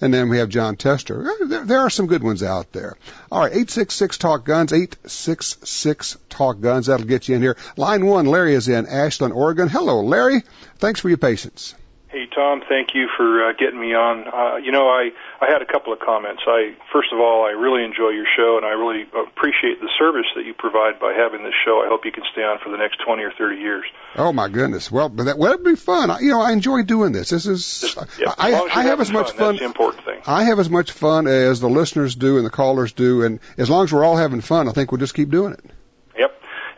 And 0.00 0.12
then 0.12 0.30
we 0.30 0.38
have 0.38 0.48
Jon 0.48 0.76
Tester. 0.76 1.30
Eh, 1.30 1.46
there, 1.48 1.64
there 1.66 1.78
are 1.80 1.90
some 1.90 2.06
good 2.06 2.22
ones 2.22 2.42
out 2.42 2.72
there. 2.72 2.96
All 3.30 3.40
right, 3.40 3.52
866 3.52 4.16
Talk 4.16 4.44
Guns, 4.46 4.72
866 4.72 6.16
Talk 6.30 6.60
Guns. 6.60 6.86
That'll 6.86 7.06
get 7.06 7.28
you 7.28 7.36
in 7.36 7.42
here. 7.42 7.58
Line 7.76 8.06
one, 8.06 8.24
Larry 8.24 8.54
is 8.54 8.68
in 8.68 8.86
Ashland, 8.86 9.34
Oregon. 9.34 9.68
Hello, 9.68 10.00
Larry. 10.00 10.42
Thanks 10.78 11.00
for 11.00 11.08
your 11.08 11.18
patience. 11.18 11.74
Hey 12.08 12.26
Tom, 12.32 12.62
thank 12.68 12.94
you 12.94 13.08
for 13.16 13.48
uh, 13.48 13.52
getting 13.58 13.80
me 13.80 13.92
on. 13.92 14.28
Uh, 14.28 14.56
you 14.58 14.70
know, 14.70 14.88
I 14.88 15.10
I 15.40 15.50
had 15.50 15.60
a 15.60 15.66
couple 15.66 15.92
of 15.92 15.98
comments. 15.98 16.42
I 16.46 16.76
first 16.92 17.12
of 17.12 17.18
all, 17.18 17.44
I 17.44 17.50
really 17.50 17.84
enjoy 17.84 18.10
your 18.10 18.26
show, 18.36 18.56
and 18.56 18.64
I 18.64 18.70
really 18.70 19.02
appreciate 19.02 19.80
the 19.80 19.90
service 19.98 20.26
that 20.36 20.44
you 20.44 20.54
provide 20.54 21.00
by 21.00 21.14
having 21.14 21.42
this 21.42 21.52
show. 21.64 21.82
I 21.84 21.88
hope 21.88 22.04
you 22.04 22.12
can 22.12 22.22
stay 22.32 22.42
on 22.42 22.58
for 22.62 22.70
the 22.70 22.76
next 22.76 22.98
twenty 23.04 23.24
or 23.24 23.32
thirty 23.36 23.60
years. 23.60 23.84
Oh 24.14 24.32
my 24.32 24.48
goodness! 24.48 24.88
Well, 24.88 25.08
but 25.08 25.24
that 25.24 25.36
would 25.36 25.64
be 25.64 25.74
fun. 25.74 26.10
I, 26.10 26.20
you 26.20 26.30
know, 26.30 26.40
I 26.40 26.52
enjoy 26.52 26.84
doing 26.84 27.10
this. 27.10 27.30
This 27.30 27.44
is 27.46 27.96
yeah, 28.20 28.32
I, 28.38 28.54
I 28.54 28.82
have 28.84 29.00
as 29.00 29.10
much 29.10 29.32
fun. 29.32 29.56
fun. 29.56 29.64
Important 29.64 30.04
thing. 30.04 30.20
I 30.26 30.44
have 30.44 30.60
as 30.60 30.70
much 30.70 30.92
fun 30.92 31.26
as 31.26 31.58
the 31.58 31.68
listeners 31.68 32.14
do 32.14 32.36
and 32.36 32.46
the 32.46 32.50
callers 32.50 32.92
do, 32.92 33.24
and 33.24 33.40
as 33.58 33.68
long 33.68 33.82
as 33.82 33.92
we're 33.92 34.04
all 34.04 34.16
having 34.16 34.42
fun, 34.42 34.68
I 34.68 34.72
think 34.72 34.92
we'll 34.92 35.00
just 35.00 35.14
keep 35.14 35.30
doing 35.30 35.54
it. 35.54 35.64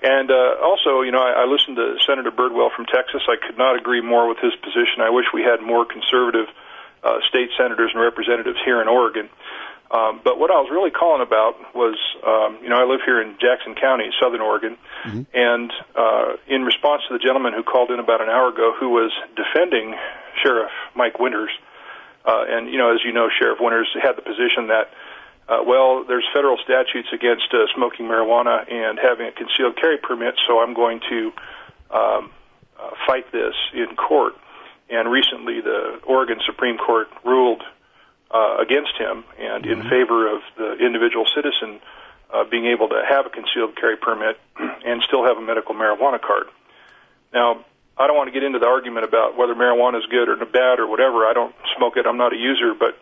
And 0.03 0.31
uh, 0.31 0.63
also, 0.63 1.03
you 1.03 1.11
know, 1.11 1.23
I, 1.23 1.43
I 1.43 1.45
listened 1.47 1.77
to 1.77 1.97
Senator 2.07 2.31
Birdwell 2.31 2.71
from 2.75 2.87
Texas. 2.87 3.23
I 3.27 3.35
could 3.35 3.59
not 3.59 3.77
agree 3.77 4.01
more 4.01 4.29
with 4.29 4.39
his 4.39 4.55
position. 4.63 5.03
I 5.03 5.11
wish 5.11 5.27
we 5.35 5.43
had 5.43 5.61
more 5.61 5.85
conservative 5.85 6.47
uh, 7.03 7.19
state 7.29 7.51
senators 7.59 7.91
and 7.93 8.03
representatives 8.03 8.59
here 8.65 8.81
in 8.81 8.89
Oregon. 8.89 9.29
Um, 9.91 10.21
but 10.23 10.39
what 10.39 10.51
I 10.51 10.61
was 10.61 10.69
really 10.71 10.91
calling 10.91 11.25
about 11.25 11.57
was, 11.75 11.97
um, 12.21 12.61
you 12.63 12.69
know, 12.69 12.77
I 12.77 12.85
live 12.85 13.01
here 13.07 13.23
in 13.23 13.41
Jackson 13.41 13.75
County, 13.75 14.13
Southern 14.21 14.43
Oregon, 14.43 14.77
mm-hmm. 15.05 15.25
and 15.33 15.73
uh, 15.97 16.37
in 16.47 16.63
response 16.63 17.03
to 17.09 17.17
the 17.17 17.23
gentleman 17.25 17.55
who 17.57 17.63
called 17.65 17.91
in 17.91 17.99
about 17.99 18.21
an 18.21 18.29
hour 18.29 18.53
ago, 18.53 18.77
who 18.79 18.91
was 18.91 19.11
defending 19.33 19.97
Sheriff 20.45 20.71
Mike 20.95 21.19
Winters, 21.19 21.51
uh, 22.27 22.45
and 22.47 22.69
you 22.69 22.77
know, 22.77 22.93
as 22.93 23.01
you 23.03 23.13
know, 23.13 23.33
Sheriff 23.33 23.59
Winters 23.61 23.89
had 23.97 24.13
the 24.13 24.23
position 24.23 24.69
that 24.69 24.93
uh, 25.49 25.63
well, 25.67 26.05
there's 26.05 26.27
federal 26.35 26.59
statutes 26.59 27.09
against 27.13 27.49
uh, 27.55 27.65
smoking 27.75 28.07
marijuana 28.07 28.71
and 28.71 28.99
having 28.99 29.27
a 29.27 29.33
concealed 29.33 29.77
carry 29.77 29.97
permit, 29.97 30.35
so 30.47 30.61
I'm 30.61 30.75
going 30.75 31.01
to 31.09 31.33
um, 31.91 32.31
uh, 32.79 32.91
fight 33.07 33.33
this 33.33 33.55
in 33.73 33.97
court. 33.97 34.35
And 34.91 35.11
recently, 35.11 35.61
the 35.61 36.01
Oregon 36.07 36.39
Supreme 36.45 36.77
Court 36.77 37.09
ruled 37.25 37.63
uh, 38.31 38.57
against 38.61 38.93
him 38.99 39.25
and 39.39 39.65
in 39.65 39.83
favor 39.89 40.35
of 40.35 40.43
the 40.57 40.85
individual 40.85 41.25
citizen 41.35 41.81
uh, 42.33 42.45
being 42.45 42.67
able 42.67 42.89
to 42.91 43.03
have 43.09 43.25
a 43.25 43.31
concealed 43.31 43.75
carry 43.77 43.97
permit 43.97 44.39
and 44.59 45.03
still 45.03 45.25
have 45.25 45.39
a 45.39 45.41
medical 45.41 45.75
marijuana 45.75 46.21
card. 46.21 46.45
Now, 47.33 47.65
I 47.97 48.07
don't 48.07 48.17
want 48.17 48.29
to 48.29 48.33
get 48.33 48.45
into 48.45 48.59
the 48.59 48.67
argument 48.67 49.05
about 49.05 49.37
whether 49.37 49.55
marijuana 49.55 49.99
is 49.99 50.07
good 50.07 50.29
or 50.29 50.37
bad 50.45 50.79
or 50.79 50.87
whatever. 50.87 51.25
I 51.25 51.33
don't 51.33 51.55
smoke 51.77 51.97
it. 51.97 52.07
I'm 52.07 52.19
not 52.19 52.35
a 52.35 52.37
user, 52.37 52.75
but 52.79 52.97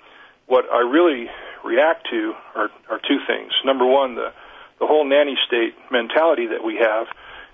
what 0.46 0.70
I 0.72 0.80
really 0.80 1.28
react 1.66 2.08
to 2.10 2.34
are, 2.54 2.70
are 2.88 3.00
two 3.06 3.18
things. 3.26 3.52
Number 3.64 3.84
one, 3.84 4.14
the, 4.14 4.32
the 4.78 4.86
whole 4.86 5.04
nanny 5.04 5.36
state 5.46 5.74
mentality 5.90 6.46
that 6.46 6.64
we 6.64 6.76
have, 6.76 7.08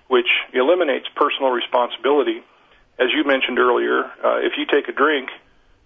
which 0.07 0.29
eliminates 0.53 1.07
personal 1.15 1.51
responsibility. 1.51 2.43
As 2.99 3.09
you 3.11 3.23
mentioned 3.25 3.59
earlier, 3.59 4.05
uh, 4.23 4.39
if 4.39 4.53
you 4.57 4.65
take 4.65 4.87
a 4.87 4.93
drink, 4.93 5.29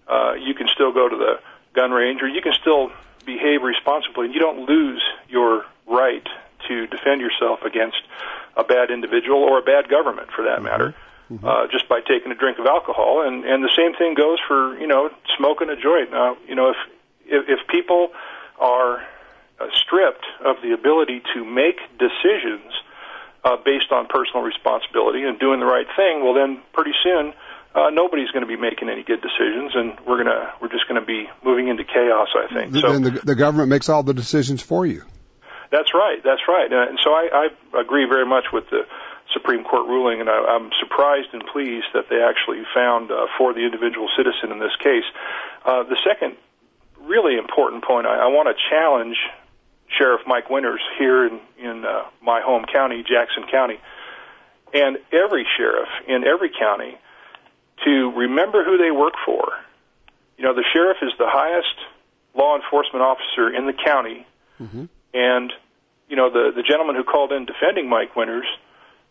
uh, 0.06 0.34
you 0.34 0.54
can 0.54 0.68
still 0.68 0.92
go 0.92 1.08
to 1.08 1.16
the 1.16 1.40
gun 1.74 1.90
range 1.90 2.22
or 2.22 2.28
you 2.28 2.42
can 2.42 2.52
still 2.60 2.90
behave 3.24 3.62
responsibly 3.62 4.26
and 4.26 4.34
you 4.34 4.40
don't 4.40 4.68
lose 4.68 5.02
your 5.28 5.64
right 5.86 6.26
to 6.66 6.86
defend 6.86 7.20
yourself 7.20 7.62
against 7.62 7.98
a 8.56 8.64
bad 8.64 8.90
individual 8.90 9.38
or 9.38 9.58
a 9.58 9.62
bad 9.62 9.88
government 9.88 10.28
for 10.34 10.44
that 10.44 10.62
matter. 10.62 10.94
Mm-hmm. 11.30 11.46
Uh, 11.46 11.66
just 11.70 11.88
by 11.88 12.00
taking 12.00 12.32
a 12.32 12.34
drink 12.34 12.58
of 12.58 12.64
alcohol, 12.64 13.20
and 13.20 13.44
and 13.44 13.62
the 13.62 13.68
same 13.76 13.92
thing 13.92 14.14
goes 14.14 14.38
for 14.48 14.78
you 14.80 14.86
know 14.86 15.10
smoking 15.36 15.68
a 15.68 15.76
joint. 15.76 16.10
Now 16.10 16.38
you 16.48 16.54
know 16.54 16.70
if 16.70 16.76
if, 17.28 17.48
if 17.48 17.68
people 17.68 18.10
are 18.58 18.98
uh, 19.60 19.66
stripped 19.84 20.26
of 20.44 20.56
the 20.62 20.72
ability 20.72 21.22
to 21.34 21.44
make 21.44 21.78
decisions 21.98 22.72
uh, 23.44 23.56
based 23.64 23.92
on 23.92 24.06
personal 24.06 24.42
responsibility 24.42 25.22
and 25.22 25.38
doing 25.38 25.60
the 25.60 25.66
right 25.66 25.86
thing, 25.96 26.24
well, 26.24 26.34
then 26.34 26.60
pretty 26.72 26.94
soon 27.02 27.32
uh, 27.74 27.90
nobody's 27.90 28.30
going 28.30 28.42
to 28.42 28.50
be 28.50 28.56
making 28.56 28.88
any 28.88 29.02
good 29.02 29.20
decisions, 29.20 29.72
and 29.74 29.98
we're 30.06 30.18
gonna 30.18 30.52
we're 30.60 30.72
just 30.72 30.88
going 30.88 31.00
to 31.00 31.06
be 31.06 31.28
moving 31.44 31.68
into 31.68 31.84
chaos. 31.84 32.28
I 32.34 32.52
think. 32.52 32.74
So 32.74 32.90
and 32.90 33.04
the, 33.04 33.10
the 33.24 33.34
government 33.34 33.68
makes 33.68 33.88
all 33.88 34.02
the 34.02 34.14
decisions 34.14 34.62
for 34.62 34.86
you. 34.86 35.02
That's 35.70 35.92
right. 35.92 36.18
That's 36.24 36.42
right. 36.48 36.72
Uh, 36.72 36.88
and 36.88 36.98
so 37.04 37.10
I, 37.10 37.50
I 37.74 37.80
agree 37.80 38.06
very 38.08 38.24
much 38.24 38.46
with 38.52 38.64
the 38.70 38.88
Supreme 39.32 39.64
Court 39.64 39.86
ruling, 39.86 40.20
and 40.20 40.28
I, 40.30 40.56
I'm 40.56 40.70
surprised 40.80 41.28
and 41.32 41.44
pleased 41.52 41.92
that 41.92 42.08
they 42.08 42.24
actually 42.24 42.64
found 42.74 43.10
uh, 43.10 43.26
for 43.36 43.52
the 43.52 43.60
individual 43.60 44.08
citizen 44.16 44.50
in 44.50 44.58
this 44.58 44.74
case. 44.82 45.04
Uh, 45.64 45.82
the 45.84 46.00
second 46.00 46.36
really 47.08 47.36
important 47.36 47.84
point. 47.84 48.06
I, 48.06 48.16
I 48.18 48.26
want 48.26 48.48
to 48.48 48.54
challenge 48.70 49.16
Sheriff 49.96 50.20
Mike 50.26 50.50
Winters 50.50 50.80
here 50.98 51.26
in, 51.26 51.40
in 51.58 51.84
uh, 51.84 52.04
my 52.22 52.40
home 52.40 52.64
county, 52.70 53.02
Jackson 53.02 53.44
County, 53.50 53.80
and 54.74 54.98
every 55.12 55.46
sheriff 55.56 55.88
in 56.06 56.24
every 56.24 56.50
county 56.50 56.98
to 57.84 58.12
remember 58.12 58.64
who 58.64 58.76
they 58.76 58.90
work 58.90 59.14
for. 59.24 59.52
You 60.36 60.44
know, 60.44 60.54
the 60.54 60.64
sheriff 60.72 60.98
is 61.02 61.12
the 61.18 61.28
highest 61.28 61.74
law 62.34 62.56
enforcement 62.56 63.02
officer 63.02 63.48
in 63.48 63.66
the 63.66 63.72
county, 63.72 64.26
mm-hmm. 64.60 64.84
and 65.14 65.52
you 66.08 66.16
know 66.16 66.30
the 66.30 66.52
the 66.54 66.62
gentleman 66.62 66.94
who 66.94 67.04
called 67.04 67.32
in 67.32 67.46
defending 67.46 67.88
Mike 67.88 68.14
Winters 68.14 68.46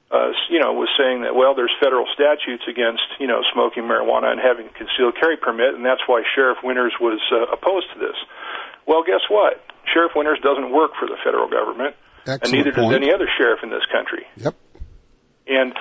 uh, 0.10 0.32
you 0.50 0.60
know, 0.60 0.72
was 0.72 0.88
saying 0.96 1.24
that 1.28 1.36
well, 1.36 1.54
there's 1.56 1.74
federal 1.84 2.08
statutes 2.16 2.64
against 2.68 3.04
you 3.20 3.28
know 3.28 3.44
smoking 3.54 3.84
marijuana 3.84 4.32
and 4.32 4.40
having 4.40 4.68
a 4.68 4.74
concealed 4.74 5.16
carry 5.20 5.36
permit, 5.36 5.76
and 5.76 5.86
that's 5.86 6.02
why 6.08 6.24
Sheriff 6.36 6.60
Winters 6.64 6.96
was 7.00 7.20
uh, 7.32 7.52
opposed 7.52 7.92
to 7.94 8.00
this. 8.00 8.16
Well, 8.88 9.04
guess 9.04 9.28
what? 9.28 9.60
Sheriff 9.92 10.14
Winters 10.16 10.40
doesn't 10.42 10.72
work 10.72 10.92
for 11.00 11.08
the 11.08 11.20
federal 11.24 11.50
government, 11.50 11.96
Excellent 12.24 12.44
and 12.44 12.52
neither 12.54 12.72
point. 12.72 12.92
does 12.92 13.04
any 13.04 13.12
other 13.12 13.28
sheriff 13.38 13.60
in 13.64 13.70
this 13.70 13.84
country. 13.92 14.24
Yep. 14.38 14.56
And 15.48 15.76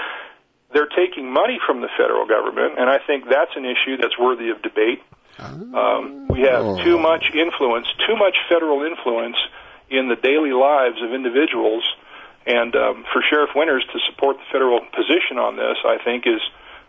they're 0.74 0.90
taking 0.90 1.30
money 1.32 1.58
from 1.64 1.80
the 1.80 1.88
federal 1.96 2.26
government, 2.26 2.78
and 2.78 2.90
I 2.90 2.98
think 2.98 3.30
that's 3.30 3.54
an 3.54 3.64
issue 3.64 3.96
that's 3.96 4.18
worthy 4.18 4.50
of 4.50 4.62
debate. 4.62 5.02
Um, 5.38 6.28
we 6.28 6.42
have 6.42 6.82
too 6.82 6.98
much 6.98 7.30
influence, 7.34 7.86
too 8.08 8.16
much 8.16 8.34
federal 8.48 8.82
influence 8.82 9.36
in 9.90 10.08
the 10.08 10.16
daily 10.16 10.52
lives 10.52 10.96
of 11.02 11.12
individuals 11.12 11.84
and 12.46 12.74
um, 12.76 13.04
for 13.12 13.22
Sheriff 13.28 13.50
Winters 13.54 13.84
to 13.92 13.98
support 14.10 14.36
the 14.38 14.44
federal 14.52 14.80
position 14.80 15.38
on 15.38 15.56
this, 15.56 15.76
I 15.84 15.98
think, 16.02 16.26
is 16.26 16.40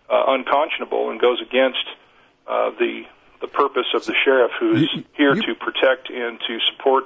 uh, 0.10 0.24
unconscionable 0.28 1.10
and 1.10 1.20
goes 1.20 1.42
against 1.42 1.86
uh, 2.48 2.72
the 2.80 3.04
the 3.40 3.48
purpose 3.48 3.86
of 3.94 4.04
the 4.06 4.16
sheriff, 4.26 4.52
who 4.60 4.76
is 4.76 4.90
here 5.14 5.36
to 5.36 5.56
protect 5.56 6.10
and 6.10 6.40
to 6.48 6.60
support 6.72 7.04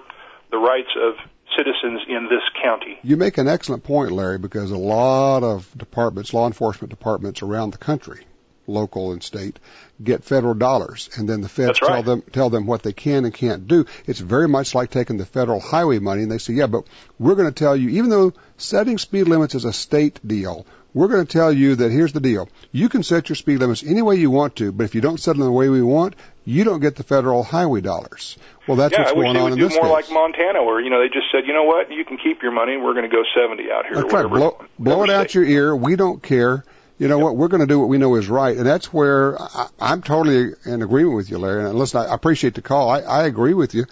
the 0.50 0.58
rights 0.58 0.90
of 0.96 1.16
citizens 1.58 2.02
in 2.08 2.30
this 2.30 2.44
county. 2.62 2.98
You 3.04 3.18
make 3.18 3.38
an 3.38 3.50
excellent 3.50 3.84
point, 3.84 4.12
Larry, 4.12 4.38
because 4.38 4.72
a 4.72 4.78
lot 4.78 5.44
of 5.44 5.70
departments, 5.78 6.34
law 6.34 6.48
enforcement 6.48 6.90
departments 6.90 7.42
around 7.42 7.72
the 7.72 7.78
country, 7.78 8.26
local 8.72 9.12
and 9.12 9.22
state, 9.22 9.60
get 10.04 10.24
federal 10.24 10.54
dollars, 10.54 11.10
and 11.18 11.28
then 11.30 11.42
the 11.42 11.50
feds 11.50 11.82
right. 11.82 11.90
tell 11.90 12.04
them 12.04 12.24
tell 12.32 12.50
them 12.50 12.66
what 12.66 12.84
they 12.84 12.94
can 12.94 13.26
and 13.26 13.34
can't 13.34 13.68
do. 13.68 13.86
It's 14.06 14.20
very 14.20 14.48
much 14.48 14.74
like 14.74 14.90
taking 14.90 15.18
the 15.18 15.26
federal 15.26 15.60
highway 15.60 16.00
money, 16.00 16.24
and 16.24 16.32
they 16.32 16.38
say, 16.38 16.54
yeah, 16.54 16.68
but 16.68 16.86
we're 17.20 17.36
going 17.36 17.52
to 17.52 17.64
tell 17.64 17.76
you, 17.76 17.90
even 17.90 18.10
though 18.10 18.34
setting 18.58 18.98
speed 18.98 19.28
limits 19.28 19.56
is 19.56 19.66
a 19.66 19.74
state 19.74 20.20
deal, 20.26 20.66
we're 20.94 21.08
going 21.08 21.26
to 21.26 21.32
tell 21.32 21.52
you 21.52 21.76
that 21.76 21.92
here's 21.92 22.14
the 22.14 22.20
deal: 22.20 22.50
you 22.72 22.90
can 22.90 23.04
set 23.04 23.30
your 23.30 23.36
speed 23.36 23.60
limits 23.60 23.84
any 23.84 24.02
way 24.02 24.16
you 24.16 24.30
want 24.30 24.58
to, 24.58 24.72
but 24.72 24.84
if 24.84 24.96
you 24.96 25.02
don't 25.02 25.20
set 25.20 25.36
them 25.36 25.46
the 25.46 25.52
way 25.52 25.70
we 25.70 25.82
want, 25.82 26.16
you 26.46 26.64
don't 26.64 26.80
get 26.80 26.96
the 26.96 27.04
federal 27.04 27.44
highway 27.44 27.82
dollars. 27.82 28.38
Well, 28.68 28.78
that's 28.78 28.94
yeah, 28.94 29.02
what's 29.02 29.12
I 29.12 29.16
wish 29.16 29.26
going 29.26 29.34
they 29.34 29.40
on 29.40 29.44
would 29.46 29.54
in 29.54 29.60
do 29.60 29.68
this 29.70 29.76
more 29.76 29.98
case. 29.98 30.10
like 30.10 30.12
Montana, 30.12 30.64
where 30.64 30.80
you 30.80 30.90
know 30.90 31.02
they 31.02 31.08
just 31.08 31.28
said, 31.32 31.46
you 31.46 31.54
know 31.54 31.64
what, 31.64 31.92
you 31.92 32.06
can 32.06 32.18
keep 32.18 32.42
your 32.42 32.52
money, 32.52 32.78
we're 32.78 32.94
going 32.94 33.10
to 33.10 33.16
go 33.16 33.24
70 33.36 33.72
out 33.72 33.86
here. 33.86 33.98
Uh, 33.98 34.02
that's 34.02 34.14
right. 34.14 34.28
Blow, 34.28 34.66
blow 34.78 35.04
it 35.04 35.10
out 35.10 35.34
your 35.34 35.46
ear. 35.46 35.76
We 35.76 35.96
don't 35.96 36.22
care. 36.22 36.64
You 37.02 37.08
know 37.08 37.18
what? 37.18 37.36
We're 37.36 37.48
going 37.48 37.62
to 37.62 37.66
do 37.66 37.80
what 37.80 37.90
we 37.90 37.98
know 37.98 38.14
is 38.14 38.30
right, 38.30 38.56
and 38.56 38.64
that's 38.64 38.94
where 38.94 39.36
I, 39.42 39.70
I'm 39.80 40.04
totally 40.04 40.54
in 40.66 40.84
agreement 40.84 41.16
with 41.16 41.32
you, 41.32 41.40
Larry. 41.40 41.66
And 41.66 41.74
listen, 41.74 42.00
I 42.00 42.14
appreciate 42.14 42.54
the 42.54 42.62
call. 42.62 42.92
I, 42.92 43.00
I 43.00 43.24
agree 43.24 43.56
with 43.56 43.74
you. 43.74 43.86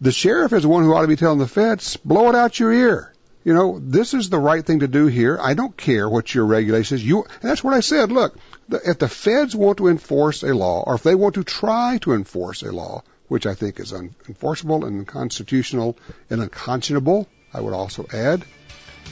The 0.00 0.12
sheriff 0.12 0.52
is 0.52 0.62
the 0.62 0.68
one 0.68 0.84
who 0.84 0.94
ought 0.94 1.02
to 1.02 1.08
be 1.08 1.16
telling 1.16 1.40
the 1.40 1.48
feds, 1.48 1.96
blow 1.96 2.28
it 2.28 2.36
out 2.36 2.60
your 2.60 2.72
ear. 2.72 3.12
you 3.42 3.54
know, 3.54 3.80
this 3.80 4.14
is 4.14 4.28
the 4.28 4.38
right 4.38 4.64
thing 4.64 4.80
to 4.80 4.88
do 4.88 5.06
here. 5.06 5.36
I 5.40 5.54
don't 5.54 5.76
care 5.76 6.08
what 6.08 6.32
your 6.32 6.46
regulations. 6.46 7.04
You, 7.04 7.22
and 7.22 7.50
that's 7.50 7.64
what 7.64 7.74
I 7.74 7.80
said. 7.80 8.12
Look, 8.12 8.36
the, 8.68 8.80
if 8.88 8.98
the 8.98 9.08
feds 9.08 9.56
want 9.56 9.78
to 9.78 9.88
enforce 9.88 10.44
a 10.44 10.54
law, 10.54 10.84
or 10.86 10.94
if 10.94 11.02
they 11.02 11.16
want 11.16 11.34
to 11.34 11.42
try 11.42 11.98
to 12.02 12.12
enforce 12.12 12.62
a 12.62 12.70
law, 12.70 13.02
which 13.26 13.46
I 13.46 13.54
think 13.54 13.80
is 13.80 13.92
unenforceable 13.92 14.86
and 14.86 15.00
unconstitutional 15.00 15.96
and 16.30 16.40
unconscionable, 16.40 17.28
I 17.52 17.60
would 17.60 17.72
also 17.72 18.06
add, 18.12 18.44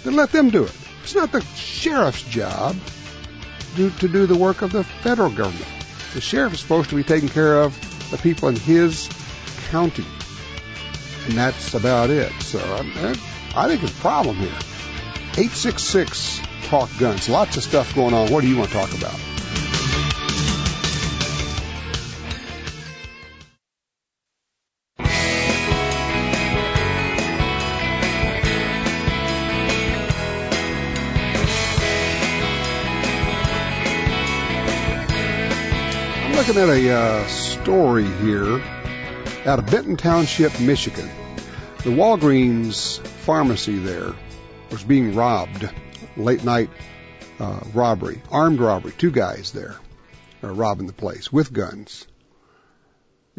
then 0.03 0.17
let 0.17 0.33
them 0.33 0.51
do 0.51 0.65
it. 0.65 0.73
It's 1.03 1.15
not 1.15 1.33
the 1.33 1.43
sheriff's 1.55 2.23
job 2.23 2.77
to, 3.77 3.91
to 3.91 4.09
do 4.09 4.27
the 4.27 4.37
work 4.37 4.63
of 4.63 4.73
the 4.73 4.85
federal 4.85 5.31
government. 5.31 5.71
The 6.15 6.21
sheriff 6.21 6.55
is 6.55 6.61
supposed 6.61 6.91
to 6.91 6.97
be 6.97 7.05
taking 7.05 7.29
care 7.29 7.61
of 7.63 7.79
the 8.11 8.19
people 8.19 8.49
in 8.49 8.57
his 8.57 9.09
county. 9.71 10.07
And 11.27 11.35
that's 11.35 11.75
about 11.75 12.11
it. 12.11 12.33
So 12.41 12.59
I, 12.59 13.17
I 13.55 13.69
think 13.69 13.83
it's 13.83 13.93
a 13.93 14.01
problem 14.01 14.37
here. 14.37 14.49
866 15.37 16.41
Talk 16.65 16.91
Guns. 16.99 17.29
Lots 17.29 17.57
of 17.57 17.65
stuff 17.65 17.95
going 17.95 18.15
on. 18.15 18.31
What 18.31 18.43
do 18.43 18.49
you 18.49 18.57
want 18.57 18.71
to 18.71 18.77
talk 18.77 18.97
about? 18.97 19.19
Looking 36.55 36.71
at 36.71 36.85
a 36.85 36.91
uh, 36.95 37.27
story 37.27 38.05
here 38.05 38.63
out 39.45 39.59
of 39.59 39.67
Benton 39.67 39.97
Township, 39.97 40.61
Michigan. 40.61 41.09
The 41.79 41.91
Walgreens 41.91 43.05
pharmacy 43.05 43.79
there 43.79 44.13
was 44.71 44.85
being 44.85 45.17
robbed, 45.17 45.69
late 46.17 46.45
night 46.45 46.71
uh, 47.41 47.59
robbery, 47.73 48.23
armed 48.31 48.61
robbery. 48.61 48.93
Two 48.93 49.11
guys 49.11 49.51
there 49.51 49.75
are 50.45 50.53
robbing 50.53 50.87
the 50.87 50.93
place 50.93 51.33
with 51.33 51.53
guns. 51.53 52.07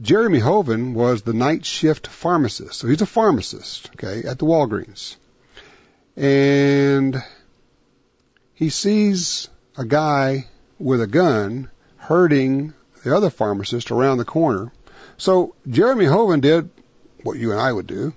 Jeremy 0.02 0.40
Hoven 0.40 0.94
was 0.94 1.22
the 1.22 1.34
night 1.34 1.66
shift 1.66 2.08
pharmacist. 2.08 2.80
So 2.80 2.88
he's 2.88 3.02
a 3.02 3.06
pharmacist, 3.06 3.92
okay, 3.94 4.28
at 4.28 4.40
the 4.40 4.46
Walgreens. 4.46 5.16
And 6.18 7.24
he 8.56 8.70
sees 8.70 9.48
a 9.78 9.86
guy 9.86 10.48
with 10.80 11.02
a 11.02 11.08
gun 11.08 11.70
hurting 11.96 12.74
the 13.06 13.16
other 13.16 13.30
pharmacist 13.30 13.92
around 13.92 14.18
the 14.18 14.26
corner. 14.26 14.72
So 15.18 15.54
Jeremy 15.70 16.06
Hoven 16.06 16.40
did 16.40 16.72
what 17.22 17.38
you 17.38 17.52
and 17.52 17.62
I 17.62 17.72
would 17.72 17.86
do. 17.86 18.14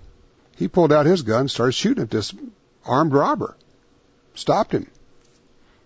He 0.56 0.66
pulled 0.66 0.92
out 0.92 1.04
his 1.04 1.22
gun, 1.22 1.48
started 1.48 1.72
shooting 1.72 2.02
at 2.02 2.10
this 2.10 2.34
armed 2.86 3.12
robber, 3.12 3.54
stopped 4.34 4.72
him. 4.72 4.90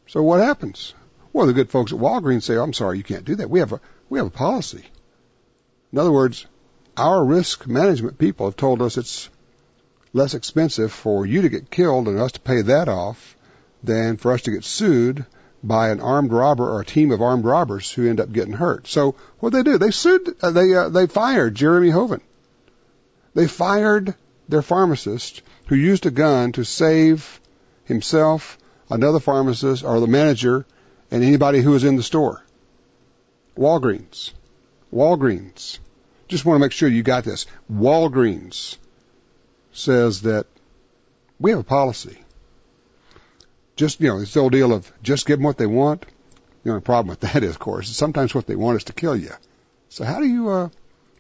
So 0.07 0.23
what 0.23 0.41
happens? 0.41 0.95
Well, 1.33 1.47
the 1.47 1.53
good 1.53 1.69
folks 1.69 1.93
at 1.93 1.99
Walgreens 1.99 2.45
say, 2.45 2.57
"I'm 2.57 2.73
sorry, 2.73 2.97
you 2.97 3.05
can't 3.05 3.25
do 3.25 3.35
that. 3.37 3.51
We 3.51 3.59
have 3.59 3.73
a 3.73 3.81
we 4.09 4.21
have 4.21 4.29
a 4.29 4.31
policy." 4.31 4.85
In 5.93 5.99
other 5.99 6.13
words, 6.13 6.47
our 6.97 7.25
risk 7.25 7.67
management 7.67 8.19
people 8.19 8.47
have 8.47 8.57
told 8.57 8.81
us 8.81 8.97
it's 8.97 9.29
less 10.13 10.35
expensive 10.35 10.93
for 10.93 11.27
you 11.27 11.43
to 11.43 11.49
get 11.49 11.71
killed 11.71 12.07
and 12.07 12.21
us 12.21 12.33
to 12.33 12.41
pay 12.41 12.63
that 12.63 12.89
off 12.89 13.37
than 13.83 14.17
for 14.17 14.31
us 14.31 14.43
to 14.43 14.53
get 14.53 14.65
sued 14.65 15.27
by 15.63 15.91
an 15.91 16.01
armed 16.01 16.33
robber 16.33 16.69
or 16.69 16.81
a 16.81 16.85
team 16.85 17.13
of 17.13 17.23
armed 17.23 17.45
robbers 17.45 17.91
who 17.91 18.09
end 18.09 18.21
up 18.21 18.33
getting 18.33 18.53
hurt. 18.53 18.87
So 18.89 19.15
what 19.39 19.53
they 19.53 19.63
do? 19.63 19.79
They 19.79 19.91
sued. 19.91 20.37
Uh, 20.41 20.51
they 20.51 20.75
uh, 20.75 20.89
they 20.89 21.07
fired 21.07 21.55
Jeremy 21.55 21.91
Hoven. 21.91 22.21
They 23.35 23.47
fired 23.47 24.15
their 24.49 24.63
pharmacist 24.63 25.43
who 25.67 25.77
used 25.77 26.07
a 26.07 26.11
gun 26.11 26.53
to 26.53 26.65
save 26.65 27.41
himself, 27.85 28.59
another 28.91 29.21
pharmacist, 29.21 29.85
or 29.85 30.01
the 30.01 30.07
manager, 30.07 30.67
and 31.11 31.23
anybody 31.23 31.61
who 31.61 31.71
was 31.71 31.85
in 31.85 31.97
the 31.97 32.03
store. 32.03 32.45
Walgreens. 33.57 34.33
Walgreens. 34.93 35.79
Just 36.29 36.45
want 36.45 36.57
to 36.57 36.61
make 36.61 36.73
sure 36.73 36.89
you 36.89 37.03
got 37.03 37.25
this. 37.25 37.47
Walgreens 37.71 38.77
says 39.73 40.23
that 40.23 40.47
we 41.39 41.51
have 41.51 41.61
a 41.61 41.65
policy. 41.65 42.19
Just, 43.83 44.01
you 44.01 44.07
know, 44.07 44.21
this 44.21 44.37
old 44.37 44.53
deal 44.53 44.73
of 44.73 44.93
just 45.03 45.27
give 45.27 45.41
them 45.41 45.45
what 45.45 45.59
they 45.59 45.67
want. 45.67 46.07
The 46.63 46.71
only 46.71 46.83
problem 46.83 47.09
with 47.09 47.19
that 47.23 47.43
is, 47.43 47.51
of 47.51 47.59
course, 47.59 47.89
sometimes 47.89 48.33
what 48.33 48.47
they 48.47 48.55
want 48.55 48.77
is 48.77 48.85
to 48.85 48.93
kill 48.93 49.17
you. 49.17 49.33
So 49.89 50.05
how 50.05 50.21
do 50.21 50.27
you, 50.29 50.51
uh, 50.51 50.69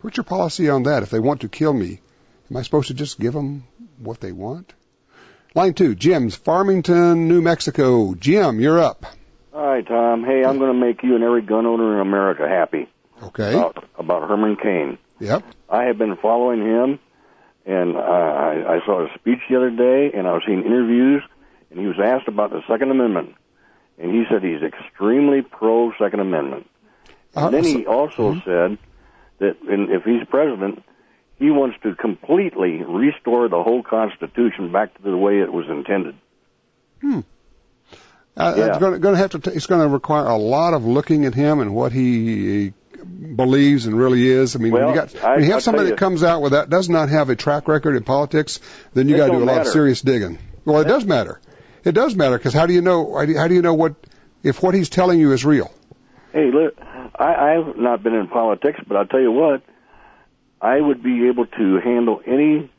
what's 0.00 0.16
your 0.16 0.22
policy 0.22 0.68
on 0.68 0.84
that? 0.84 1.02
If 1.02 1.10
they 1.10 1.18
want 1.18 1.40
to 1.40 1.48
kill 1.48 1.72
me, 1.72 2.00
am 2.48 2.56
I 2.56 2.62
supposed 2.62 2.86
to 2.86 2.94
just 2.94 3.18
give 3.18 3.32
them 3.32 3.64
what 3.98 4.20
they 4.20 4.30
want? 4.30 4.72
Line 5.56 5.74
two, 5.74 5.96
Jim's 5.96 6.36
Farmington, 6.36 7.26
New 7.26 7.42
Mexico. 7.42 8.14
Jim, 8.14 8.60
you're 8.60 8.78
up. 8.78 9.06
Hi, 9.52 9.80
Tom. 9.80 10.22
Hey, 10.22 10.44
I'm 10.44 10.58
going 10.58 10.72
to 10.72 10.86
make 10.86 11.02
you 11.02 11.16
and 11.16 11.24
every 11.24 11.42
gun 11.42 11.66
owner 11.66 11.94
in 11.94 12.06
America 12.06 12.48
happy. 12.48 12.88
Okay. 13.24 13.54
About, 13.54 13.84
about 13.98 14.28
Herman 14.28 14.54
Cain. 14.54 14.98
Yep. 15.18 15.42
I 15.68 15.86
have 15.86 15.98
been 15.98 16.14
following 16.14 16.60
him, 16.60 17.00
and 17.66 17.96
uh, 17.96 18.00
I, 18.00 18.76
I 18.76 18.86
saw 18.86 19.04
a 19.04 19.08
speech 19.18 19.40
the 19.50 19.56
other 19.56 19.70
day, 19.70 20.16
and 20.16 20.28
I 20.28 20.32
was 20.34 20.44
seeing 20.46 20.62
interviews, 20.64 21.24
and 21.72 21.80
he 21.80 21.86
was 21.86 21.96
asked 21.98 22.28
about 22.28 22.50
the 22.50 22.62
Second 22.68 22.90
Amendment, 22.90 23.34
and 23.98 24.12
he 24.12 24.24
said 24.30 24.42
he's 24.42 24.62
extremely 24.62 25.42
pro 25.42 25.92
Second 25.98 26.20
Amendment. 26.20 26.68
And 27.34 27.46
Uh, 27.46 27.50
then 27.50 27.64
he 27.64 27.84
so- 27.84 27.90
also 27.90 28.34
Mhm. 28.34 28.44
said 28.44 28.78
that 29.38 29.56
in, 29.68 29.90
if 29.90 30.04
he's 30.04 30.24
president, 30.28 30.82
he 31.38 31.50
wants 31.50 31.76
to 31.82 31.94
completely 31.94 32.82
restore 32.86 33.48
the 33.48 33.62
whole 33.62 33.82
Constitution 33.82 34.70
back 34.70 34.94
to 34.96 35.02
the 35.02 35.16
way 35.16 35.40
it 35.40 35.52
was 35.52 35.66
intended. 35.68 36.14
Hmm. 37.00 37.20
Uh, 38.36 38.54
Yeah. 38.56 38.66
It's 38.68 38.78
going 38.78 39.00
to 39.00 39.16
have 39.16 39.30
to. 39.30 39.38
T- 39.40 39.50
it's 39.50 39.66
going 39.66 39.80
to 39.82 39.88
require 39.88 40.26
a 40.26 40.36
lot 40.36 40.72
of 40.72 40.86
looking 40.86 41.24
at 41.26 41.34
him 41.34 41.60
and 41.60 41.74
what 41.74 41.92
he 41.92 42.72
believes 43.36 43.86
and 43.86 43.98
really 43.98 44.26
is. 44.26 44.54
I 44.56 44.58
mean, 44.58 44.72
when 44.72 44.82
Well, 44.84 44.94
you 44.94 45.00
got 45.00 45.24
I- 45.24 45.30
when 45.32 45.40
you 45.40 45.44
have 45.46 45.54
I'll 45.54 45.60
somebody 45.60 45.88
tell 45.88 45.96
that 45.96 45.98
comes 45.98 46.22
out 46.22 46.40
with 46.42 46.52
that 46.52 46.70
does 46.70 46.88
not 46.88 47.08
have 47.08 47.28
a 47.30 47.36
track 47.36 47.66
record 47.68 47.96
in 47.96 48.04
politics, 48.04 48.60
then 48.94 49.08
you 49.08 49.16
got 49.16 49.26
to 49.26 49.32
do 49.32 49.36
a 49.36 49.40
don't 49.40 49.48
lot 49.48 49.60
of 49.62 49.66
serious 49.68 50.00
digging. 50.00 50.38
Well, 50.64 50.80
it 50.80 50.86
does 50.88 51.04
matter. 51.04 51.40
It 51.84 51.92
does 51.92 52.14
matter 52.14 52.38
because 52.38 52.54
how 52.54 52.66
do 52.66 52.72
you 52.72 52.80
know? 52.80 53.14
How 53.16 53.24
do 53.26 53.32
you- 53.32 53.38
how 53.38 53.48
do 53.48 53.54
you 53.54 53.62
know 53.62 53.74
what 53.74 53.94
if 54.42 54.62
what 54.62 54.74
he's 54.74 54.88
telling 54.88 55.18
you 55.20 55.32
is 55.32 55.44
real? 55.44 55.70
Hey, 56.32 56.50
look, 56.50 56.74
I, 57.18 57.56
I've 57.56 57.76
not 57.76 58.02
been 58.02 58.14
in 58.14 58.26
politics, 58.28 58.80
but 58.86 58.96
I'll 58.96 59.06
tell 59.06 59.20
you 59.20 59.32
what, 59.32 59.62
I 60.60 60.80
would 60.80 61.02
be 61.02 61.28
able 61.28 61.46
to 61.46 61.78
handle 61.80 62.20
any 62.26 62.70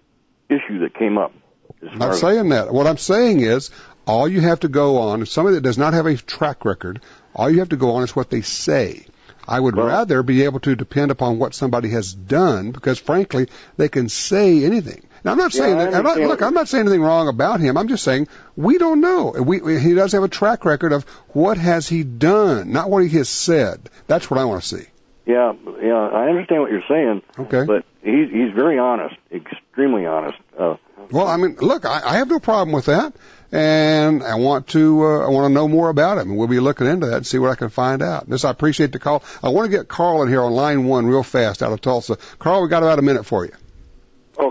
issue 0.49 0.79
that 0.79 0.93
came 0.97 1.17
up. 1.17 1.33
I'm 1.81 1.97
not 1.99 2.15
saying 2.15 2.49
that. 2.49 2.73
What 2.73 2.87
I'm 2.87 2.97
saying 2.97 3.41
is 3.41 3.69
all 4.07 4.27
you 4.27 4.41
have 4.41 4.61
to 4.61 4.67
go 4.69 4.97
on 4.97 5.21
is 5.21 5.31
somebody 5.31 5.55
that 5.55 5.61
does 5.61 5.77
not 5.77 5.93
have 5.93 6.05
a 6.05 6.15
track 6.15 6.65
record. 6.65 7.01
All 7.35 7.49
you 7.49 7.59
have 7.59 7.69
to 7.69 7.75
go 7.77 7.91
on 7.91 8.03
is 8.03 8.15
what 8.15 8.29
they 8.29 8.41
say. 8.41 9.05
I 9.45 9.59
would 9.59 9.75
rather 9.75 10.23
be 10.23 10.43
able 10.43 10.61
to 10.61 10.75
depend 10.75 11.11
upon 11.11 11.37
what 11.37 11.53
somebody 11.53 11.89
has 11.89 12.13
done 12.13 12.71
because 12.71 12.97
frankly, 12.99 13.49
they 13.75 13.89
can 13.89 14.07
say 14.07 14.63
anything. 14.63 15.03
Now 15.23 15.31
I'm 15.31 15.37
not 15.37 15.53
saying 15.53 15.75
I 15.77 15.85
that, 15.85 15.95
I'm 15.95 16.03
not, 16.03 16.17
look, 16.17 16.41
I'm 16.41 16.53
not 16.53 16.67
saying 16.67 16.81
anything 16.81 17.01
wrong 17.01 17.27
about 17.29 17.59
him. 17.61 17.77
I'm 17.77 17.87
just 17.87 18.03
saying 18.03 18.27
we 18.55 18.77
don't 18.77 18.99
know. 18.99 19.31
We, 19.31 19.61
we, 19.61 19.79
he 19.79 19.93
does 19.93 20.11
have 20.11 20.23
a 20.23 20.27
track 20.27 20.65
record 20.65 20.91
of 20.91 21.03
what 21.29 21.57
has 21.57 21.87
he 21.87 22.03
done, 22.03 22.71
not 22.71 22.89
what 22.89 23.03
he 23.03 23.09
has 23.17 23.29
said. 23.29 23.89
That's 24.07 24.29
what 24.29 24.39
I 24.39 24.45
want 24.45 24.63
to 24.63 24.67
see. 24.67 24.85
Yeah, 25.25 25.53
yeah, 25.81 25.93
I 25.93 26.27
understand 26.27 26.61
what 26.61 26.71
you're 26.71 26.83
saying. 26.89 27.21
Okay. 27.39 27.63
But 27.65 27.85
he's 28.01 28.29
he's 28.29 28.51
very 28.53 28.77
honest, 28.77 29.15
extremely 29.31 30.05
honest. 30.05 30.37
Uh, 30.59 30.75
Well, 31.11 31.27
I 31.27 31.37
mean, 31.37 31.55
look, 31.61 31.85
I, 31.85 32.01
I 32.03 32.17
have 32.17 32.27
no 32.27 32.39
problem 32.39 32.73
with 32.73 32.87
that, 32.87 33.15
and 33.49 34.21
I 34.21 34.35
want 34.35 34.67
to 34.69 35.05
uh, 35.05 35.25
I 35.25 35.29
want 35.29 35.49
to 35.49 35.53
know 35.53 35.69
more 35.69 35.87
about 35.87 36.17
him, 36.17 36.31
and 36.31 36.37
we'll 36.37 36.49
be 36.49 36.59
looking 36.59 36.87
into 36.87 37.07
that 37.07 37.15
and 37.17 37.25
see 37.25 37.37
what 37.37 37.51
I 37.51 37.55
can 37.55 37.69
find 37.69 38.01
out. 38.01 38.27
This 38.29 38.43
I 38.43 38.49
appreciate 38.49 38.91
the 38.91 38.99
call. 38.99 39.23
I 39.41 39.47
want 39.47 39.71
to 39.71 39.77
get 39.77 39.87
Carl 39.87 40.23
in 40.23 40.27
here 40.27 40.41
on 40.41 40.51
line 40.51 40.83
one 40.83 41.05
real 41.05 41.23
fast 41.23 41.63
out 41.63 41.71
of 41.71 41.79
Tulsa. 41.79 42.17
Carl, 42.39 42.61
we 42.61 42.67
got 42.67 42.83
about 42.83 42.99
a 42.99 43.03
minute 43.03 43.25
for 43.25 43.45
you. 43.45 43.53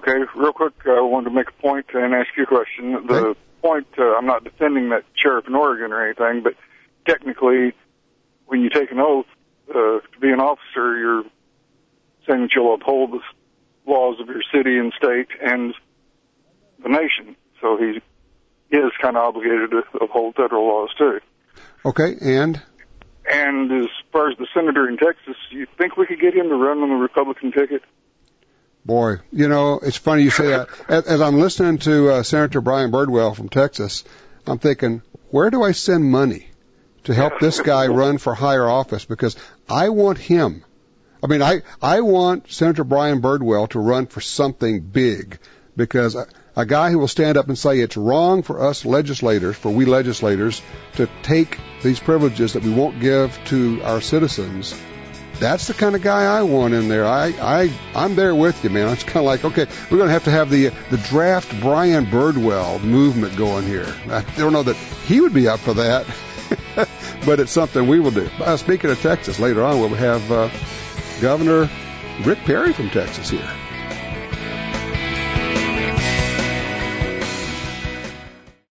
Okay, 0.03 0.19
real 0.35 0.53
quick, 0.53 0.75
uh, 0.85 0.95
I 0.95 1.01
wanted 1.01 1.31
to 1.31 1.35
make 1.37 1.49
a 1.49 1.63
point 1.63 1.87
and 1.95 2.13
ask 2.13 2.29
you 2.37 2.43
a 2.43 2.47
question. 2.47 2.93
The 3.07 3.37
point, 3.63 3.87
uh, 3.97 4.17
I'm 4.17 4.27
not 4.27 4.43
defending 4.43 4.89
that 4.89 5.05
sheriff 5.15 5.47
in 5.47 5.55
Oregon 5.55 5.93
or 5.93 6.05
anything, 6.05 6.43
but 6.43 6.55
technically, 7.07 7.73
when 8.47 8.63
you 8.63 8.69
take 8.69 8.91
an 8.91 8.99
oath 8.99 9.27
uh, 9.71 10.01
to 10.01 10.21
be 10.21 10.31
an 10.31 10.41
officer, 10.41 10.99
you're 10.99 11.23
saying 12.27 12.43
that 12.43 12.51
you'll 12.55 12.75
uphold 12.75 13.13
the 13.13 13.21
laws 13.87 14.21
of 14.21 14.27
your 14.27 14.43
city 14.53 14.77
and 14.77 14.93
state 14.93 15.29
and 15.41 15.73
the 16.83 16.89
nation. 16.89 17.37
So 17.61 17.77
he 17.77 18.01
is 18.77 18.93
kind 19.01 19.17
of 19.17 19.23
obligated 19.23 19.71
to 19.71 19.83
uphold 20.01 20.35
federal 20.35 20.67
laws 20.67 20.91
too. 20.99 21.21
Okay, 21.85 22.17
and 22.21 22.61
And 23.31 23.71
as 23.71 23.89
far 24.11 24.31
as 24.31 24.37
the 24.37 24.49
senator 24.53 24.89
in 24.89 24.97
Texas, 24.97 25.37
you 25.51 25.67
think 25.79 25.97
we 25.97 26.07
could 26.07 26.21
get 26.21 26.35
him 26.35 26.49
to 26.49 26.57
run 26.57 26.79
on 26.79 26.89
the 26.89 26.97
Republican 26.97 27.53
ticket? 27.53 27.83
Boy, 28.85 29.17
you 29.33 29.49
know, 29.49 29.79
it's 29.83 29.97
funny 29.97 30.23
you 30.23 30.31
say 30.31 30.49
that. 30.49 30.69
As, 30.89 31.07
as 31.07 31.21
I'm 31.21 31.39
listening 31.39 31.79
to 31.79 32.11
uh, 32.11 32.23
Senator 32.23 32.61
Brian 32.61 32.91
Birdwell 32.91 33.35
from 33.35 33.49
Texas, 33.49 34.05
I'm 34.47 34.59
thinking, 34.59 35.03
where 35.31 35.51
do 35.51 35.63
I 35.63 35.73
send 35.73 36.05
money 36.05 36.47
to 37.05 37.15
help 37.15 37.41
this 37.41 37.61
guy 37.61 37.87
run 37.87 38.19
for 38.19 38.35
higher 38.35 38.69
office? 38.69 39.05
Because 39.05 39.37
I 39.69 39.91
want 39.91 40.19
him. 40.19 40.65
I 41.23 41.29
mean, 41.29 41.43
I 41.43 41.63
I 41.81 42.01
want 42.01 42.51
Senator 42.51 42.85
Brian 42.85 43.23
Birdwell 43.23 43.69
to 43.71 43.79
run 43.79 44.07
for 44.07 44.21
something 44.21 44.81
big 44.81 45.39
because 45.77 46.17
a 46.57 46.67
guy 46.67 46.91
who 46.91 46.99
will 46.99 47.09
stand 47.09 47.37
up 47.37 47.49
and 47.49 47.57
say 47.57 47.79
it's 47.79 47.97
wrong 47.97 48.43
for 48.43 48.61
us 48.69 48.85
legislators, 48.85 49.57
for 49.57 49.71
we 49.71 49.85
legislators, 49.85 50.61
to 50.95 51.09
take 51.23 51.59
these 51.83 52.01
privileges 52.01 52.55
that 52.55 52.65
we 52.65 52.73
won't 52.73 53.01
give 53.01 53.39
to 53.47 53.81
our 53.85 54.01
citizens. 54.01 54.75
That's 55.43 55.67
the 55.67 55.75
kind 55.75 55.97
of 55.97 56.03
guy 56.03 56.23
I 56.39 56.45
want 56.45 56.73
in 56.73 56.87
there. 56.87 57.05
I, 57.05 57.35
I, 57.41 57.73
I'm 57.97 58.15
there 58.15 58.33
with 58.33 58.63
you, 58.63 58.71
man. 58.71 58.93
It's 58.93 59.03
kind 59.03 59.17
of 59.17 59.25
like, 59.25 59.45
okay, 59.45 59.67
we're 59.91 59.97
going 59.97 60.07
to 60.07 60.13
have 60.13 60.23
to 60.25 60.31
have 60.31 60.51
the 60.51 60.69
the 60.91 60.99
draft 60.99 61.53
Brian 61.61 62.07
Birdwell 62.07 62.81
movement 62.81 63.37
going 63.37 63.67
here. 63.67 63.93
I 64.09 64.25
don't 64.37 64.53
know 64.53 64.63
that 64.63 64.77
he 64.77 65.21
would 65.21 65.35
be 65.35 65.49
up 65.49 65.59
for 65.59 65.75
that, 65.75 66.07
but 67.27 67.41
it's 67.41 67.51
something 67.51 67.89
we 67.89 67.99
will 67.99 68.13
do. 68.13 68.31
Uh, 68.39 68.57
speaking 68.57 68.89
of 68.89 69.03
Texas, 69.03 69.41
later 69.41 69.65
on 69.65 69.81
we'll 69.81 69.89
have 69.89 70.31
uh, 70.31 70.49
Governor 71.21 71.69
Rick 72.25 72.39
Perry 72.45 72.73
from 72.73 72.91
Texas 72.91 73.29
here. 73.29 73.51